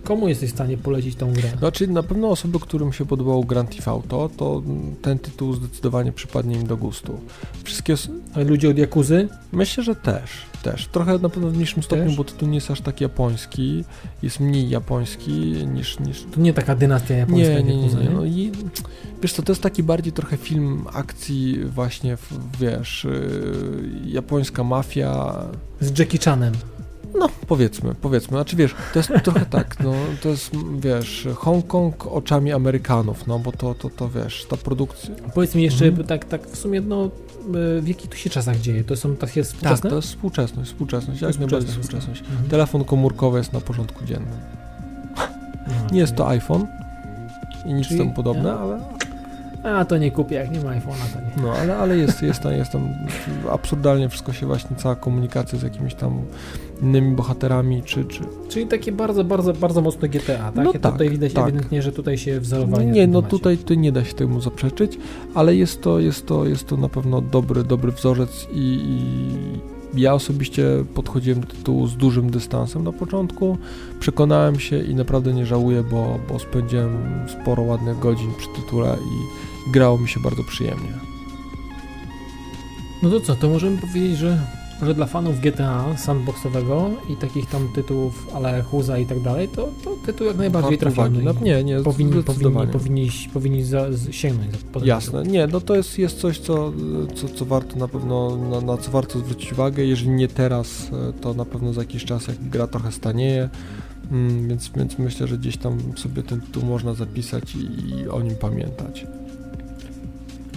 [0.04, 1.50] komu jesteś w stanie polecić tą grę?
[1.60, 4.62] znaczy na pewno osoby, którym się podobało Grand Theft Auto, to
[5.02, 7.20] ten tytuł zdecydowanie przypadnie im do gustu.
[7.64, 7.96] Wszystkie,
[8.34, 9.28] Ale ludzie od Jakuzy?
[9.52, 10.30] myślę, że też,
[10.64, 10.88] też.
[10.88, 12.16] Trochę na pewno w mniejszym stopniu, Też?
[12.16, 13.84] bo tytuł nie jest aż tak japoński,
[14.24, 15.32] jest mniej japoński
[15.74, 18.10] niż, niż To nie taka dynastia japońska Nie, nie, nie, nie.
[18.10, 18.52] No i
[19.22, 25.36] wiesz co, to jest taki bardziej trochę film akcji właśnie, w, wiesz, yy, japońska mafia,
[25.82, 26.54] Z Jackie Chanem.
[27.20, 32.52] no powiedzmy, powiedzmy, znaczy wiesz, to jest trochę tak, no to jest, wiesz, Hongkong oczami
[32.52, 36.08] Amerykanów, no bo to, to, to wiesz, ta produkcja, Powiedz mi jeszcze Mhm.
[36.08, 37.10] tak, tak w sumie, no y,
[37.82, 38.84] w jakich tu się czasach dzieje?
[38.84, 39.90] To są takie tak, współczesne?
[39.90, 42.22] to jest współczesność, współczesność, jak najbardziej współczesność.
[42.22, 42.50] Mhm.
[42.50, 44.40] Telefon komórkowy jest na porządku dziennym.
[45.16, 46.68] Aha, Nie jest to iPhone
[47.66, 48.80] i nic Czyli- temu podobne, ale
[49.64, 51.48] A to nie kupię, jak nie ma iPhone'a, to nie.
[51.48, 52.90] No, ale, ale jest, jest, tam, jest tam
[53.52, 56.22] absurdalnie wszystko się właśnie, cała komunikacja z jakimiś tam
[56.82, 58.06] innymi bohaterami, czy...
[58.06, 58.22] czy...
[58.50, 60.66] Czyli takie bardzo, bardzo, bardzo mocne GTA, tak?
[60.66, 61.44] No tak, tutaj widać tak.
[61.44, 62.86] ewidentnie, że tutaj się wzorowali.
[62.86, 63.38] Nie, no temacie.
[63.38, 64.98] tutaj to nie da się temu zaprzeczyć,
[65.36, 70.14] ale jest to, jest to, jest to na pewno dobry, dobry wzorzec i, i ja
[70.14, 70.64] osobiście
[70.96, 73.58] podchodziłem do tytułu z dużym dystansem na początku,
[74.00, 79.49] przekonałem się i naprawdę nie żałuję, bo, bo spędziłem sporo ładnych godzin przy tytule i
[79.72, 81.10] grało mi się bardzo przyjemnie.
[83.04, 84.38] No to co, to możemy powiedzieć, że,
[84.82, 89.70] że dla fanów GTA sandboxowego i takich tam tytułów ale Huza i tak dalej, to,
[89.84, 91.24] to tytuł jak najbardziej Warto trafiony.
[91.24, 95.62] No, nie, nie, powinni, powinni, powinni, powinni za, z, sięgnąć za po Jasne, nie, no
[95.62, 96.74] to jest, jest coś, co,
[97.16, 101.14] co, co warto na pewno, na, na co warto zwrócić uwagę, jeżeli nie teraz, e,
[101.22, 103.50] to na pewno za jakiś czas, jak gra trochę stanieje,
[104.12, 108.22] mm, więc, więc myślę, że gdzieś tam sobie ten tytuł można zapisać i, i o
[108.22, 109.06] nim pamiętać.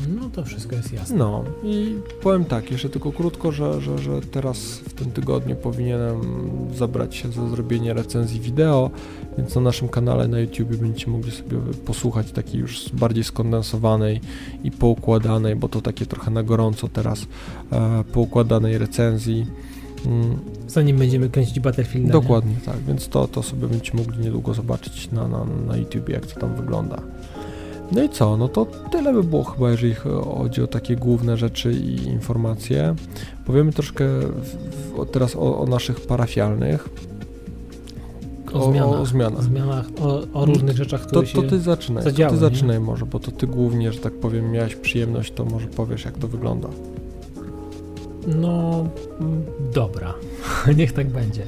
[0.08, 1.16] No to wszystko jest jasne.
[1.16, 6.20] No i powiem tak, jeszcze tylko krótko, że, że, że teraz w tym tygodniu powinienem
[6.76, 8.90] zabrać się za zrobienie recenzji wideo,
[9.38, 11.56] więc na naszym kanale na YouTube będziecie mogli sobie
[11.86, 14.20] posłuchać takiej już bardziej skondensowanej
[14.64, 17.26] i poukładanej, bo to takie trochę na gorąco teraz,
[17.72, 19.46] e, poukładanej recenzji.
[20.06, 20.38] Mm,
[20.68, 22.10] Zanim będziemy kręcić Battlefield.
[22.10, 26.26] dokładnie tak, więc to, to sobie będziecie mogli niedługo zobaczyć na, na, na YouTube, jak
[26.26, 27.02] to tam wygląda.
[27.94, 28.36] No i co?
[28.36, 32.94] No to tyle by było chyba, jeżeli chodzi o takie główne rzeczy i informacje.
[33.46, 34.04] Powiemy troszkę
[35.12, 36.88] teraz o, o naszych parafialnych.
[38.52, 39.00] O zmianach.
[39.00, 39.38] O, zmianach.
[39.38, 41.42] O zmianach, o, o różnych rzeczach, To, które to się...
[41.42, 42.40] ty zaczynaj, to zadziały, ty nie?
[42.40, 46.18] zaczynaj może, bo to ty głównie, że tak powiem, miałeś przyjemność, to może powiesz, jak
[46.18, 46.68] to wygląda.
[48.26, 48.86] No,
[49.74, 50.14] dobra.
[50.76, 51.42] Niech tak będzie.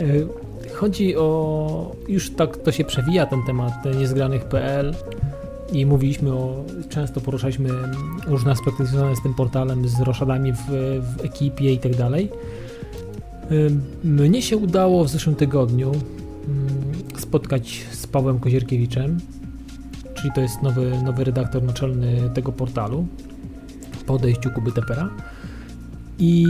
[0.00, 0.28] Y,
[0.74, 1.92] Chodzi o...
[2.08, 4.94] Już tak to się przewija ten temat e, niezgranych.pl
[5.72, 6.64] i mówiliśmy o...
[6.88, 7.70] Często poruszaliśmy
[8.26, 10.66] różne aspekty związane z tym portalem, z roszadami w,
[11.16, 12.30] w ekipie i tak dalej.
[14.04, 15.92] Mnie się udało w zeszłym tygodniu
[17.18, 19.18] spotkać z Pawłem Kozierkiewiczem,
[20.14, 23.06] czyli to jest nowy, nowy redaktor naczelny tego portalu
[24.06, 25.10] po odejściu Kuby Tepera.
[26.18, 26.44] I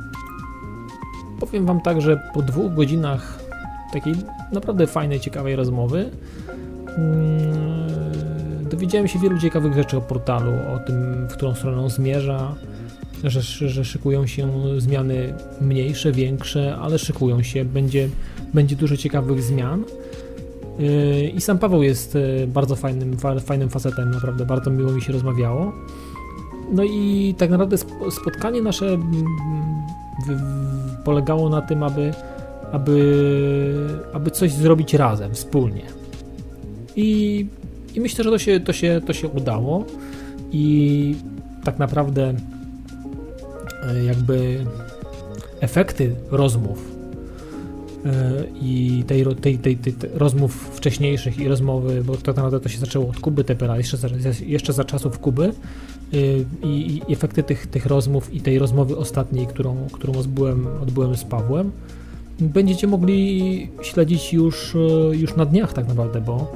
[1.40, 3.38] powiem Wam tak, że po dwóch godzinach
[3.92, 4.14] takiej
[4.52, 6.10] naprawdę fajnej, ciekawej rozmowy
[8.68, 12.54] dowiedziałem się wielu ciekawych rzeczy o portalu, o tym, w którą stronę on zmierza,
[13.24, 18.08] że, że szykują się zmiany mniejsze, większe, ale szykują się, będzie,
[18.54, 19.84] będzie dużo ciekawych zmian.
[20.78, 25.02] Yy, I sam Paweł jest yy, bardzo fajnym, fa- fajnym facetem, naprawdę bardzo miło mi
[25.02, 25.72] się rozmawiało.
[26.72, 28.98] No i tak naprawdę sp- spotkanie nasze
[31.04, 32.12] polegało na tym, aby,
[32.72, 35.82] aby, aby coś zrobić razem, wspólnie.
[36.96, 37.46] I,
[37.98, 39.84] i myślę, że to się, to, się, to się udało.
[40.52, 41.16] I
[41.64, 42.34] tak naprawdę
[43.82, 44.64] e, jakby
[45.60, 46.92] efekty rozmów
[48.04, 52.78] e, i tej, tej, tej, tej, rozmów wcześniejszych i rozmowy, bo tak naprawdę to się
[52.78, 54.08] zaczęło od Kuby Tepera, jeszcze za,
[54.46, 55.52] jeszcze za czasów Kuby
[56.14, 61.16] y, i, i efekty tych, tych rozmów i tej rozmowy ostatniej, którą, którą odbyłem, odbyłem
[61.16, 61.70] z Pawłem,
[62.40, 64.76] będziecie mogli śledzić już,
[65.12, 66.52] już na dniach tak naprawdę, bo,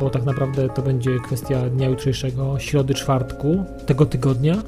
[0.00, 4.62] bo tak naprawdę to będzie kwestia dnia jutrzejszego, środy, czwartku tego tygodnia.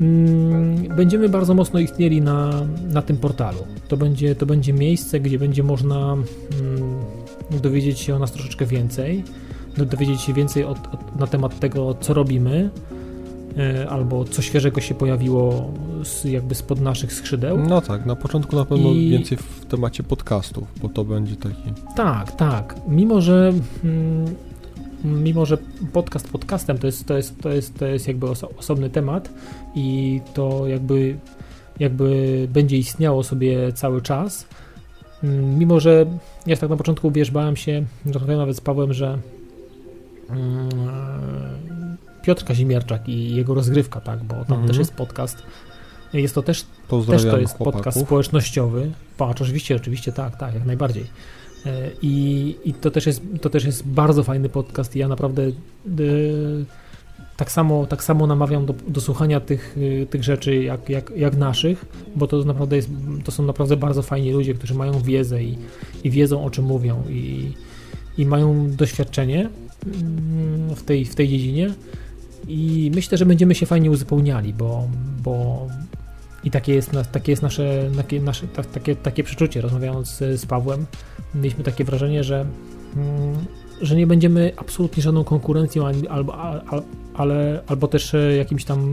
[0.00, 2.50] Mm, Będziemy bardzo mocno istnieli na,
[2.88, 3.58] na tym portalu.
[3.88, 6.24] To będzie, to będzie miejsce, gdzie będzie można mm,
[7.62, 9.24] dowiedzieć się o nas troszeczkę więcej,
[9.76, 12.70] do- dowiedzieć się więcej od, od, na temat tego, co robimy,
[13.88, 15.70] albo co świeżego się pojawiło
[16.04, 17.58] z, jakby spod naszych skrzydeł.
[17.58, 21.72] No tak, na początku na pewno I- więcej w temacie podcastów, bo to będzie taki...
[21.96, 22.76] Tak, tak.
[22.88, 23.52] Mimo, że
[23.84, 24.34] mm,
[25.04, 25.58] mimo, że
[25.92, 29.30] podcast podcastem to jest, to jest, to jest, to jest jakby oso- osobny temat
[29.74, 31.16] i to jakby,
[31.80, 34.46] jakby będzie istniało sobie cały czas.
[35.24, 36.06] Mm, Mimo, że
[36.46, 39.18] ja tak na początku wiesz, bałem się, rozmawiałem nawet z Pawłem, że
[40.30, 40.68] mm,
[42.26, 44.66] Piotr Kazimierczak i jego rozgrywka, tak, bo tam Mhm.
[44.68, 45.42] też jest podcast.
[46.12, 46.64] Jest to też
[47.06, 47.82] też to jest chłopaków.
[47.82, 48.90] podcast społecznościowy.
[49.16, 51.04] Patrz, oczywiście, oczywiście, tak, tak, jak najbardziej.
[51.66, 55.42] E, I, i to, też jest, to też jest bardzo fajny podcast i ja naprawdę
[55.42, 55.52] e,
[57.36, 61.36] tak, samo, tak samo namawiam do, do słuchania tych, e, tych rzeczy jak, jak, jak
[61.36, 61.84] naszych,
[62.16, 62.90] bo to naprawdę jest,
[63.24, 65.58] to są naprawdę bardzo fajni ludzie, którzy mają wiedzę i,
[66.04, 67.52] i wiedzą o czym mówią i,
[68.18, 69.48] i mają doświadczenie
[69.86, 71.74] mm, w tej, w tej dziedzinie
[72.48, 74.88] i myślę, że będziemy się fajnie uzupełniali, bo,
[75.22, 75.66] bo
[76.44, 79.60] i takie jest, takie jest nasze, takie, nasze ta, takie, takie przeczucie.
[79.60, 80.86] Rozmawiając z, z Pawłem,
[81.34, 82.46] mieliśmy takie wrażenie, że,
[82.96, 83.34] mm,
[83.80, 86.38] że nie będziemy absolutnie żadną konkurencją, albo,
[87.14, 88.90] ale, albo też e, jakimś tam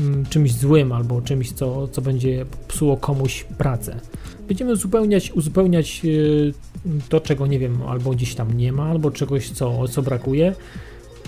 [0.00, 4.00] mm, czymś złym, albo czymś, co, co będzie psuło komuś pracę.
[4.48, 9.50] Będziemy uzupełniać, uzupełniać e, to, czego nie wiem, albo gdzieś tam nie ma, albo czegoś,
[9.50, 10.54] co, co brakuje.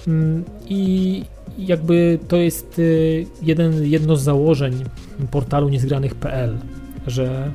[0.06, 1.24] Mm, I
[1.58, 2.82] jakby to jest e,
[3.42, 4.84] jeden, jedno z założeń
[5.30, 6.58] portalu niezgranych.pl,
[7.06, 7.52] że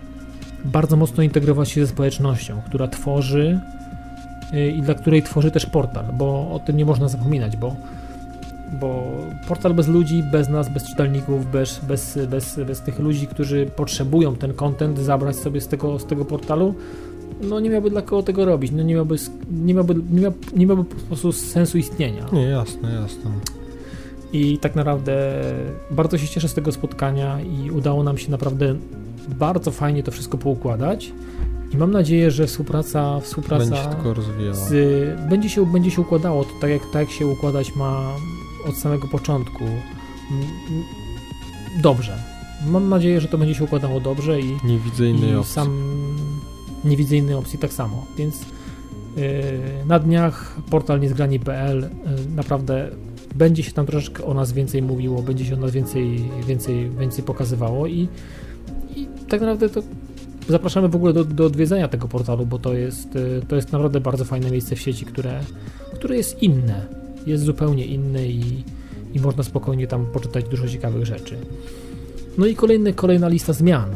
[0.66, 3.60] bardzo mocno integrować się ze społecznością, która tworzy
[4.54, 7.76] y, i dla której tworzy też portal, bo o tym nie można zapominać, bo,
[8.80, 9.04] bo
[9.48, 14.36] portal bez ludzi, bez nas, bez czytelników, bez, bez, bez, bez tych ludzi, którzy potrzebują
[14.36, 16.76] ten content zabrać sobie z tego, z tego portalu,
[17.42, 19.16] no nie miałby dla kogo tego robić, no nie miałby,
[19.52, 22.26] nie miałby, nie miałby, nie miałby po prostu sensu istnienia.
[22.34, 23.32] Nie, jasne, jasne.
[24.36, 25.42] I tak naprawdę
[25.92, 28.76] bardzo się cieszę z tego spotkania i udało nam się naprawdę
[29.30, 31.12] bardzo fajnie to wszystko poukładać.
[31.74, 34.56] I mam nadzieję, że współpraca, współpraca będzie, tylko rozwijała.
[34.56, 34.70] Z,
[35.30, 38.16] będzie, się, będzie się układało to tak jak, tak jak się układać ma
[38.70, 39.64] od samego początku.
[41.82, 42.18] Dobrze.
[42.68, 45.54] Mam nadzieję, że to będzie się układało dobrze i nie widzę innej i opcji.
[45.54, 45.70] Sam
[46.86, 48.06] nie widzę innej opcji tak samo.
[48.18, 49.24] Więc yy,
[49.86, 52.90] na dniach portal niezgrani.pl yy, naprawdę
[53.36, 57.24] będzie się tam troszeczkę o nas więcej mówiło, będzie się o nas więcej, więcej, więcej
[57.24, 58.08] pokazywało i
[58.96, 59.82] i tak naprawdę to
[60.50, 64.00] zapraszamy w ogóle do, do odwiedzenia tego portalu, bo to jest, y, to jest naprawdę
[64.00, 65.40] bardzo fajne miejsce w sieci, które,
[65.94, 66.86] które jest inne,
[67.28, 68.64] jest zupełnie inne i,
[69.14, 71.38] i można spokojnie tam poczytać dużo ciekawych rzeczy.
[72.38, 73.90] No i kolejny, kolejna lista zmian,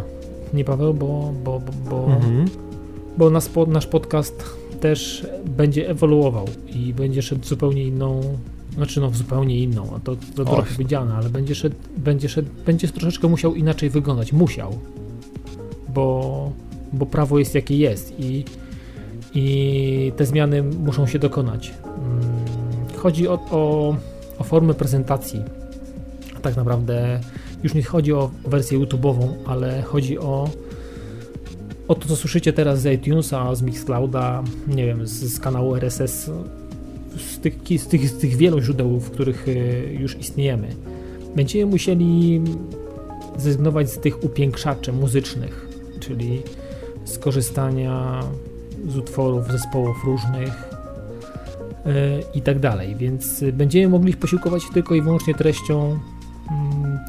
[0.54, 2.46] nie Paweł, bo, bo, bo, bo, mhm.
[3.18, 4.44] bo nasz, nasz podcast
[4.80, 6.46] też będzie ewoluował
[6.76, 8.22] i będzie szedł zupełnie inną
[8.76, 12.88] znaczy no zupełnie inną, a to, to trochę powiedziane, ale będzie szedł, będzie szedł, będzie
[12.88, 14.80] troszeczkę musiał inaczej wyglądać, musiał,
[15.94, 16.52] bo,
[16.94, 18.46] bo prawo jest jakie jest i,
[19.34, 21.74] i te zmiany muszą się dokonać.
[21.86, 22.22] Mm,
[22.96, 23.96] chodzi o, o,
[24.40, 25.42] o formę prezentacji,
[26.42, 27.20] tak naprawdę
[27.64, 30.50] już nie chodzi o wersję YouTube'ową, ale chodzi o
[31.90, 36.32] o to, co słyszycie teraz z iTunesa, z Mixclouda, nie wiem, z, z kanału RSS,
[37.22, 40.68] z tych, z tych, z tych wielu źródeł, w których e, już istniejemy.
[41.36, 42.42] Będziemy musieli
[43.38, 45.68] zrezygnować z tych upiększaczy muzycznych,
[46.00, 46.42] czyli
[47.06, 48.24] skorzystania
[48.88, 50.70] z utworów zespołów różnych
[51.86, 51.94] yy,
[52.34, 55.98] i tak dalej, więc będziemy mogli posiłkować się tylko i wyłącznie treścią yy,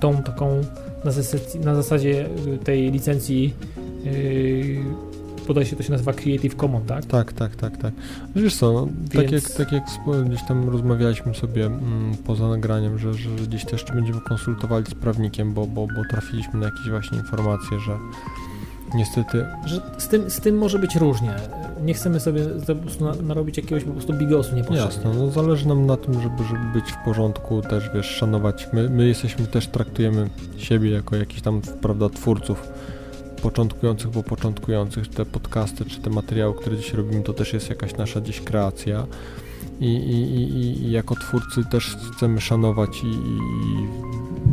[0.01, 0.61] tą taką
[1.05, 2.29] na zasadzie, na zasadzie
[2.65, 3.55] tej licencji
[5.51, 7.05] bodaj się to się nazywa Creative Commons, tak?
[7.05, 7.95] Tak, tak, tak, tak.
[8.37, 9.13] Wiesz co, no, Więc...
[9.13, 9.85] tak, jak, tak jak
[10.27, 15.55] gdzieś tam rozmawialiśmy sobie mm, poza nagraniem, że, że gdzieś też będziemy konsultowali z prawnikiem,
[15.55, 17.99] bo, bo, bo trafiliśmy na jakieś właśnie informacje, że
[18.95, 19.47] niestety...
[19.67, 21.35] Że z tym, z tym może być różnie.
[21.85, 24.95] Nie chcemy sobie po prostu narobić jakiegoś po prostu bigosu niepotrzebnie.
[24.95, 28.69] Jasne, no zależy nam na tym, żeby, żeby być w porządku, też wiesz, szanować.
[28.73, 32.69] My, my jesteśmy, też traktujemy siebie jako jakichś tam, prawda, twórców
[33.43, 37.97] początkujących, bo początkujących, te podcasty, czy te materiały, które dziś robimy, to też jest jakaś
[37.97, 39.07] nasza gdzieś kreacja.
[39.81, 43.89] I, i, i, i jako twórcy też chcemy szanować i, i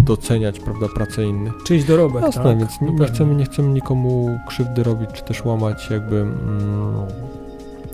[0.03, 1.53] doceniać, prawda, pracę innych.
[1.65, 2.59] Czyjś dorobek, Jasne, tak?
[2.59, 6.35] więc nie, nie, chcemy, nie chcemy nikomu krzywdy robić, czy też łamać jakby, mm,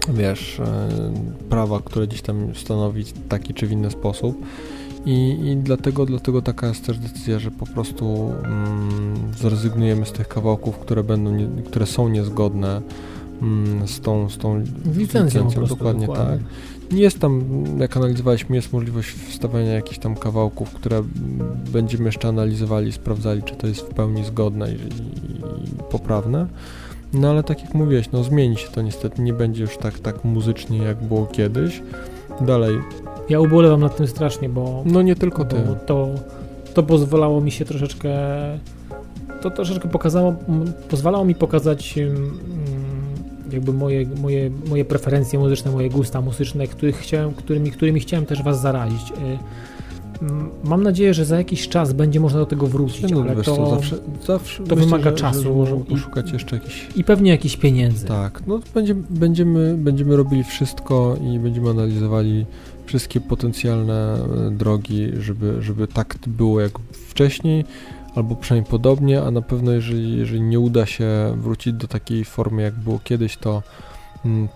[0.09, 0.89] wiesz, e,
[1.49, 4.45] prawa, które gdzieś tam stanowić w taki czy w inny sposób.
[5.05, 10.27] I, I, dlatego, dlatego taka jest też decyzja, że po prostu mm, zrezygnujemy z tych
[10.27, 12.81] kawałków, które będą, nie, które są niezgodne
[13.41, 14.59] mm, z tą, z tą
[14.95, 15.23] licencją.
[15.25, 15.65] licencją.
[15.65, 16.93] Dokładnie, dokładnie, tak.
[16.93, 17.43] Nie jest tam,
[17.79, 21.03] jak analizowaliśmy, jest możliwość wstawiania jakichś tam kawałków, które
[21.71, 24.79] będziemy jeszcze analizowali, sprawdzali, czy to jest w pełni zgodne i, i
[25.91, 26.47] poprawne.
[27.13, 30.23] No ale tak jak mówiłeś, no zmieni się to niestety, nie będzie już tak, tak
[30.23, 31.81] muzycznie, jak było kiedyś.
[32.41, 32.77] Dalej
[33.29, 34.83] ja ubolewam nad tym strasznie, bo.
[34.85, 35.55] No nie tylko ty.
[35.85, 36.09] To,
[36.73, 38.09] to pozwalało mi się troszeczkę.
[39.41, 40.35] To troszeczkę pokazało,
[40.89, 41.95] pozwalało mi pokazać
[43.53, 48.43] jakby moje, moje, moje preferencje muzyczne, moje gusta muzyczne, których chciałem, którymi, którymi chciałem też
[48.43, 49.11] was zarazić.
[49.11, 49.37] Y,
[50.63, 53.95] mam nadzieję, że za jakiś czas będzie można do tego wrócić, no, ale to, zawsze,
[54.25, 55.41] zawsze to wymaga że, czasu.
[55.41, 56.87] Że możemy poszukać i, jeszcze jakichś...
[56.95, 58.05] I pewnie jakichś pieniędzy.
[58.05, 62.45] Tak, no będziemy, będziemy, będziemy robili wszystko i będziemy analizowali
[62.85, 66.71] wszystkie potencjalne e, drogi, żeby, żeby tak było jak
[67.09, 67.65] wcześniej,
[68.15, 72.61] albo przynajmniej podobnie, a na pewno jeżeli, jeżeli nie uda się wrócić do takiej formy
[72.61, 73.63] jak było kiedyś, to,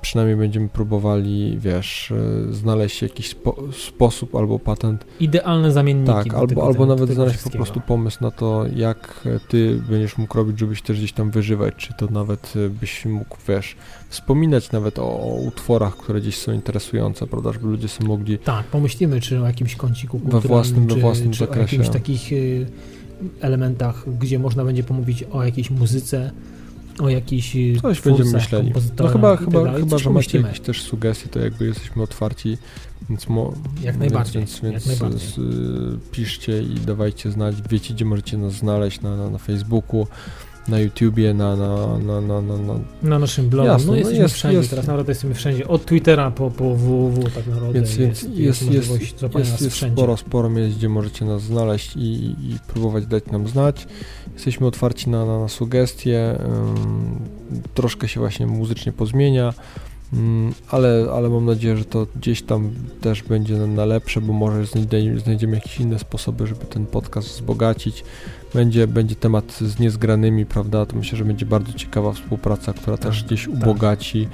[0.02, 5.06] przynajmniej będziemy próbowali, wiesz, e, znaleźć jakiś spo, sposób albo patent.
[5.20, 6.14] Idealne zamienniki.
[6.14, 10.60] Tak, albo, albo nawet znaleźć po prostu pomysł na to, jak ty będziesz mógł robić,
[10.60, 13.76] żebyś też gdzieś tam wyżywać, czy to nawet e, byś mógł, wiesz,
[14.10, 18.38] wspominać nawet o, o utworach, które gdzieś są interesujące, prawda, żeby ludzie sobie mogli...
[18.38, 21.60] Tak, pomyślimy, czy o jakimś kąciku we własnym, czy, we własnym czy zakresie.
[21.60, 22.32] o jakimś takich
[23.42, 26.32] elementach, gdzie można będzie pomówić o jakiejś muzyce,
[27.00, 28.74] o jakiś y, Coś będziemy myśleli.
[29.00, 32.58] No chyba, chyba, tak chyba że macie jakieś też sugestie, to jakby jesteśmy otwarci,
[33.10, 33.54] więc mo,
[33.84, 34.42] jak najbardziej.
[34.42, 35.30] Więc, więc, jak najbardziej.
[35.30, 37.56] Z, y, piszcie i dawajcie znać.
[37.70, 40.08] Wiecie, gdzie możecie nas znaleźć na, na, na Facebooku,
[40.68, 42.74] na YouTubie, na, na, na, na, na, na...
[43.04, 43.68] na naszym blogu.
[43.68, 45.68] Jasne, no no jesteśmy jest- wszędzie, jest- teraz naprawdę jesteśmy wszędzie.
[45.68, 49.96] Od Twittera po, po www tak naprawdę Więc, jest, jest, jest, możliwość jest, jest wszędzie.
[49.96, 53.88] sporo, sporo miejsc, gdzie możecie nas znaleźć i, i, i próbować dać nam znać.
[54.34, 56.38] Jesteśmy otwarci na, na, na sugestie.
[56.46, 57.20] ym,
[57.74, 59.54] troszkę się właśnie muzycznie pozmienia,
[60.70, 62.72] ale, ale mam nadzieję, że to gdzieś tam
[63.02, 67.28] też będzie na, na lepsze, bo może znajdziemy, znajdziemy jakieś inne sposoby, żeby ten podcast
[67.28, 68.04] wzbogacić.
[68.54, 70.86] Będzie, będzie temat z niezgranymi, prawda?
[70.86, 73.54] To myślę, że będzie bardzo ciekawa współpraca, która też gdzieś tak.
[73.54, 74.32] ubogaci mm,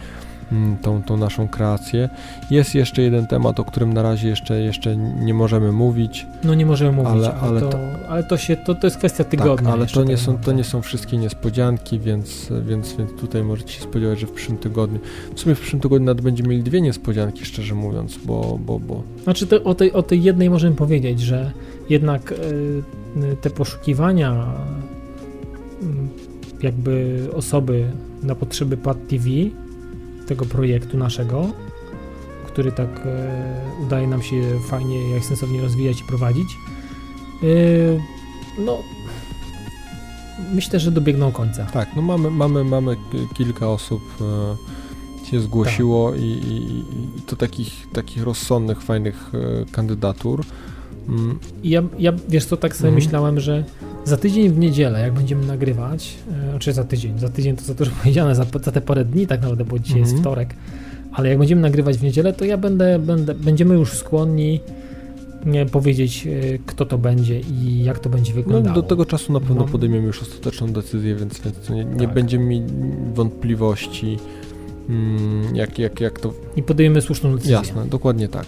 [0.81, 2.09] tą, tą naszą kreację.
[2.51, 6.25] Jest jeszcze jeden temat, o którym na razie jeszcze, jeszcze nie możemy mówić.
[6.43, 7.77] No nie możemy mówić, Ale- ale, to, to-
[8.09, 9.65] ale to się, to, to jest kwestia tygodnia.
[9.65, 13.43] tak, ale to nie, tak są, to nie są wszystkie niespodzianki, więc, więc, więc tutaj
[13.43, 14.99] możecie się spodziewać, że w przyszłym tygodniu,
[15.35, 19.03] w sumie w przyszłym tygodniu nawet będziemy mieli dwie niespodzianki, szczerze mówiąc, bo, bo, bo
[19.23, 21.51] Znaczy to, o, tej, o tej jednej możemy powiedzieć, że
[21.89, 22.83] jednak y,
[23.41, 24.45] te poszukiwania
[25.83, 25.85] y,
[26.65, 27.85] jakby osoby
[28.23, 29.25] na potrzeby Pad TV,
[30.25, 31.47] tego projektu naszego,
[32.47, 33.05] który tak
[33.79, 36.47] y, udaje nam się fajnie, jak sensownie rozwijać i prowadzić,
[37.43, 37.99] y,
[38.59, 38.77] no
[40.53, 41.65] myślę, że dobiegną końca.
[41.65, 42.97] tak, no mamy, mamy, mamy
[43.33, 46.19] kilka osób e, się zgłosiło Tak.
[46.19, 50.45] i, i, i to takich, takich rozsądnych, fajnych e, kandydatur.
[51.63, 53.03] I ja, ja wiesz co, tak sobie Mhm.
[53.05, 53.63] myślałem, że
[54.05, 56.13] za tydzień w niedzielę, jak będziemy nagrywać,
[56.47, 59.27] e, znaczy za tydzień, za tydzień to za dużo powiedziane, za, za te parę dni
[59.27, 60.21] tak naprawdę, bo dzisiaj jest Mhm.
[60.23, 60.53] wtorek,
[61.11, 64.59] ale jak będziemy nagrywać w niedzielę, to ja będę, będę będziemy już skłonni
[65.45, 68.75] nie, powiedzieć, e, kto to będzie i jak to będzie No, wyglądało.
[68.75, 72.13] do tego czasu na pewno Mam- podejmiemy już ostateczną decyzję, więc, więc nie, nie Tak.
[72.13, 72.65] będziemy mieli
[73.13, 74.17] wątpliwości,
[74.89, 77.53] mm, jak, jak, jak to I podejmiemy słuszną decyzję.
[77.55, 78.45] Jasne, dokładnie tak.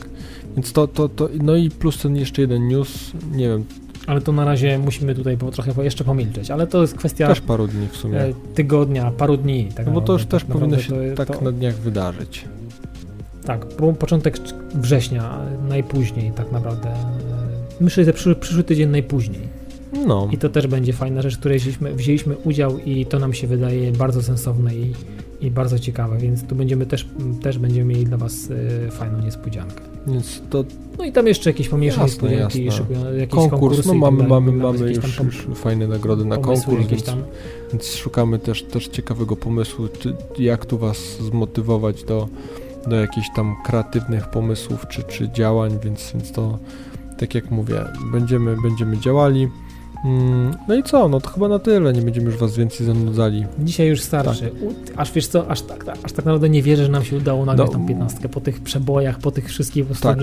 [0.55, 3.63] Więc to, to, to, no i plus ten jeszcze jeden news, nie wiem,
[4.07, 7.41] Ale to na razie musimy tutaj po, trochę jeszcze pomilczeć, ale to jest kwestia też
[7.41, 8.19] paru dni w sumie.
[8.21, 9.69] e, tygodnia, paru dni.
[9.75, 12.45] Tak No bo to już też tak powinno się to- tak na dniach wydarzyć.
[13.45, 14.37] Tak, po, początek
[14.75, 15.37] września,
[15.69, 16.89] najpóźniej tak naprawdę.
[16.89, 16.95] e,
[17.79, 19.41] Myślę, że przyszły, przyszły tydzień najpóźniej.
[20.07, 23.33] No, I to też będzie fajna rzecz, w której wzięliśmy, wzięliśmy udział i to nam
[23.33, 24.93] się wydaje bardzo sensowne i,
[25.41, 27.07] i bardzo ciekawe, więc tu będziemy też,
[27.41, 28.33] też będziemy mieli dla Was
[28.87, 29.81] e, fajną niespodziankę.
[30.07, 30.63] Więc to
[30.97, 32.85] No i tam jeszcze jakieś pomniejsze Jasne, jasne.
[33.17, 37.03] jakieś konkurs, no mamy, tak mamy, mamy już, tam już fajne nagrody na konkurs, więc,
[37.03, 37.23] tam.
[37.71, 42.27] więc szukamy też, też ciekawego pomysłu, czy, jak tu Was zmotywować do,
[42.87, 46.59] do jakichś tam kreatywnych pomysłów czy, czy działań, więc, więc to
[47.17, 49.47] tak jak mówię, będziemy, będziemy działali.
[50.05, 53.45] Mm, No i co, no to chyba na tyle, nie będziemy już Was więcej zanudzali.
[53.59, 54.51] Dzisiaj już starszy.
[54.61, 57.45] U, aż wiesz co, aż tak, aż tak naprawdę nie wierzę, że nam się udało
[57.45, 60.17] nagrać No, tą piętnastkę po tych przebojach, po tych wszystkich Tak,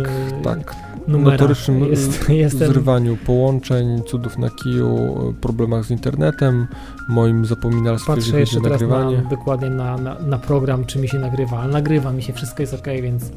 [0.44, 0.74] tak.
[1.09, 1.40] numerach.
[1.40, 5.09] Notorycznym Jest, jestem, zrywaniu połączeń, cudów na kiju,
[5.40, 6.66] problemach z internetem,
[7.09, 9.16] moim zapominalstwie, Patrzę chodzi jeszcze teraz nagrywanie.
[9.16, 12.62] na, dokładnie na, na, na program, czy mi się nagrywa, ale nagrywa mi się, wszystko
[12.62, 13.31] jest ok, więc,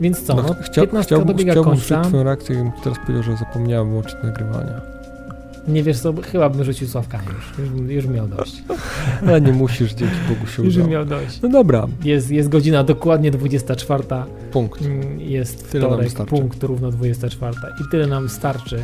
[0.00, 3.36] więc co, no, No, chcia, 15 chciałbym, dobiega chciałbym końca, twoją reakcję, teraz powiedział, że
[3.36, 4.97] zapomniałem wyłączyć nagrywania.
[5.68, 8.62] Nie wiesz co, chyba bym rzucił sławkami już, już, już miał dość,
[9.26, 11.42] Ale nie musisz, dzięki Bogu się już miał dość.
[11.42, 14.04] No dobra, Jest, jest godzina dokładnie 24,
[14.52, 14.82] punkt.
[14.82, 17.54] mm, jest wtorek, punkt równo 24
[17.86, 18.78] i tyle nam starczy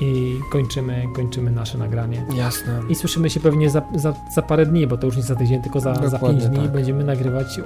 [0.00, 2.26] i kończymy, kończymy nasze nagranie.
[2.36, 2.80] Jasne.
[2.88, 5.62] I słyszymy się pewnie za, za, za parę dni, bo to już nie za tydzień,
[5.62, 6.72] tylko za, za 5 dni tak.
[6.72, 7.62] będziemy nagrywać y,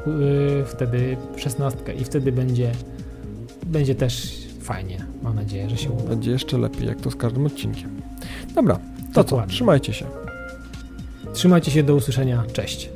[0.66, 2.72] wtedy szesnastkę i wtedy będzie,
[3.66, 5.06] będzie też fajnie.
[5.22, 6.08] Mam nadzieję, że się uda.
[6.08, 7.90] Będzie jeszcze lepiej, jak to z każdym odcinkiem.
[8.54, 8.78] Dobra,
[9.12, 9.30] to co?
[9.30, 9.54] Dokładnie.
[9.54, 10.06] Trzymajcie się.
[11.32, 12.44] Trzymajcie się, do usłyszenia.
[12.52, 12.88] Cześć.